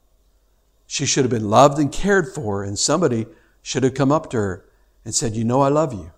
she 0.85 1.05
should 1.05 1.23
have 1.23 1.31
been 1.31 1.49
loved 1.49 1.79
and 1.79 1.91
cared 1.91 2.33
for, 2.33 2.63
and 2.63 2.77
somebody 2.77 3.27
should 3.61 3.83
have 3.83 3.93
come 3.93 4.11
up 4.11 4.29
to 4.31 4.37
her 4.37 4.65
and 5.05 5.13
said, 5.13 5.35
You 5.35 5.43
know, 5.43 5.61
I 5.61 5.69
love 5.69 5.93
you. 5.93 6.11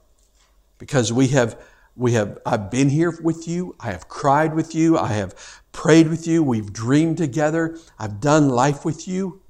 Because 0.81 1.13
we 1.13 1.27
have, 1.27 1.61
we 1.95 2.13
have, 2.13 2.39
I've 2.43 2.71
been 2.71 2.89
here 2.89 3.15
with 3.21 3.47
you. 3.47 3.75
I 3.79 3.91
have 3.91 4.09
cried 4.09 4.55
with 4.55 4.73
you. 4.73 4.97
I 4.97 5.09
have 5.09 5.61
prayed 5.71 6.07
with 6.07 6.25
you. 6.25 6.41
We've 6.41 6.73
dreamed 6.73 7.17
together. 7.17 7.77
I've 7.99 8.19
done 8.19 8.49
life 8.49 8.83
with 8.83 9.07
you. 9.07 9.43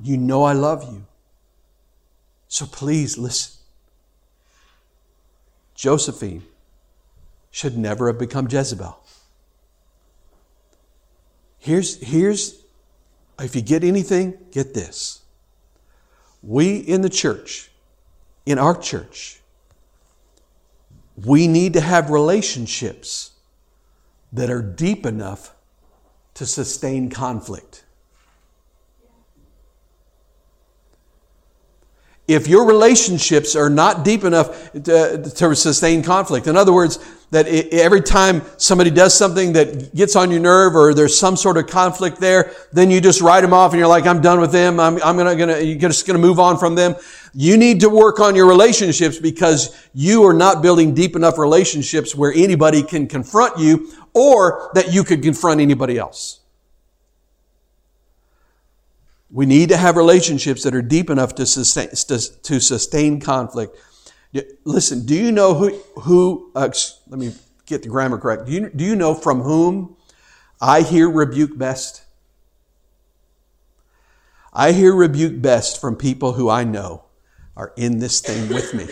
You 0.00 0.16
know 0.16 0.44
I 0.44 0.52
love 0.52 0.84
you. 0.84 1.04
So 2.46 2.64
please 2.64 3.18
listen. 3.18 3.54
Josephine 5.74 6.44
should 7.50 7.76
never 7.76 8.06
have 8.06 8.18
become 8.18 8.46
Jezebel. 8.48 9.00
Here's, 11.58 12.00
here's, 12.00 12.62
if 13.40 13.56
you 13.56 13.62
get 13.62 13.82
anything, 13.82 14.38
get 14.52 14.74
this. 14.74 15.22
We 16.40 16.76
in 16.76 17.00
the 17.00 17.10
church, 17.10 17.72
in 18.46 18.60
our 18.60 18.80
church, 18.80 19.40
we 21.24 21.46
need 21.46 21.72
to 21.74 21.80
have 21.80 22.10
relationships 22.10 23.32
that 24.32 24.50
are 24.50 24.62
deep 24.62 25.06
enough 25.06 25.54
to 26.34 26.44
sustain 26.44 27.08
conflict. 27.08 27.84
if 32.28 32.48
your 32.48 32.66
relationships 32.66 33.54
are 33.54 33.70
not 33.70 34.04
deep 34.04 34.24
enough 34.24 34.72
to, 34.72 35.30
to 35.36 35.54
sustain 35.54 36.02
conflict. 36.02 36.46
In 36.46 36.56
other 36.56 36.72
words, 36.72 36.98
that 37.30 37.46
every 37.46 38.00
time 38.00 38.42
somebody 38.56 38.90
does 38.90 39.12
something 39.14 39.52
that 39.52 39.94
gets 39.94 40.16
on 40.16 40.30
your 40.30 40.40
nerve 40.40 40.74
or 40.74 40.94
there's 40.94 41.16
some 41.16 41.36
sort 41.36 41.56
of 41.56 41.66
conflict 41.66 42.20
there, 42.20 42.52
then 42.72 42.90
you 42.90 43.00
just 43.00 43.20
write 43.20 43.40
them 43.40 43.52
off 43.52 43.72
and 43.72 43.78
you're 43.78 43.88
like, 43.88 44.06
I'm 44.06 44.20
done 44.20 44.40
with 44.40 44.52
them. 44.52 44.78
I'm, 44.80 45.00
I'm 45.02 45.16
gonna, 45.16 45.36
gonna, 45.36 45.58
you're 45.58 45.78
just 45.78 46.06
gonna 46.06 46.18
move 46.18 46.38
on 46.38 46.56
from 46.58 46.74
them. 46.74 46.94
You 47.38 47.58
need 47.58 47.80
to 47.80 47.90
work 47.90 48.18
on 48.18 48.34
your 48.34 48.48
relationships 48.48 49.18
because 49.18 49.76
you 49.92 50.24
are 50.24 50.32
not 50.32 50.62
building 50.62 50.94
deep 50.94 51.14
enough 51.14 51.36
relationships 51.36 52.14
where 52.14 52.32
anybody 52.34 52.82
can 52.82 53.06
confront 53.06 53.58
you 53.58 53.92
or 54.14 54.70
that 54.72 54.90
you 54.90 55.04
could 55.04 55.22
confront 55.22 55.60
anybody 55.60 55.98
else. 55.98 56.40
We 59.30 59.44
need 59.44 59.68
to 59.68 59.76
have 59.76 59.96
relationships 59.96 60.62
that 60.62 60.74
are 60.74 60.80
deep 60.80 61.10
enough 61.10 61.34
to 61.34 61.44
sustain, 61.44 61.90
to 61.90 62.58
sustain 62.58 63.20
conflict. 63.20 63.76
Listen, 64.64 65.04
do 65.04 65.14
you 65.14 65.30
know 65.30 65.52
who, 65.52 65.78
who 66.00 66.50
uh, 66.54 66.70
let 67.08 67.18
me 67.18 67.34
get 67.66 67.82
the 67.82 67.90
grammar 67.90 68.16
correct. 68.16 68.46
Do 68.46 68.52
you, 68.52 68.70
do 68.70 68.82
you 68.82 68.96
know 68.96 69.14
from 69.14 69.42
whom 69.42 69.94
I 70.58 70.80
hear 70.80 71.10
rebuke 71.10 71.58
best? 71.58 72.02
I 74.54 74.72
hear 74.72 74.94
rebuke 74.94 75.42
best 75.42 75.78
from 75.78 75.96
people 75.96 76.32
who 76.32 76.48
I 76.48 76.64
know 76.64 77.05
are 77.56 77.72
in 77.76 77.98
this 77.98 78.20
thing 78.20 78.48
with 78.48 78.74
me. 78.74 78.86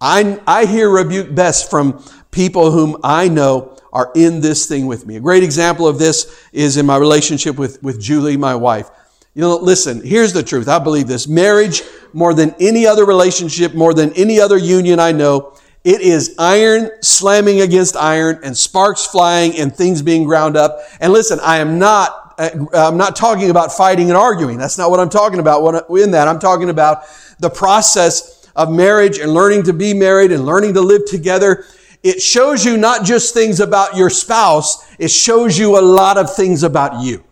I, 0.00 0.40
I 0.46 0.66
hear 0.66 0.90
rebuke 0.90 1.34
best 1.34 1.70
from 1.70 2.04
people 2.30 2.70
whom 2.72 2.98
I 3.02 3.28
know 3.28 3.76
are 3.92 4.10
in 4.14 4.40
this 4.40 4.66
thing 4.66 4.86
with 4.86 5.06
me. 5.06 5.16
A 5.16 5.20
great 5.20 5.44
example 5.44 5.86
of 5.86 5.98
this 5.98 6.46
is 6.52 6.76
in 6.76 6.84
my 6.84 6.96
relationship 6.96 7.56
with, 7.56 7.82
with 7.82 8.00
Julie, 8.00 8.36
my 8.36 8.54
wife. 8.56 8.90
You 9.34 9.42
know, 9.42 9.56
listen, 9.56 10.02
here's 10.02 10.32
the 10.32 10.42
truth. 10.42 10.68
I 10.68 10.78
believe 10.78 11.06
this. 11.06 11.26
Marriage, 11.26 11.82
more 12.12 12.34
than 12.34 12.54
any 12.60 12.86
other 12.86 13.04
relationship, 13.04 13.74
more 13.74 13.94
than 13.94 14.12
any 14.14 14.40
other 14.40 14.58
union 14.58 14.98
I 14.98 15.12
know, 15.12 15.56
it 15.84 16.00
is 16.00 16.34
iron 16.38 16.90
slamming 17.02 17.60
against 17.60 17.96
iron 17.96 18.40
and 18.42 18.56
sparks 18.56 19.06
flying 19.06 19.56
and 19.58 19.74
things 19.74 20.02
being 20.02 20.24
ground 20.24 20.56
up. 20.56 20.78
And 21.00 21.12
listen, 21.12 21.38
I 21.40 21.58
am 21.58 21.78
not, 21.78 22.23
uh, 22.38 22.66
I'm 22.72 22.96
not 22.96 23.16
talking 23.16 23.50
about 23.50 23.72
fighting 23.72 24.08
and 24.08 24.16
arguing. 24.16 24.58
That's 24.58 24.78
not 24.78 24.90
what 24.90 25.00
I'm 25.00 25.10
talking 25.10 25.38
about 25.38 25.90
in 25.90 26.10
that. 26.12 26.28
I'm 26.28 26.38
talking 26.38 26.70
about 26.70 27.04
the 27.38 27.50
process 27.50 28.48
of 28.56 28.70
marriage 28.70 29.18
and 29.18 29.32
learning 29.32 29.64
to 29.64 29.72
be 29.72 29.94
married 29.94 30.32
and 30.32 30.44
learning 30.44 30.74
to 30.74 30.80
live 30.80 31.04
together 31.06 31.64
it 32.04 32.20
shows 32.20 32.66
you 32.66 32.76
not 32.76 33.06
just 33.06 33.32
things 33.32 33.60
about 33.60 33.96
your 33.96 34.10
spouse, 34.10 34.86
it 34.98 35.08
shows 35.10 35.58
you 35.58 35.78
a 35.78 35.80
lot 35.80 36.18
of 36.18 36.36
things 36.36 36.62
about 36.62 37.02
you. 37.02 37.24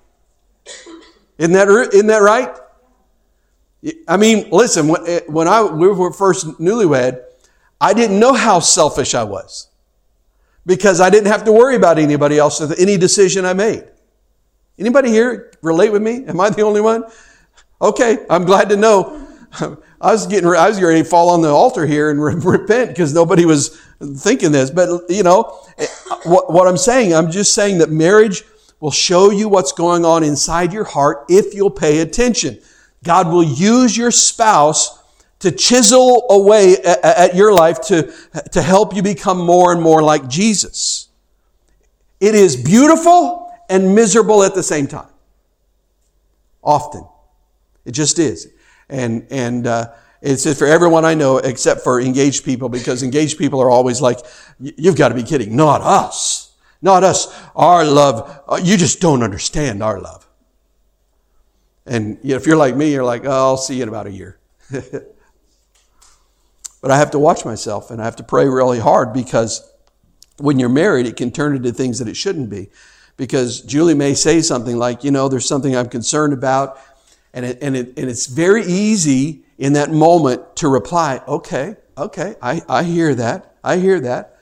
Isn't 1.36 1.52
that, 1.52 1.68
isn't 1.92 2.06
that 2.06 2.22
right? 2.22 2.56
I 4.08 4.16
mean, 4.16 4.48
listen, 4.50 4.88
when, 4.88 5.06
eh, 5.06 5.20
when 5.26 5.46
I, 5.46 5.62
we 5.62 5.88
were 5.88 6.10
first 6.10 6.46
newlywed, 6.58 7.22
I 7.82 7.92
didn't 7.92 8.18
know 8.18 8.32
how 8.32 8.60
selfish 8.60 9.14
I 9.14 9.24
was 9.24 9.68
because 10.64 11.02
I 11.02 11.10
didn't 11.10 11.30
have 11.30 11.44
to 11.44 11.52
worry 11.52 11.76
about 11.76 11.98
anybody 11.98 12.38
else 12.38 12.58
with 12.58 12.80
any 12.80 12.96
decision 12.96 13.44
I 13.44 13.52
made. 13.52 13.84
Anybody 14.78 15.10
here 15.10 15.52
relate 15.62 15.92
with 15.92 16.02
me? 16.02 16.24
Am 16.26 16.40
I 16.40 16.50
the 16.50 16.62
only 16.62 16.80
one? 16.80 17.04
Okay, 17.80 18.24
I'm 18.30 18.44
glad 18.44 18.68
to 18.70 18.76
know. 18.76 19.28
I 20.00 20.12
was 20.12 20.26
getting, 20.26 20.48
I 20.48 20.68
was 20.68 20.80
ready 20.80 21.02
to 21.02 21.08
fall 21.08 21.30
on 21.30 21.42
the 21.42 21.48
altar 21.48 21.86
here 21.86 22.10
and 22.10 22.22
repent 22.44 22.90
because 22.90 23.12
nobody 23.12 23.44
was 23.44 23.80
thinking 24.16 24.50
this, 24.50 24.70
but 24.70 25.02
you 25.08 25.22
know, 25.22 25.42
what, 26.24 26.52
what 26.52 26.66
I'm 26.66 26.76
saying, 26.76 27.14
I'm 27.14 27.30
just 27.30 27.54
saying 27.54 27.78
that 27.78 27.90
marriage 27.90 28.42
will 28.80 28.90
show 28.90 29.30
you 29.30 29.48
what's 29.48 29.72
going 29.72 30.04
on 30.04 30.24
inside 30.24 30.72
your 30.72 30.84
heart 30.84 31.26
if 31.28 31.54
you'll 31.54 31.70
pay 31.70 32.00
attention. 32.00 32.58
God 33.04 33.28
will 33.28 33.44
use 33.44 33.96
your 33.96 34.10
spouse 34.10 34.98
to 35.40 35.50
chisel 35.50 36.26
away 36.30 36.76
at, 36.78 37.04
at 37.04 37.34
your 37.36 37.52
life 37.52 37.80
to, 37.82 38.12
to 38.52 38.62
help 38.62 38.94
you 38.94 39.02
become 39.02 39.38
more 39.38 39.72
and 39.72 39.82
more 39.82 40.02
like 40.02 40.28
Jesus. 40.28 41.08
It 42.20 42.34
is 42.34 42.56
beautiful 42.56 43.41
and 43.72 43.94
miserable 43.94 44.42
at 44.42 44.54
the 44.54 44.62
same 44.62 44.86
time. 44.86 45.08
Often. 46.62 47.06
It 47.84 47.92
just 47.92 48.18
is. 48.18 48.48
And, 48.88 49.26
and, 49.30 49.66
uh, 49.66 49.92
it's 50.20 50.44
for 50.56 50.66
everyone 50.66 51.04
I 51.04 51.14
know 51.14 51.38
except 51.38 51.80
for 51.80 52.00
engaged 52.00 52.44
people 52.44 52.68
because 52.68 53.02
engaged 53.02 53.38
people 53.38 53.60
are 53.60 53.70
always 53.70 54.00
like, 54.00 54.18
you've 54.60 54.96
got 54.96 55.08
to 55.08 55.16
be 55.16 55.24
kidding. 55.24 55.56
Not 55.56 55.80
us. 55.80 56.52
Not 56.80 57.02
us. 57.02 57.34
Our 57.56 57.84
love, 57.84 58.42
uh, 58.48 58.60
you 58.62 58.76
just 58.76 59.00
don't 59.00 59.24
understand 59.24 59.82
our 59.82 60.00
love. 60.00 60.28
And 61.86 62.18
if 62.22 62.46
you're 62.46 62.56
like 62.56 62.76
me, 62.76 62.92
you're 62.92 63.04
like, 63.04 63.24
oh, 63.24 63.30
I'll 63.30 63.56
see 63.56 63.76
you 63.76 63.82
in 63.82 63.88
about 63.88 64.06
a 64.06 64.12
year. 64.12 64.38
but 64.70 65.14
I 66.84 66.96
have 66.96 67.10
to 67.12 67.18
watch 67.18 67.44
myself 67.44 67.90
and 67.90 68.00
I 68.00 68.04
have 68.04 68.16
to 68.16 68.22
pray 68.22 68.46
really 68.48 68.78
hard 68.78 69.12
because 69.12 69.68
when 70.38 70.60
you're 70.60 70.68
married, 70.68 71.06
it 71.06 71.16
can 71.16 71.32
turn 71.32 71.56
into 71.56 71.72
things 71.72 71.98
that 71.98 72.06
it 72.06 72.16
shouldn't 72.16 72.48
be. 72.48 72.70
Because 73.16 73.60
Julie 73.60 73.94
may 73.94 74.14
say 74.14 74.40
something 74.40 74.76
like, 74.76 75.04
you 75.04 75.10
know, 75.10 75.28
there's 75.28 75.46
something 75.46 75.76
I'm 75.76 75.88
concerned 75.88 76.32
about. 76.32 76.78
And, 77.34 77.46
it, 77.46 77.58
and, 77.62 77.76
it, 77.76 77.98
and 77.98 78.10
it's 78.10 78.26
very 78.26 78.64
easy 78.64 79.44
in 79.58 79.74
that 79.74 79.90
moment 79.90 80.56
to 80.56 80.68
reply, 80.68 81.22
okay, 81.28 81.76
okay, 81.96 82.34
I, 82.42 82.62
I 82.68 82.82
hear 82.82 83.14
that. 83.14 83.54
I 83.62 83.76
hear 83.76 84.00
that. 84.00 84.38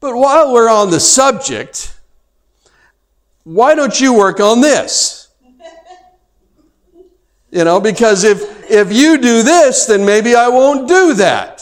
But 0.00 0.16
while 0.16 0.52
we're 0.52 0.70
on 0.70 0.90
the 0.90 1.00
subject, 1.00 1.98
why 3.44 3.74
don't 3.74 4.00
you 4.00 4.14
work 4.14 4.40
on 4.40 4.60
this? 4.60 5.28
You 7.50 7.64
know, 7.64 7.80
because 7.80 8.24
if, 8.24 8.70
if 8.70 8.92
you 8.92 9.18
do 9.18 9.42
this, 9.42 9.86
then 9.86 10.04
maybe 10.04 10.34
I 10.34 10.48
won't 10.48 10.88
do 10.88 11.14
that. 11.14 11.55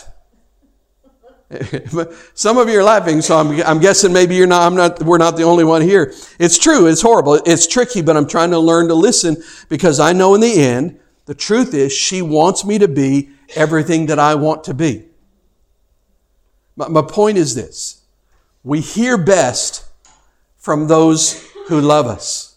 Some 2.35 2.59
of 2.59 2.69
you 2.69 2.79
are 2.81 2.83
laughing, 2.83 3.21
so 3.21 3.39
I'm, 3.39 3.61
I'm 3.63 3.79
guessing 3.79 4.13
maybe 4.13 4.35
you're 4.35 4.47
not, 4.47 4.63
I'm 4.63 4.75
not, 4.75 5.03
we're 5.03 5.19
not 5.19 5.37
the 5.37 5.43
only 5.43 5.65
one 5.65 5.83
here. 5.83 6.13
It's 6.39 6.59
true, 6.59 6.87
it's 6.87 7.03
horrible, 7.03 7.35
it's 7.47 7.67
tricky, 7.67 8.03
but 8.03 8.17
I'm 8.17 8.27
trying 8.27 8.51
to 8.51 8.59
learn 8.59 8.89
to 8.89 8.95
listen 8.95 9.37
because 9.69 10.01
I 10.01 10.13
know 10.13 10.35
in 10.35 10.41
the 10.41 10.63
end, 10.63 10.99
the 11.27 11.35
truth 11.35 11.75
is, 11.75 11.93
she 11.93 12.23
wants 12.23 12.65
me 12.65 12.79
to 12.79 12.89
be 12.89 13.31
everything 13.57 14.07
that 14.07 14.19
I 14.19 14.35
want 14.35 14.65
to 14.65 14.75
be. 14.75 15.05
My, 16.77 16.89
my 16.89 17.03
point 17.03 17.39
is 17.39 17.55
this 17.55 18.03
we 18.63 18.81
hear 18.81 19.17
best 19.17 19.87
from 20.57 20.89
those 20.89 21.47
who 21.69 21.81
love 21.81 22.07
us. 22.07 22.57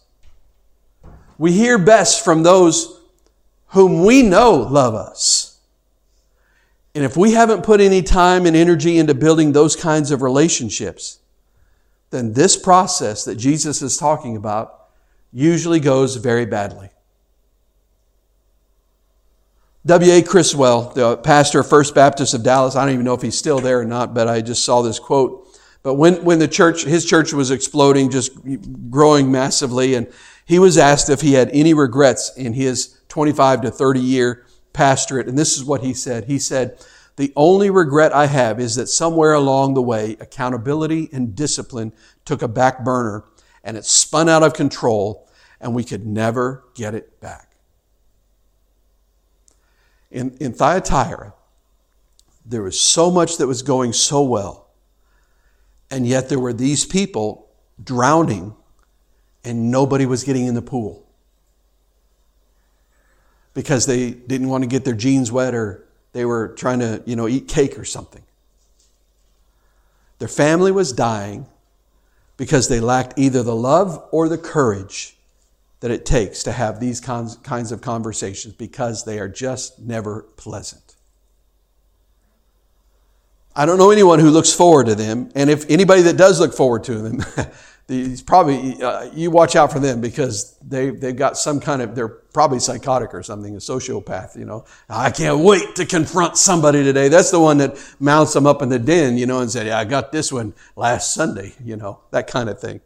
We 1.37 1.51
hear 1.51 1.77
best 1.77 2.23
from 2.23 2.43
those 2.43 3.01
whom 3.67 4.05
we 4.05 4.21
know 4.23 4.53
love 4.53 4.95
us. 4.95 5.46
And 6.97 7.05
if 7.05 7.15
we 7.15 7.33
haven't 7.33 7.61
put 7.61 7.79
any 7.79 8.01
time 8.01 8.47
and 8.47 8.55
energy 8.55 8.97
into 8.97 9.13
building 9.13 9.51
those 9.51 9.75
kinds 9.75 10.09
of 10.09 10.23
relationships, 10.23 11.19
then 12.09 12.33
this 12.33 12.57
process 12.57 13.23
that 13.25 13.35
Jesus 13.35 13.83
is 13.83 13.97
talking 13.97 14.35
about 14.35 14.87
usually 15.31 15.79
goes 15.79 16.15
very 16.15 16.47
badly. 16.47 16.89
W.A. 19.85 20.23
Criswell, 20.23 20.89
the 20.95 21.17
pastor 21.17 21.59
of 21.59 21.69
First 21.69 21.93
Baptist 21.93 22.33
of 22.33 22.41
Dallas, 22.41 22.75
I 22.75 22.83
don't 22.83 22.95
even 22.95 23.05
know 23.05 23.13
if 23.13 23.21
he's 23.21 23.37
still 23.37 23.59
there 23.59 23.79
or 23.79 23.85
not, 23.85 24.15
but 24.15 24.27
I 24.27 24.41
just 24.41 24.65
saw 24.65 24.81
this 24.81 24.97
quote. 24.97 25.47
But 25.83 25.93
when, 25.93 26.23
when 26.23 26.39
the 26.39 26.47
church, 26.47 26.83
his 26.83 27.05
church 27.05 27.31
was 27.31 27.51
exploding, 27.51 28.09
just 28.09 28.31
growing 28.89 29.31
massively, 29.31 29.93
and 29.93 30.11
he 30.47 30.57
was 30.57 30.79
asked 30.79 31.11
if 31.11 31.21
he 31.21 31.33
had 31.33 31.51
any 31.51 31.75
regrets 31.75 32.35
in 32.35 32.53
his 32.53 32.97
25 33.07 33.61
to 33.61 33.69
30 33.69 33.99
year 33.99 34.46
pastorate. 34.77 35.27
And 35.27 35.35
this 35.37 35.57
is 35.57 35.65
what 35.65 35.81
he 35.81 35.95
said. 35.95 36.25
He 36.25 36.37
said, 36.37 36.79
the 37.15 37.33
only 37.35 37.71
regret 37.71 38.13
I 38.13 38.27
have 38.27 38.59
is 38.59 38.75
that 38.75 38.85
somewhere 38.85 39.33
along 39.33 39.73
the 39.73 39.81
way, 39.81 40.15
accountability 40.19 41.09
and 41.11 41.35
discipline 41.35 41.93
took 42.25 42.43
a 42.43 42.47
back 42.47 42.85
burner 42.85 43.25
and 43.63 43.75
it 43.75 43.85
spun 43.85 44.29
out 44.29 44.43
of 44.43 44.53
control 44.53 45.27
and 45.59 45.73
we 45.73 45.83
could 45.83 46.05
never 46.05 46.63
get 46.75 46.93
it 46.93 47.19
back. 47.19 47.55
in, 50.11 50.37
in 50.39 50.53
Thyatira, 50.53 51.33
there 52.45 52.61
was 52.61 52.79
so 52.79 53.09
much 53.09 53.37
that 53.37 53.47
was 53.47 53.63
going 53.63 53.93
so 53.93 54.21
well. 54.21 54.69
And 55.89 56.05
yet 56.05 56.29
there 56.29 56.39
were 56.39 56.53
these 56.53 56.85
people 56.85 57.49
drowning 57.83 58.55
and 59.43 59.71
nobody 59.71 60.05
was 60.05 60.23
getting 60.23 60.45
in 60.45 60.53
the 60.53 60.61
pool 60.61 61.06
because 63.57 63.87
they 63.87 64.11
didn't 64.11 64.49
want 64.49 64.63
to 64.63 64.67
get 64.67 64.85
their 64.85 64.93
jeans 64.93 65.31
wet 65.31 65.55
or 65.55 65.83
they 66.13 66.25
were 66.25 66.49
trying 66.49 66.77
to, 66.77 67.01
you 67.07 67.15
know, 67.15 67.27
eat 67.27 67.47
cake 67.47 67.79
or 67.79 67.85
something. 67.85 68.21
Their 70.19 70.27
family 70.27 70.71
was 70.71 70.93
dying 70.93 71.47
because 72.37 72.67
they 72.67 72.79
lacked 72.79 73.17
either 73.17 73.41
the 73.41 73.55
love 73.55 74.07
or 74.11 74.29
the 74.29 74.37
courage 74.37 75.17
that 75.79 75.89
it 75.89 76.05
takes 76.05 76.43
to 76.43 76.51
have 76.51 76.79
these 76.79 77.01
kinds 77.01 77.71
of 77.71 77.81
conversations 77.81 78.53
because 78.53 79.05
they 79.05 79.17
are 79.17 79.27
just 79.27 79.79
never 79.79 80.21
pleasant. 80.37 80.95
I 83.55 83.65
don't 83.65 83.79
know 83.79 83.89
anyone 83.89 84.19
who 84.19 84.29
looks 84.29 84.53
forward 84.53 84.85
to 84.85 84.93
them, 84.93 85.31
and 85.33 85.49
if 85.49 85.67
anybody 85.67 86.03
that 86.03 86.15
does 86.15 86.39
look 86.39 86.53
forward 86.53 86.83
to 86.83 86.99
them, 86.99 87.25
He's 87.87 88.21
probably 88.21 88.81
uh, 88.83 89.09
you 89.13 89.31
watch 89.31 89.55
out 89.55 89.71
for 89.71 89.79
them 89.79 90.01
because 90.01 90.57
they 90.61 90.89
they've 90.89 91.15
got 91.15 91.37
some 91.37 91.61
kind 91.61 91.81
of 91.81 91.95
they're 91.95 92.09
probably 92.09 92.59
psychotic 92.59 93.13
or 93.13 93.23
something, 93.23 93.55
a 93.55 93.59
sociopath. 93.59 94.37
You 94.37 94.43
know, 94.43 94.65
I 94.89 95.09
can't 95.09 95.39
wait 95.39 95.75
to 95.75 95.85
confront 95.85 96.37
somebody 96.37 96.83
today. 96.83 97.07
That's 97.07 97.31
the 97.31 97.39
one 97.39 97.59
that 97.59 97.77
mounts 97.99 98.33
them 98.33 98.45
up 98.45 98.61
in 98.61 98.67
the 98.67 98.79
den, 98.79 99.17
you 99.17 99.25
know, 99.25 99.39
and 99.39 99.49
said, 99.49 99.67
"Yeah, 99.67 99.79
I 99.79 99.85
got 99.85 100.11
this 100.11 100.33
one 100.33 100.53
last 100.75 101.13
Sunday." 101.13 101.53
You 101.63 101.77
know, 101.77 102.01
that 102.11 102.27
kind 102.27 102.49
of 102.49 102.59
thing. 102.59 102.81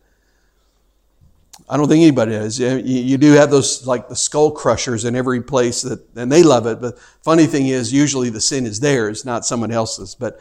I 1.72 1.78
don't 1.78 1.88
think 1.88 2.02
anybody 2.02 2.34
does. 2.34 2.60
You 2.60 3.18
do 3.18 3.32
have 3.32 3.49
those 3.49 3.88
like 3.88 4.10
the 4.10 4.16
skull 4.16 4.52
crushers 4.52 5.06
in 5.06 5.16
every 5.16 5.41
place 5.41 5.82
that, 5.84 6.06
and 6.18 6.32
they 6.32 6.43
love 6.43 6.68
it. 6.68 6.82
But 6.82 6.99
funny 7.24 7.45
thing 7.45 7.68
is, 7.68 7.93
usually 7.93 8.30
the 8.30 8.41
sin 8.41 8.66
is 8.66 8.82
theirs, 8.82 9.26
not 9.26 9.45
someone 9.45 9.72
else's. 9.72 10.14
But, 10.14 10.39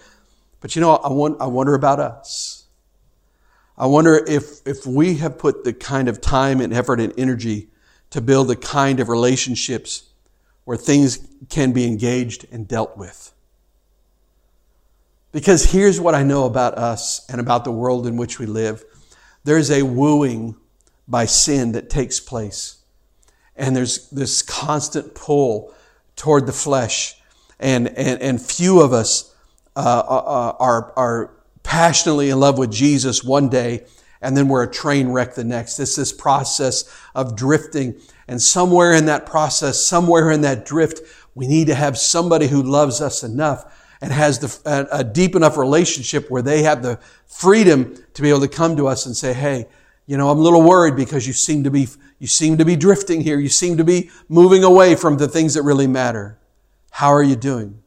but 0.61 0.75
you 0.75 0.81
know, 0.81 0.97
I, 0.97 1.13
want, 1.13 1.41
I 1.41 1.47
wonder 1.47 1.75
about 1.75 2.01
us. 2.01 2.60
I 3.81 3.87
wonder 3.87 4.23
if, 4.29 4.61
if 4.67 4.85
we 4.85 5.15
have 5.17 5.39
put 5.39 5.65
the 5.65 5.73
kind 5.73 6.11
of 6.11 6.21
time 6.21 6.61
and 6.61 6.71
effort 6.71 7.01
and 7.01 7.19
energy 7.19 7.71
to 8.11 8.21
build 8.21 8.49
the 8.49 8.57
kind 8.57 9.01
of 9.01 9.09
relationships 9.09 10.11
where 10.65 10.77
things 10.77 11.27
can 11.49 11.73
be 11.73 11.87
engaged 11.87 12.45
and 12.53 12.69
dealt 12.69 12.99
with. 12.99 13.33
Because 15.33 15.73
here's 15.73 15.99
what 15.99 16.15
I 16.15 16.23
know 16.23 16.45
about 16.45 16.75
us 16.75 17.25
and 17.31 17.41
about 17.41 17.65
the 17.65 17.73
world 17.73 18.07
in 18.07 18.19
which 18.19 18.39
we 18.39 18.45
live 18.45 18.85
there's 19.45 19.71
a 19.71 19.83
wooing 19.83 20.57
by 21.09 21.25
sin 21.25 21.73
that 21.73 21.89
takes 21.89 22.21
place. 22.21 22.85
And 23.57 23.75
there's 23.75 24.11
this 24.11 24.43
constant 24.43 25.15
pull 25.15 25.73
toward 26.17 26.45
the 26.45 26.53
flesh. 26.53 27.17
And, 27.59 27.89
and, 27.89 28.21
and 28.21 28.43
few 28.43 28.83
of 28.83 28.93
us 28.93 29.35
uh, 29.75 29.81
uh 30.07 30.57
are, 30.59 30.93
are 30.97 31.40
passionately 31.63 32.31
in 32.31 32.41
love 32.41 32.59
with 32.59 32.71
Jesus 32.71 33.23
one 33.25 33.49
day, 33.49 33.85
and 34.23 34.37
then 34.37 34.49
we're 34.49 34.65
a 34.65 34.71
train 34.71 35.09
wreck 35.09 35.35
the 35.35 35.45
next. 35.45 35.79
It's 35.79 35.97
this 35.97 36.13
process 36.13 36.85
of 37.15 37.37
drifting. 37.37 38.01
And 38.29 38.41
somewhere 38.41 38.93
in 38.93 39.07
that 39.07 39.27
process, 39.27 39.85
somewhere 39.85 40.31
in 40.31 40.43
that 40.43 40.65
drift, 40.65 41.01
we 41.35 41.47
need 41.47 41.69
to 41.69 41.75
have 41.75 41.97
somebody 41.97 42.49
who 42.49 42.63
loves 42.63 43.01
us 43.01 43.23
enough 43.23 43.77
and 44.01 44.13
has 44.13 44.39
the, 44.39 44.71
a, 44.93 45.01
a 45.01 45.05
deep 45.05 45.35
enough 45.35 45.57
relationship 45.57 46.31
where 46.31 46.43
they 46.43 46.63
have 46.63 46.83
the 46.83 46.99
freedom 47.27 47.97
to 48.15 48.23
be 48.23 48.29
able 48.29 48.41
to 48.41 48.49
come 48.49 48.77
to 48.77 48.87
us 48.87 49.07
and 49.07 49.17
say, 49.17 49.33
Hey, 49.33 49.67
you 50.07 50.17
know, 50.17 50.29
I'm 50.31 50.39
a 50.39 50.43
little 50.43 50.63
worried 50.63 50.97
because 50.97 51.27
you 51.27 51.33
seem 51.33 51.65
to 51.65 51.71
be, 51.71 51.87
you 52.19 52.27
seem 52.27 52.59
to 52.59 52.65
be 52.65 52.77
drifting 52.77 53.21
here. 53.21 53.39
You 53.39 53.49
seem 53.49 53.77
to 53.77 53.85
be 53.85 54.11
moving 54.29 54.65
away 54.65 54.97
from 54.97 55.19
the 55.19 55.29
things 55.29 55.55
that 55.55 55.63
really 55.63 55.87
matter. 55.87 56.39
How 56.91 57.11
are 57.11 57.23
you 57.23 57.37
doing? 57.37 57.83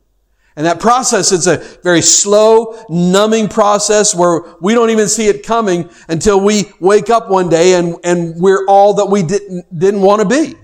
And 0.55 0.65
that 0.65 0.79
process 0.79 1.31
is 1.31 1.47
a 1.47 1.57
very 1.83 2.01
slow, 2.01 2.79
numbing 2.89 3.47
process 3.47 4.13
where 4.13 4.41
we 4.61 4.73
don't 4.73 4.91
even 4.91 5.07
see 5.07 5.27
it 5.27 5.43
coming 5.45 5.89
until 6.07 6.39
we 6.39 6.71
wake 6.79 7.09
up 7.09 7.29
one 7.29 7.49
day 7.49 7.73
and, 7.73 7.95
and 8.03 8.39
we're 8.39 8.65
all 8.67 8.93
that 8.95 9.07
we 9.07 9.23
didn't, 9.23 9.65
didn't 9.77 10.01
want 10.01 10.21
to 10.21 10.27
be. 10.27 10.55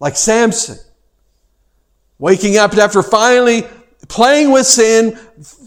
Like 0.00 0.16
Samson. 0.16 0.78
Waking 2.18 2.56
up 2.56 2.74
after 2.74 3.02
finally 3.02 3.64
playing 4.08 4.50
with 4.52 4.66
sin, 4.66 5.18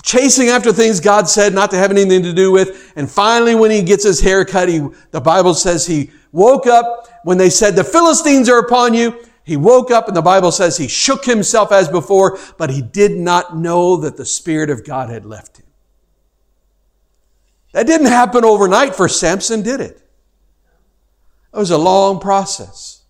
chasing 0.03 0.47
after 0.47 0.71
things 0.71 0.99
God 0.99 1.27
said 1.27 1.53
not 1.53 1.71
to 1.71 1.77
have 1.77 1.91
anything 1.91 2.23
to 2.23 2.33
do 2.33 2.51
with. 2.51 2.93
And 2.95 3.09
finally, 3.09 3.55
when 3.55 3.71
he 3.71 3.81
gets 3.81 4.03
his 4.03 4.19
hair 4.19 4.45
cut, 4.45 4.69
he, 4.69 4.85
the 5.11 5.21
Bible 5.21 5.53
says 5.53 5.85
he 5.85 6.11
woke 6.31 6.67
up 6.67 7.07
when 7.23 7.37
they 7.37 7.49
said, 7.49 7.75
the 7.75 7.83
Philistines 7.83 8.49
are 8.49 8.59
upon 8.59 8.93
you. 8.93 9.23
He 9.49 9.57
woke 9.57 9.89
up 9.89 10.07
and 10.07 10.15
the 10.15 10.21
Bible 10.21 10.51
says 10.51 10.77
he 10.77 10.87
shook 10.87 11.25
himself 11.25 11.71
as 11.71 11.87
before, 11.87 12.37
but 12.59 12.69
he 12.69 12.83
did 12.83 13.13
not 13.13 13.57
know 13.57 13.95
that 13.97 14.15
the 14.15 14.23
Spirit 14.23 14.69
of 14.69 14.85
God 14.85 15.09
had 15.09 15.25
left 15.25 15.57
him. 15.57 15.65
That 17.71 17.87
didn't 17.87 18.09
happen 18.09 18.45
overnight 18.45 18.93
for 18.93 19.09
Samson, 19.09 19.63
did 19.63 19.81
it? 19.81 20.07
It 21.51 21.57
was 21.57 21.71
a 21.71 21.79
long 21.79 22.19
process. 22.19 23.01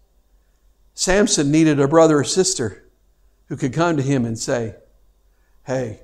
Samson 0.94 1.52
needed 1.52 1.78
a 1.78 1.90
brother 1.90 2.20
or 2.20 2.24
sister 2.24 2.86
who 3.48 3.58
could 3.58 3.74
come 3.74 3.98
to 3.98 4.04
him 4.04 4.24
and 4.24 4.40
say, 4.40 4.76
Hey, 5.66 6.00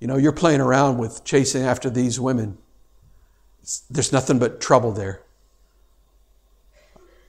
you 0.00 0.08
know, 0.08 0.16
you're 0.16 0.32
playing 0.32 0.60
around 0.60 0.98
with 0.98 1.22
chasing 1.22 1.62
after 1.62 1.88
these 1.88 2.18
women. 2.18 2.58
There's 3.88 4.12
nothing 4.12 4.40
but 4.40 4.60
trouble 4.60 4.90
there. 4.90 5.22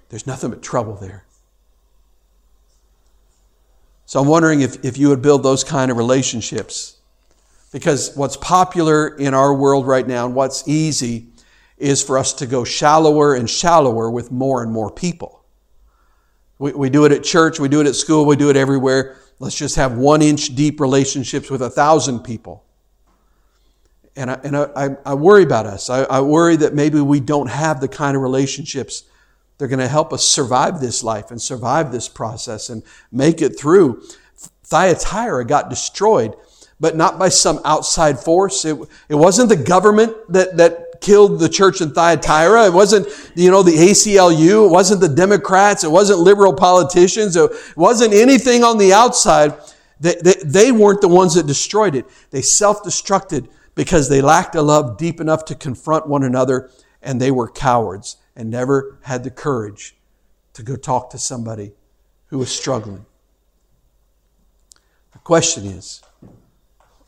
There's 0.09 0.25
nothing 0.25 0.49
but 0.49 0.63
trouble 0.63 0.95
there. 0.95 1.26
So 4.07 4.21
I'm 4.21 4.27
wondering 4.27 4.61
if, 4.61 4.85
if 4.85 4.97
you 4.97 5.09
would 5.09 5.21
build 5.21 5.43
those 5.43 5.65
kind 5.65 5.91
of 5.91 5.97
relationships. 5.97 6.95
Because 7.73 8.15
what's 8.15 8.37
popular 8.37 9.09
in 9.17 9.33
our 9.33 9.53
world 9.53 9.85
right 9.85 10.07
now 10.07 10.25
and 10.25 10.33
what's 10.33 10.65
easy 10.65 11.27
is 11.77 12.01
for 12.01 12.17
us 12.17 12.31
to 12.35 12.47
go 12.47 12.63
shallower 12.63 13.35
and 13.35 13.49
shallower 13.49 14.09
with 14.09 14.31
more 14.31 14.63
and 14.63 14.71
more 14.71 14.89
people. 14.89 15.43
We, 16.57 16.71
we 16.71 16.89
do 16.89 17.03
it 17.03 17.11
at 17.11 17.25
church, 17.25 17.59
we 17.59 17.67
do 17.67 17.81
it 17.81 17.85
at 17.85 17.95
school, 17.95 18.25
we 18.25 18.37
do 18.37 18.49
it 18.49 18.55
everywhere. 18.55 19.17
Let's 19.39 19.57
just 19.57 19.75
have 19.75 19.97
one 19.97 20.21
inch 20.21 20.55
deep 20.55 20.79
relationships 20.79 21.51
with 21.51 21.61
a 21.61 21.69
thousand 21.69 22.21
people. 22.21 22.63
And 24.15 24.31
I, 24.31 24.39
and 24.45 24.57
I, 24.57 24.95
I 25.05 25.13
worry 25.15 25.43
about 25.43 25.65
us. 25.65 25.89
I, 25.89 26.03
I 26.03 26.21
worry 26.21 26.55
that 26.55 26.73
maybe 26.73 27.01
we 27.01 27.19
don't 27.19 27.49
have 27.49 27.81
the 27.81 27.89
kind 27.89 28.15
of 28.15 28.23
relationships 28.23 29.03
they're 29.57 29.67
going 29.67 29.79
to 29.79 29.87
help 29.87 30.13
us 30.13 30.27
survive 30.27 30.79
this 30.79 31.03
life 31.03 31.31
and 31.31 31.41
survive 31.41 31.91
this 31.91 32.07
process 32.07 32.69
and 32.69 32.83
make 33.11 33.41
it 33.41 33.59
through. 33.59 34.03
Thyatira 34.63 35.45
got 35.45 35.69
destroyed, 35.69 36.35
but 36.79 36.95
not 36.95 37.17
by 37.17 37.29
some 37.29 37.59
outside 37.65 38.19
force. 38.19 38.65
It, 38.65 38.77
it 39.09 39.15
wasn't 39.15 39.49
the 39.49 39.55
government 39.55 40.15
that, 40.29 40.57
that 40.57 41.01
killed 41.01 41.39
the 41.39 41.49
church 41.49 41.81
in 41.81 41.91
Thyatira. 41.91 42.65
It 42.65 42.73
wasn't, 42.73 43.07
you 43.35 43.49
know, 43.49 43.63
the 43.63 43.71
ACLU. 43.71 44.67
It 44.67 44.71
wasn't 44.71 45.01
the 45.01 45.09
Democrats. 45.09 45.83
It 45.83 45.91
wasn't 45.91 46.19
liberal 46.19 46.53
politicians. 46.53 47.35
It 47.35 47.51
wasn't 47.75 48.13
anything 48.13 48.63
on 48.63 48.77
the 48.77 48.93
outside. 48.93 49.55
They, 49.99 50.15
they, 50.21 50.35
they 50.43 50.71
weren't 50.71 51.01
the 51.01 51.07
ones 51.07 51.33
that 51.33 51.47
destroyed 51.47 51.95
it. 51.95 52.05
They 52.29 52.41
self-destructed 52.41 53.47
because 53.73 54.09
they 54.09 54.21
lacked 54.21 54.55
a 54.55 54.61
love 54.61 54.97
deep 54.97 55.19
enough 55.19 55.45
to 55.45 55.55
confront 55.55 56.07
one 56.07 56.23
another 56.23 56.69
and 57.01 57.21
they 57.21 57.31
were 57.31 57.47
cowards 57.47 58.17
and 58.37 58.51
never 58.51 58.99
had 59.01 59.23
the 59.23 59.31
courage 59.31 59.97
to 60.53 60.63
go 60.63 60.75
talk 60.75 61.09
to 61.09 61.17
somebody 61.17 61.73
who 62.27 62.37
was 62.37 62.51
struggling. 62.51 63.05
The 65.11 65.19
question 65.19 65.65
is 65.65 66.01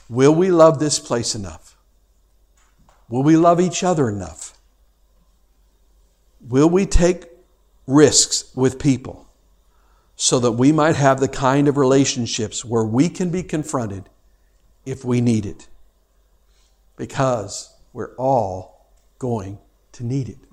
will 0.09 0.34
we 0.34 0.49
love 0.49 0.80
this 0.80 0.99
place 0.99 1.36
enough? 1.36 1.77
Will 3.07 3.23
we 3.23 3.38
love 3.38 3.61
each 3.61 3.84
other 3.84 4.09
enough? 4.09 4.57
Will 6.41 6.69
we 6.69 6.86
take 6.86 7.27
risks 7.86 8.51
with 8.55 8.80
people 8.80 9.27
so 10.15 10.39
that 10.39 10.53
we 10.53 10.71
might 10.71 10.95
have 10.95 11.19
the 11.19 11.27
kind 11.27 11.67
of 11.67 11.77
relationships 11.77 12.65
where 12.65 12.84
we 12.84 13.07
can 13.07 13.30
be 13.30 13.43
confronted 13.43 14.09
if 14.86 15.05
we 15.05 15.21
need 15.21 15.45
it? 15.45 15.67
Because 16.97 17.75
we're 17.93 18.15
all 18.15 18.88
going 19.19 19.59
to 19.91 20.03
need 20.03 20.30
it. 20.30 20.48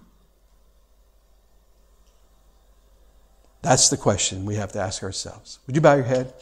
That's 3.66 3.88
the 3.88 3.96
question 3.96 4.44
we 4.44 4.54
have 4.54 4.70
to 4.72 4.78
ask 4.78 5.02
ourselves. 5.02 5.58
Would 5.66 5.74
you 5.74 5.82
bow 5.82 5.94
your 5.94 6.04
head? 6.04 6.32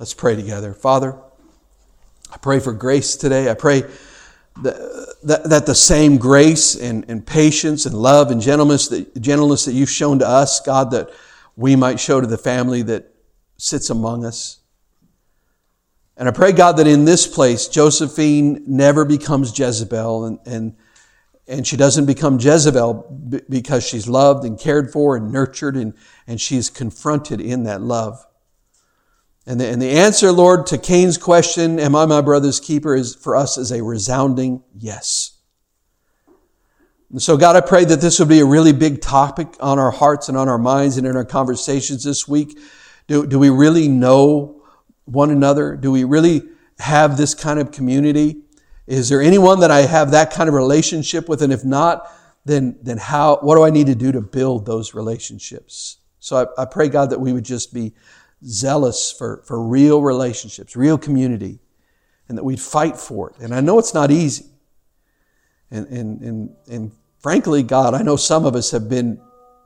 Let's 0.00 0.12
pray 0.12 0.34
together. 0.34 0.74
Father, 0.74 1.14
I 2.32 2.36
pray 2.38 2.58
for 2.58 2.72
grace 2.72 3.14
today. 3.14 3.48
I 3.48 3.54
pray 3.54 3.82
that, 4.62 5.16
that, 5.22 5.44
that 5.44 5.66
the 5.66 5.74
same 5.76 6.18
grace 6.18 6.74
and, 6.74 7.04
and 7.06 7.24
patience 7.24 7.86
and 7.86 7.94
love 7.94 8.32
and 8.32 8.40
gentleness 8.40 8.88
that, 8.88 9.22
gentleness 9.22 9.66
that 9.66 9.74
you've 9.74 9.88
shown 9.88 10.18
to 10.18 10.26
us, 10.26 10.58
God, 10.58 10.90
that 10.90 11.10
we 11.54 11.76
might 11.76 12.00
show 12.00 12.20
to 12.20 12.26
the 12.26 12.36
family 12.36 12.82
that 12.82 13.14
sits 13.56 13.88
among 13.88 14.24
us. 14.24 14.58
And 16.16 16.28
I 16.28 16.32
pray, 16.32 16.50
God, 16.50 16.78
that 16.78 16.88
in 16.88 17.04
this 17.04 17.28
place, 17.28 17.68
Josephine 17.68 18.64
never 18.66 19.04
becomes 19.04 19.56
Jezebel 19.56 20.24
and, 20.24 20.40
and 20.44 20.76
and 21.48 21.66
she 21.66 21.76
doesn't 21.76 22.06
become 22.06 22.38
Jezebel 22.40 23.44
because 23.48 23.86
she's 23.86 24.08
loved 24.08 24.44
and 24.44 24.58
cared 24.58 24.92
for 24.92 25.16
and 25.16 25.30
nurtured 25.30 25.76
and, 25.76 25.94
and 26.26 26.40
she's 26.40 26.70
confronted 26.70 27.40
in 27.40 27.64
that 27.64 27.80
love. 27.80 28.24
And 29.46 29.60
the, 29.60 29.66
and 29.68 29.80
the 29.80 29.90
answer, 29.90 30.32
Lord, 30.32 30.66
to 30.66 30.78
Cain's 30.78 31.16
question, 31.16 31.78
Am 31.78 31.94
I 31.94 32.04
my 32.04 32.20
brother's 32.20 32.58
keeper, 32.58 32.96
is 32.96 33.14
for 33.14 33.36
us 33.36 33.56
is 33.56 33.70
a 33.70 33.82
resounding 33.82 34.64
yes. 34.76 35.38
And 37.12 37.22
so, 37.22 37.36
God, 37.36 37.54
I 37.54 37.60
pray 37.60 37.84
that 37.84 38.00
this 38.00 38.18
will 38.18 38.26
be 38.26 38.40
a 38.40 38.44
really 38.44 38.72
big 38.72 39.00
topic 39.00 39.56
on 39.60 39.78
our 39.78 39.92
hearts 39.92 40.28
and 40.28 40.36
on 40.36 40.48
our 40.48 40.58
minds 40.58 40.96
and 40.96 41.06
in 41.06 41.14
our 41.14 41.24
conversations 41.24 42.02
this 42.02 42.26
week. 42.26 42.58
Do, 43.06 43.24
do 43.24 43.38
we 43.38 43.48
really 43.48 43.86
know 43.86 44.64
one 45.04 45.30
another? 45.30 45.76
Do 45.76 45.92
we 45.92 46.02
really 46.02 46.42
have 46.80 47.16
this 47.16 47.32
kind 47.32 47.60
of 47.60 47.70
community? 47.70 48.42
Is 48.86 49.08
there 49.08 49.20
anyone 49.20 49.60
that 49.60 49.70
I 49.70 49.82
have 49.82 50.12
that 50.12 50.30
kind 50.32 50.48
of 50.48 50.54
relationship 50.54 51.28
with? 51.28 51.42
And 51.42 51.52
if 51.52 51.64
not, 51.64 52.10
then, 52.44 52.78
then 52.82 52.98
how, 52.98 53.38
what 53.38 53.56
do 53.56 53.64
I 53.64 53.70
need 53.70 53.88
to 53.88 53.94
do 53.94 54.12
to 54.12 54.20
build 54.20 54.66
those 54.66 54.94
relationships? 54.94 55.98
So 56.20 56.48
I, 56.56 56.62
I 56.62 56.64
pray, 56.64 56.88
God, 56.88 57.10
that 57.10 57.20
we 57.20 57.32
would 57.32 57.44
just 57.44 57.74
be 57.74 57.94
zealous 58.44 59.10
for, 59.10 59.42
for 59.46 59.62
real 59.62 60.02
relationships, 60.02 60.76
real 60.76 60.98
community, 60.98 61.58
and 62.28 62.38
that 62.38 62.44
we'd 62.44 62.60
fight 62.60 62.96
for 62.96 63.30
it. 63.30 63.38
And 63.40 63.54
I 63.54 63.60
know 63.60 63.78
it's 63.78 63.94
not 63.94 64.10
easy. 64.10 64.46
And, 65.70 65.86
and, 65.88 66.20
and, 66.20 66.56
and 66.70 66.92
frankly, 67.18 67.64
God, 67.64 67.94
I 67.94 68.02
know 68.02 68.16
some 68.16 68.44
of 68.44 68.54
us 68.54 68.70
have 68.70 68.88
been 68.88 69.20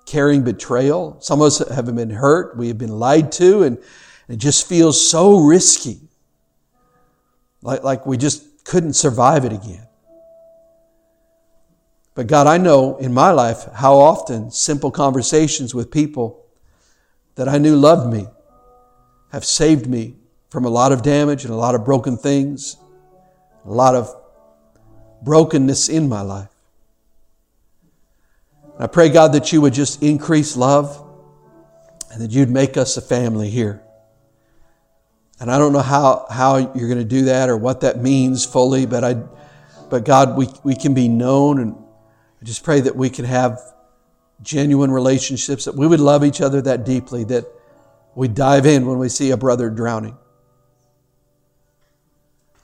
carrying 0.07 0.43
betrayal. 0.43 1.19
Some 1.21 1.41
of 1.41 1.47
us 1.47 1.69
have 1.69 1.95
been 1.95 2.11
hurt. 2.11 2.57
We 2.57 2.69
have 2.69 2.79
been 2.79 2.99
lied 2.99 3.33
to, 3.33 3.65
and 3.65 3.79
it 4.29 4.37
just 4.37 4.67
feels 4.67 5.11
so 5.11 5.39
risky. 5.39 6.01
Like, 7.63 7.83
like 7.83 8.07
we 8.07 8.17
just 8.17 8.45
couldn't 8.65 8.95
survive 8.95 9.45
it 9.45 9.53
again. 9.53 9.87
But 12.15 12.27
God, 12.27 12.47
I 12.47 12.59
know 12.59 12.97
in 12.97 13.15
my 13.15 13.31
life 13.31 13.67
how 13.75 13.95
often 13.95 14.51
simple 14.51 14.91
conversations 14.91 15.75
with 15.75 15.91
people 15.91 16.45
that 17.37 17.49
I 17.49 17.59
knew 17.59 17.77
loved 17.77 18.13
me 18.13 18.27
have 19.33 19.45
saved 19.45 19.87
me 19.87 20.17
from 20.51 20.65
a 20.65 20.69
lot 20.69 20.93
of 20.93 21.03
damage 21.03 21.45
and 21.45 21.53
a 21.53 21.57
lot 21.57 21.75
of 21.75 21.85
broken 21.85 22.17
things, 22.17 22.77
a 23.65 23.73
lot 23.73 23.95
of 23.95 24.15
brokenness 25.23 25.89
in 25.89 26.09
my 26.09 26.21
life. 26.21 26.49
I 28.79 28.87
pray, 28.87 29.11
God, 29.11 29.33
that 29.35 29.53
you 29.53 29.61
would 29.61 29.75
just 29.75 30.03
increase 30.03 30.57
love 30.57 31.07
and 32.11 32.21
that 32.21 32.31
you'd 32.31 32.51
make 32.51 32.77
us 32.77 32.97
a 32.97 33.03
family 33.03 33.51
here. 33.51 33.83
And 35.41 35.51
I 35.51 35.59
don't 35.59 35.73
know 35.73 35.81
how, 35.81 36.27
how 36.31 36.59
you're 36.59 36.89
going 36.89 36.99
to 36.99 37.05
do 37.05 37.25
that 37.25 37.49
or 37.49 37.57
what 37.57 37.81
that 37.81 38.01
means 38.01 38.45
fully, 38.45 38.85
but 38.85 39.03
I, 39.03 39.15
but 39.89 40.05
God, 40.05 40.37
we, 40.37 40.49
we 40.63 40.77
can 40.77 40.93
be 40.93 41.09
known 41.09 41.59
and 41.61 41.75
I 42.41 42.45
just 42.45 42.63
pray 42.63 42.81
that 42.81 42.95
we 42.95 43.09
can 43.09 43.25
have 43.25 43.59
genuine 44.43 44.91
relationships, 44.91 45.65
that 45.65 45.75
we 45.75 45.87
would 45.87 46.01
love 46.01 46.25
each 46.25 46.41
other 46.41 46.61
that 46.63 46.85
deeply, 46.85 47.25
that 47.25 47.47
we 48.15 48.29
dive 48.29 48.67
in 48.67 48.87
when 48.87 48.99
we 48.99 49.09
see 49.09 49.31
a 49.31 49.37
brother 49.37 49.71
drowning. 49.71 50.17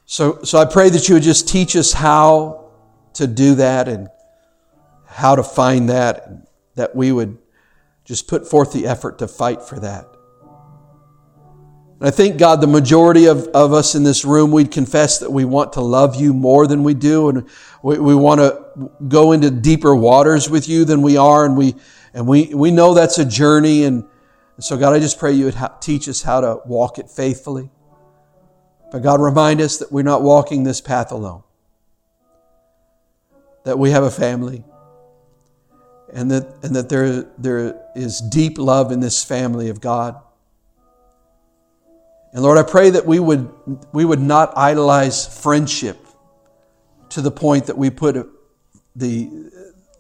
So, 0.05 0.43
so 0.43 0.59
I 0.59 0.67
pray 0.67 0.89
that 0.91 1.09
you 1.09 1.15
would 1.15 1.23
just 1.23 1.49
teach 1.49 1.77
us 1.77 1.93
how 1.93 2.71
to 3.15 3.27
do 3.27 3.57
that 3.57 3.89
and 3.89 4.09
how 5.07 5.35
to 5.35 5.43
find 5.43 5.89
that, 5.89 6.47
that 6.75 6.95
we 6.95 7.11
would 7.11 7.39
just 8.05 8.29
put 8.29 8.49
forth 8.49 8.73
the 8.73 8.87
effort 8.87 9.19
to 9.19 9.29
fight 9.29 9.63
for 9.63 9.81
that. 9.81 10.07
I 11.99 12.11
think, 12.11 12.37
God, 12.37 12.61
the 12.61 12.67
majority 12.67 13.25
of, 13.25 13.47
of 13.49 13.73
us 13.73 13.95
in 13.95 14.03
this 14.03 14.25
room, 14.25 14.51
we'd 14.53 14.71
confess 14.71 15.19
that 15.21 15.33
we 15.33 15.47
want 15.47 15.73
to 15.75 15.81
love 15.81 16.15
you 16.15 16.35
more 16.35 16.67
than 16.67 16.83
we 16.83 16.93
do, 16.93 17.31
and 17.31 17.49
we, 17.83 17.99
we 17.99 18.15
want 18.15 18.41
to 18.41 18.91
go 19.09 19.33
into 19.33 19.51
deeper 19.51 19.95
waters 19.95 20.51
with 20.51 20.69
you 20.69 20.85
than 20.85 21.01
we 21.01 21.17
are, 21.17 21.47
and 21.47 21.57
we, 21.57 21.75
and 22.13 22.29
we, 22.29 22.55
we 22.55 22.71
know 22.71 22.93
that's 22.93 23.19
a 23.19 23.25
journey. 23.25 23.85
And, 23.85 24.05
and 24.57 24.65
so, 24.65 24.77
God, 24.77 24.93
I 24.93 24.99
just 24.99 25.19
pray 25.19 25.33
you 25.33 25.47
would 25.47 25.55
ha- 25.55 25.75
teach 25.81 26.07
us 26.07 26.21
how 26.21 26.43
to 26.43 26.61
walk 26.67 26.99
it 26.99 27.09
faithfully. 27.09 27.71
But 28.93 29.03
God, 29.03 29.21
remind 29.21 29.63
us 29.63 29.79
that 29.79 29.91
we're 29.91 30.03
not 30.03 30.23
walking 30.23 30.65
this 30.65 30.83
path 30.83 31.13
alone, 31.13 31.45
that 33.65 33.79
we 33.79 33.91
have 33.91 34.05
a 34.05 34.11
family 34.11 34.65
and 36.13 36.31
that, 36.31 36.59
and 36.63 36.77
that 36.77 36.91
there, 36.91 37.23
there 37.39 37.81
is 37.95 38.21
deep 38.21 38.59
love 38.59 38.93
in 38.93 39.01
this 39.01 39.25
family 39.25 39.71
of 39.71 39.81
God. 39.81 40.21
And 42.33 42.43
Lord, 42.43 42.59
I 42.59 42.63
pray 42.63 42.91
that 42.91 43.07
we 43.07 43.19
would, 43.19 43.51
we 43.93 44.05
would 44.05 44.21
not 44.21 44.57
idolize 44.57 45.27
friendship 45.43 46.07
to 47.11 47.21
the 47.21 47.31
point 47.31 47.67
that 47.67 47.79
we 47.79 47.91
put 47.91 48.29
the, 48.95 49.51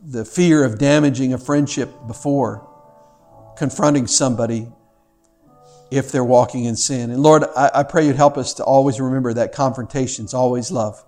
the 0.02 0.24
fear 0.24 0.64
of 0.64 0.78
damaging 0.78 1.32
a 1.32 1.38
friendship 1.38 1.90
before 2.06 2.68
confronting 3.56 4.06
somebody 4.06 4.68
if 5.90 6.10
they're 6.10 6.24
walking 6.24 6.64
in 6.64 6.76
sin. 6.76 7.10
And 7.10 7.22
Lord, 7.22 7.44
I, 7.56 7.70
I 7.74 7.82
pray 7.84 8.06
you'd 8.06 8.16
help 8.16 8.36
us 8.36 8.54
to 8.54 8.64
always 8.64 9.00
remember 9.00 9.32
that 9.34 9.52
confrontation 9.52 10.24
is 10.24 10.34
always 10.34 10.70
love. 10.70 11.02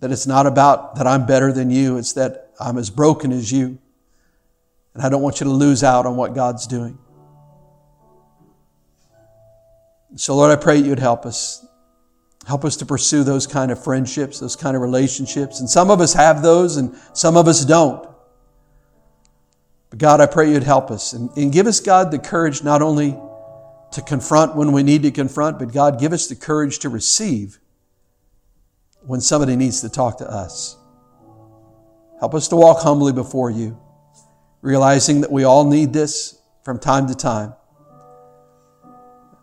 That 0.00 0.10
it's 0.10 0.26
not 0.26 0.46
about 0.46 0.96
that 0.96 1.06
I'm 1.06 1.26
better 1.26 1.52
than 1.52 1.70
you, 1.70 1.96
it's 1.98 2.14
that 2.14 2.52
I'm 2.58 2.78
as 2.78 2.90
broken 2.90 3.32
as 3.32 3.52
you. 3.52 3.78
And 4.94 5.02
I 5.02 5.08
don't 5.08 5.22
want 5.22 5.40
you 5.40 5.44
to 5.44 5.50
lose 5.50 5.82
out 5.82 6.06
on 6.06 6.16
what 6.16 6.34
God's 6.34 6.66
doing. 6.66 6.98
So, 10.16 10.36
Lord, 10.36 10.56
I 10.56 10.56
pray 10.56 10.78
you'd 10.78 10.98
help 10.98 11.26
us. 11.26 11.66
Help 12.46 12.64
us 12.64 12.76
to 12.76 12.86
pursue 12.86 13.24
those 13.24 13.46
kind 13.46 13.72
of 13.72 13.82
friendships, 13.82 14.38
those 14.38 14.54
kind 14.54 14.76
of 14.76 14.82
relationships. 14.82 15.60
And 15.60 15.68
some 15.68 15.90
of 15.90 16.00
us 16.00 16.12
have 16.12 16.42
those, 16.42 16.76
and 16.76 16.94
some 17.14 17.36
of 17.36 17.48
us 17.48 17.64
don't. 17.64 18.06
But 19.90 19.98
God, 19.98 20.20
I 20.20 20.26
pray 20.26 20.50
you'd 20.50 20.62
help 20.62 20.90
us 20.90 21.14
and, 21.14 21.30
and 21.36 21.52
give 21.52 21.66
us, 21.66 21.80
God, 21.80 22.10
the 22.10 22.18
courage 22.18 22.62
not 22.62 22.82
only 22.82 23.18
to 23.92 24.02
confront 24.02 24.56
when 24.56 24.72
we 24.72 24.82
need 24.82 25.04
to 25.04 25.10
confront, 25.10 25.58
but 25.58 25.72
God, 25.72 25.98
give 25.98 26.12
us 26.12 26.26
the 26.26 26.36
courage 26.36 26.80
to 26.80 26.88
receive 26.88 27.58
when 29.06 29.20
somebody 29.20 29.56
needs 29.56 29.80
to 29.80 29.88
talk 29.88 30.18
to 30.18 30.30
us. 30.30 30.76
Help 32.20 32.34
us 32.34 32.48
to 32.48 32.56
walk 32.56 32.80
humbly 32.80 33.12
before 33.12 33.50
you, 33.50 33.78
realizing 34.62 35.20
that 35.22 35.30
we 35.30 35.44
all 35.44 35.68
need 35.68 35.92
this 35.92 36.40
from 36.62 36.78
time 36.78 37.06
to 37.06 37.14
time. 37.14 37.54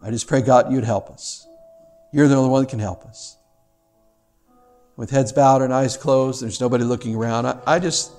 I 0.04 0.10
just 0.10 0.28
pray, 0.28 0.41
God, 0.41 0.72
you'd 0.72 0.84
help 0.84 1.10
us. 1.10 1.47
You're 2.12 2.28
the 2.28 2.36
only 2.36 2.49
one 2.49 2.64
that 2.64 2.70
can 2.70 2.80
help 2.80 3.06
us. 3.06 3.38
With 4.95 5.10
heads 5.10 5.32
bowed 5.32 5.62
and 5.62 5.74
eyes 5.74 5.95
closed, 5.95 6.41
there's 6.41 6.60
nobody 6.60 6.84
looking 6.84 7.16
around. 7.16 7.45
I, 7.45 7.58
I 7.66 7.80
just, 7.80 8.12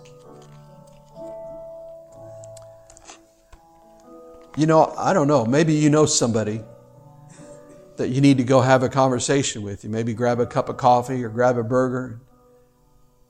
you 4.56 4.66
know, 4.66 4.94
I 4.96 5.12
don't 5.12 5.28
know. 5.28 5.44
Maybe 5.44 5.74
you 5.74 5.90
know 5.90 6.06
somebody 6.06 6.62
that 7.96 8.08
you 8.08 8.20
need 8.20 8.38
to 8.38 8.44
go 8.44 8.60
have 8.60 8.82
a 8.82 8.88
conversation 8.88 9.62
with. 9.62 9.84
You 9.84 9.90
maybe 9.90 10.14
grab 10.14 10.40
a 10.40 10.46
cup 10.46 10.68
of 10.68 10.76
coffee 10.76 11.22
or 11.22 11.28
grab 11.28 11.58
a 11.58 11.62
burger, 11.62 12.20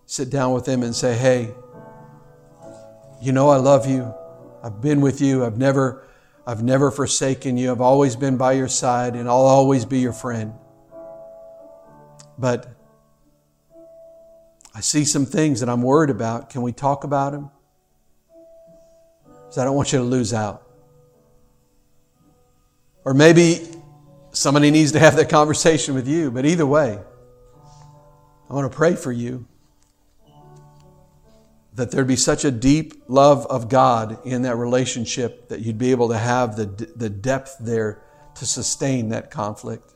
sit 0.07 0.31
down 0.31 0.53
with 0.53 0.65
them 0.65 0.83
and 0.83 0.95
say, 0.95 1.17
Hey, 1.17 1.53
you 3.21 3.33
know 3.33 3.49
I 3.49 3.57
love 3.57 3.87
you. 3.87 4.15
I've 4.63 4.81
been 4.81 5.01
with 5.01 5.21
you. 5.21 5.45
I've 5.45 5.59
never, 5.59 6.07
I've 6.47 6.63
never 6.63 6.91
forsaken 6.91 7.57
you. 7.57 7.71
I've 7.71 7.81
always 7.81 8.17
been 8.17 8.37
by 8.37 8.53
your 8.53 8.69
side 8.69 9.15
and 9.15 9.29
I'll 9.29 9.37
always 9.37 9.85
be 9.85 10.01
your 10.01 10.13
friend. 10.13 10.55
But 12.39 12.67
I 14.75 14.81
see 14.81 15.05
some 15.05 15.27
things 15.27 15.61
that 15.61 15.69
I'm 15.69 15.83
worried 15.83 16.11
about. 16.11 16.51
Can 16.51 16.63
we 16.63 16.73
talk 16.73 17.05
about 17.05 17.33
them? 17.33 17.51
Because 19.25 19.59
I 19.59 19.65
don't 19.65 19.77
want 19.77 19.93
you 19.93 19.99
to 19.99 20.05
lose 20.05 20.33
out. 20.33 20.67
Or 23.05 23.15
maybe 23.15 23.73
Somebody 24.33 24.71
needs 24.71 24.93
to 24.93 24.99
have 24.99 25.17
that 25.17 25.29
conversation 25.29 25.95
with 25.95 26.09
you. 26.09 26.31
But 26.31 26.47
either 26.47 26.65
way, 26.65 26.99
I 28.49 28.55
want 28.55 28.71
to 28.71 28.75
pray 28.75 28.97
for 28.97 29.13
you 29.13 29.47
that 31.75 31.91
there'd 31.91 32.07
be 32.07 32.17
such 32.17 32.45
a 32.45 32.51
deep 32.51 33.05
love 33.09 33.47
of 33.47 33.69
God 33.69 34.19
in 34.27 34.43
that 34.43 34.57
relationship 34.57 35.49
that 35.49 35.61
you'd 35.61 35.79
be 35.79 35.91
able 35.91 36.09
to 36.11 36.19
have 36.19 36.57
the, 36.57 36.67
the 36.97 37.09
depth 37.09 37.57
there 37.61 38.03
to 38.35 38.47
sustain 38.47 39.09
that 39.11 39.31
conflict, 39.31 39.95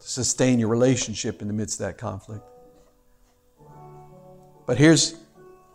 to 0.00 0.08
sustain 0.08 0.58
your 0.58 0.68
relationship 0.68 1.40
in 1.40 1.48
the 1.48 1.54
midst 1.54 1.80
of 1.80 1.86
that 1.86 1.98
conflict. 1.98 2.44
But 4.66 4.76
here's 4.76 5.14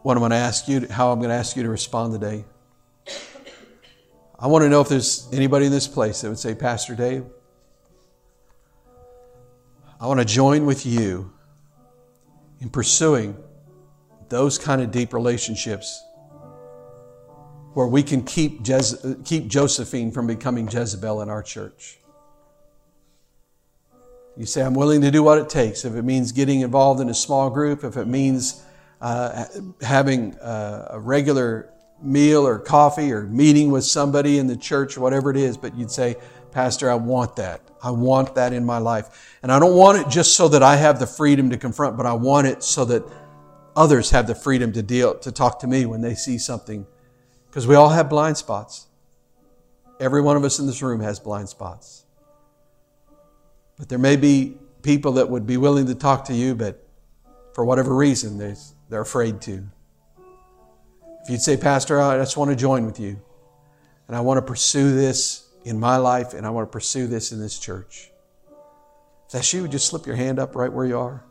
what 0.01 0.17
I'm 0.17 0.21
going 0.21 0.31
to 0.31 0.37
ask 0.37 0.67
you, 0.67 0.87
how 0.89 1.11
I'm 1.11 1.19
going 1.19 1.29
to 1.29 1.35
ask 1.35 1.55
you 1.55 1.63
to 1.63 1.69
respond 1.69 2.13
today. 2.13 2.45
I 4.37 4.47
want 4.47 4.63
to 4.63 4.69
know 4.69 4.81
if 4.81 4.89
there's 4.89 5.29
anybody 5.31 5.65
in 5.67 5.71
this 5.71 5.87
place 5.87 6.21
that 6.21 6.29
would 6.29 6.39
say, 6.39 6.53
Pastor 6.53 6.95
Dave, 6.95 7.25
I 9.99 10.07
want 10.07 10.19
to 10.19 10.25
join 10.25 10.65
with 10.65 10.85
you 10.85 11.31
in 12.59 12.69
pursuing 12.69 13.35
those 14.29 14.57
kind 14.57 14.81
of 14.81 14.91
deep 14.91 15.13
relationships 15.13 16.03
where 17.73 17.87
we 17.87 18.01
can 18.01 18.23
keep, 18.23 18.63
keep 19.25 19.47
Josephine 19.47 20.11
from 20.11 20.27
becoming 20.27 20.69
Jezebel 20.69 21.21
in 21.21 21.29
our 21.29 21.43
church. 21.43 21.99
You 24.37 24.45
say, 24.45 24.63
I'm 24.63 24.73
willing 24.73 25.01
to 25.01 25.11
do 25.11 25.23
what 25.23 25.37
it 25.37 25.49
takes. 25.49 25.85
If 25.85 25.95
it 25.95 26.03
means 26.03 26.31
getting 26.31 26.61
involved 26.61 27.01
in 27.01 27.09
a 27.09 27.13
small 27.13 27.49
group, 27.49 27.83
if 27.83 27.97
it 27.97 28.07
means 28.07 28.63
uh, 29.01 29.45
having 29.81 30.35
uh, 30.39 30.89
a 30.91 30.99
regular 30.99 31.69
meal 32.01 32.45
or 32.45 32.59
coffee 32.59 33.11
or 33.11 33.23
meeting 33.23 33.71
with 33.71 33.83
somebody 33.83 34.37
in 34.37 34.47
the 34.47 34.57
church 34.57 34.97
whatever 34.97 35.31
it 35.31 35.37
is, 35.37 35.57
but 35.57 35.75
you'd 35.75 35.91
say, 35.91 36.15
Pastor, 36.51 36.89
I 36.89 36.95
want 36.95 37.35
that. 37.35 37.61
I 37.83 37.91
want 37.91 38.35
that 38.35 38.53
in 38.53 38.65
my 38.65 38.77
life. 38.77 39.37
And 39.43 39.51
I 39.51 39.59
don't 39.59 39.75
want 39.75 39.99
it 39.99 40.09
just 40.09 40.35
so 40.35 40.47
that 40.47 40.63
I 40.63 40.77
have 40.77 40.99
the 40.99 41.07
freedom 41.07 41.49
to 41.49 41.57
confront, 41.57 41.97
but 41.97 42.05
I 42.05 42.13
want 42.13 42.47
it 42.47 42.63
so 42.63 42.85
that 42.85 43.03
others 43.75 44.11
have 44.11 44.27
the 44.27 44.35
freedom 44.35 44.71
to 44.73 44.81
deal, 44.81 45.15
to 45.19 45.31
talk 45.31 45.59
to 45.59 45.67
me 45.67 45.85
when 45.85 46.01
they 46.01 46.15
see 46.15 46.37
something. 46.37 46.85
Because 47.47 47.67
we 47.67 47.75
all 47.75 47.89
have 47.89 48.09
blind 48.09 48.37
spots. 48.37 48.87
Every 49.99 50.21
one 50.21 50.35
of 50.35 50.43
us 50.43 50.59
in 50.59 50.67
this 50.67 50.81
room 50.81 50.99
has 51.01 51.19
blind 51.19 51.49
spots. 51.49 52.05
But 53.77 53.89
there 53.89 53.99
may 53.99 54.15
be 54.15 54.57
people 54.81 55.13
that 55.13 55.29
would 55.29 55.45
be 55.45 55.57
willing 55.57 55.87
to 55.87 55.95
talk 55.95 56.25
to 56.25 56.33
you, 56.33 56.55
but 56.55 56.85
for 57.53 57.65
whatever 57.65 57.95
reason, 57.95 58.37
they're 58.89 59.01
afraid 59.01 59.41
to. 59.41 59.69
If 61.23 61.29
you'd 61.29 61.41
say, 61.41 61.57
Pastor, 61.57 62.01
I 62.01 62.17
just 62.17 62.37
want 62.37 62.51
to 62.51 62.55
join 62.55 62.85
with 62.85 62.99
you, 62.99 63.19
and 64.07 64.15
I 64.15 64.19
want 64.19 64.37
to 64.37 64.41
pursue 64.41 64.93
this 64.93 65.49
in 65.63 65.79
my 65.79 65.97
life, 65.97 66.33
and 66.33 66.45
I 66.45 66.49
want 66.51 66.67
to 66.67 66.71
pursue 66.71 67.07
this 67.07 67.31
in 67.31 67.39
this 67.39 67.57
church. 67.57 68.11
If 69.25 69.31
that's 69.31 69.51
you, 69.53 69.67
just 69.67 69.87
slip 69.87 70.05
your 70.05 70.15
hand 70.15 70.37
up 70.37 70.55
right 70.55 70.71
where 70.71 70.85
you 70.85 70.99
are. 70.99 71.23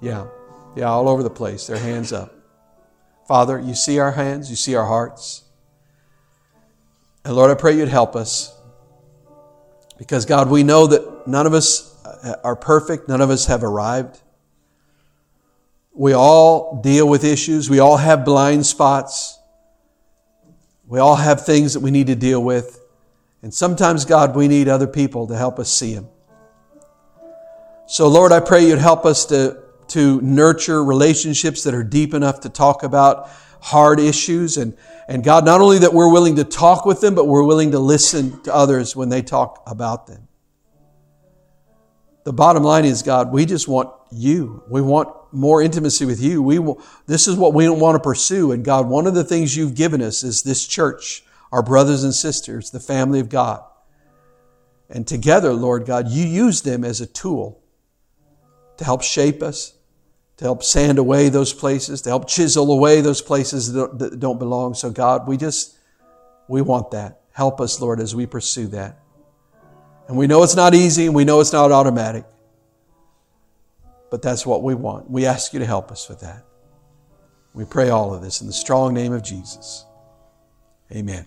Yeah, 0.00 0.28
yeah, 0.76 0.84
all 0.84 1.08
over 1.08 1.22
the 1.22 1.30
place, 1.30 1.66
their 1.66 1.78
hands 1.78 2.12
up. 2.12 2.32
Father, 3.26 3.58
you 3.58 3.74
see 3.74 3.98
our 3.98 4.12
hands, 4.12 4.50
you 4.50 4.56
see 4.56 4.74
our 4.76 4.86
hearts. 4.86 5.42
And 7.24 7.34
Lord, 7.34 7.50
I 7.50 7.54
pray 7.54 7.76
you'd 7.76 7.88
help 7.88 8.14
us. 8.14 8.54
Because, 9.98 10.26
God, 10.26 10.50
we 10.50 10.62
know 10.62 10.86
that 10.86 11.26
none 11.26 11.46
of 11.46 11.54
us 11.54 11.92
are 12.44 12.54
perfect, 12.54 13.08
none 13.08 13.20
of 13.20 13.30
us 13.30 13.46
have 13.46 13.64
arrived. 13.64 14.20
We 15.92 16.12
all 16.12 16.80
deal 16.82 17.08
with 17.08 17.24
issues, 17.24 17.70
we 17.70 17.78
all 17.78 17.96
have 17.96 18.24
blind 18.24 18.66
spots, 18.66 19.40
we 20.86 20.98
all 20.98 21.16
have 21.16 21.44
things 21.44 21.72
that 21.72 21.80
we 21.80 21.90
need 21.90 22.08
to 22.08 22.14
deal 22.14 22.44
with. 22.44 22.80
And 23.42 23.52
sometimes, 23.52 24.04
God, 24.04 24.36
we 24.36 24.46
need 24.46 24.68
other 24.68 24.86
people 24.86 25.26
to 25.28 25.36
help 25.36 25.58
us 25.58 25.72
see 25.72 25.94
them. 25.94 26.08
So, 27.86 28.08
Lord, 28.08 28.30
I 28.30 28.40
pray 28.40 28.68
you'd 28.68 28.78
help 28.78 29.06
us 29.06 29.24
to, 29.26 29.62
to 29.88 30.20
nurture 30.20 30.82
relationships 30.82 31.62
that 31.64 31.74
are 31.74 31.84
deep 31.84 32.14
enough 32.14 32.40
to 32.40 32.48
talk 32.48 32.82
about 32.82 33.28
hard 33.60 34.00
issues. 34.00 34.56
And, 34.56 34.76
and 35.08 35.22
God, 35.22 35.44
not 35.44 35.60
only 35.60 35.78
that 35.78 35.92
we're 35.92 36.12
willing 36.12 36.36
to 36.36 36.44
talk 36.44 36.84
with 36.84 37.00
them, 37.00 37.14
but 37.14 37.26
we're 37.26 37.44
willing 37.44 37.72
to 37.72 37.78
listen 37.78 38.40
to 38.42 38.54
others 38.54 38.94
when 38.96 39.08
they 39.08 39.22
talk 39.22 39.62
about 39.66 40.06
them. 40.06 40.28
The 42.24 42.32
bottom 42.32 42.64
line 42.64 42.84
is, 42.84 43.02
God, 43.02 43.32
we 43.32 43.46
just 43.46 43.68
want 43.68 43.90
you. 44.10 44.64
We 44.68 44.80
want 44.82 45.10
more 45.32 45.62
intimacy 45.62 46.04
with 46.04 46.20
you. 46.20 46.42
We 46.42 46.58
will, 46.58 46.82
this 47.06 47.28
is 47.28 47.36
what 47.36 47.54
we 47.54 47.68
want 47.68 47.94
to 47.94 48.00
pursue. 48.00 48.50
And 48.50 48.64
God, 48.64 48.88
one 48.88 49.06
of 49.06 49.14
the 49.14 49.22
things 49.22 49.56
you've 49.56 49.76
given 49.76 50.02
us 50.02 50.24
is 50.24 50.42
this 50.42 50.66
church, 50.66 51.22
our 51.52 51.62
brothers 51.62 52.02
and 52.02 52.12
sisters, 52.12 52.70
the 52.70 52.80
family 52.80 53.20
of 53.20 53.28
God. 53.28 53.62
And 54.88 55.06
together, 55.06 55.52
Lord 55.52 55.86
God, 55.86 56.08
you 56.08 56.24
use 56.24 56.62
them 56.62 56.84
as 56.84 57.00
a 57.00 57.06
tool 57.06 57.62
to 58.76 58.84
help 58.84 59.02
shape 59.02 59.42
us, 59.42 59.75
to 60.36 60.44
help 60.44 60.62
sand 60.62 60.98
away 60.98 61.28
those 61.28 61.52
places, 61.52 62.02
to 62.02 62.10
help 62.10 62.28
chisel 62.28 62.70
away 62.70 63.00
those 63.00 63.22
places 63.22 63.72
that 63.72 64.18
don't, 64.20 64.38
belong. 64.38 64.74
So, 64.74 64.90
God, 64.90 65.26
we 65.26 65.36
just, 65.36 65.76
we 66.48 66.60
want 66.60 66.90
that. 66.90 67.20
Help 67.32 67.60
us, 67.60 67.80
Lord, 67.80 68.00
as 68.00 68.14
we 68.14 68.26
pursue 68.26 68.66
that. 68.68 68.98
And 70.08 70.16
we 70.16 70.26
know 70.26 70.42
it's 70.42 70.56
not 70.56 70.74
easy 70.74 71.06
and 71.06 71.14
we 71.14 71.24
know 71.24 71.40
it's 71.40 71.52
not 71.52 71.72
automatic, 71.72 72.24
but 74.10 74.22
that's 74.22 74.46
what 74.46 74.62
we 74.62 74.74
want. 74.74 75.10
We 75.10 75.26
ask 75.26 75.52
you 75.52 75.58
to 75.58 75.66
help 75.66 75.90
us 75.90 76.08
with 76.08 76.20
that. 76.20 76.44
We 77.54 77.64
pray 77.64 77.88
all 77.88 78.14
of 78.14 78.22
this 78.22 78.42
in 78.42 78.46
the 78.46 78.52
strong 78.52 78.92
name 78.94 79.12
of 79.12 79.22
Jesus. 79.22 79.86
Amen. 80.92 81.26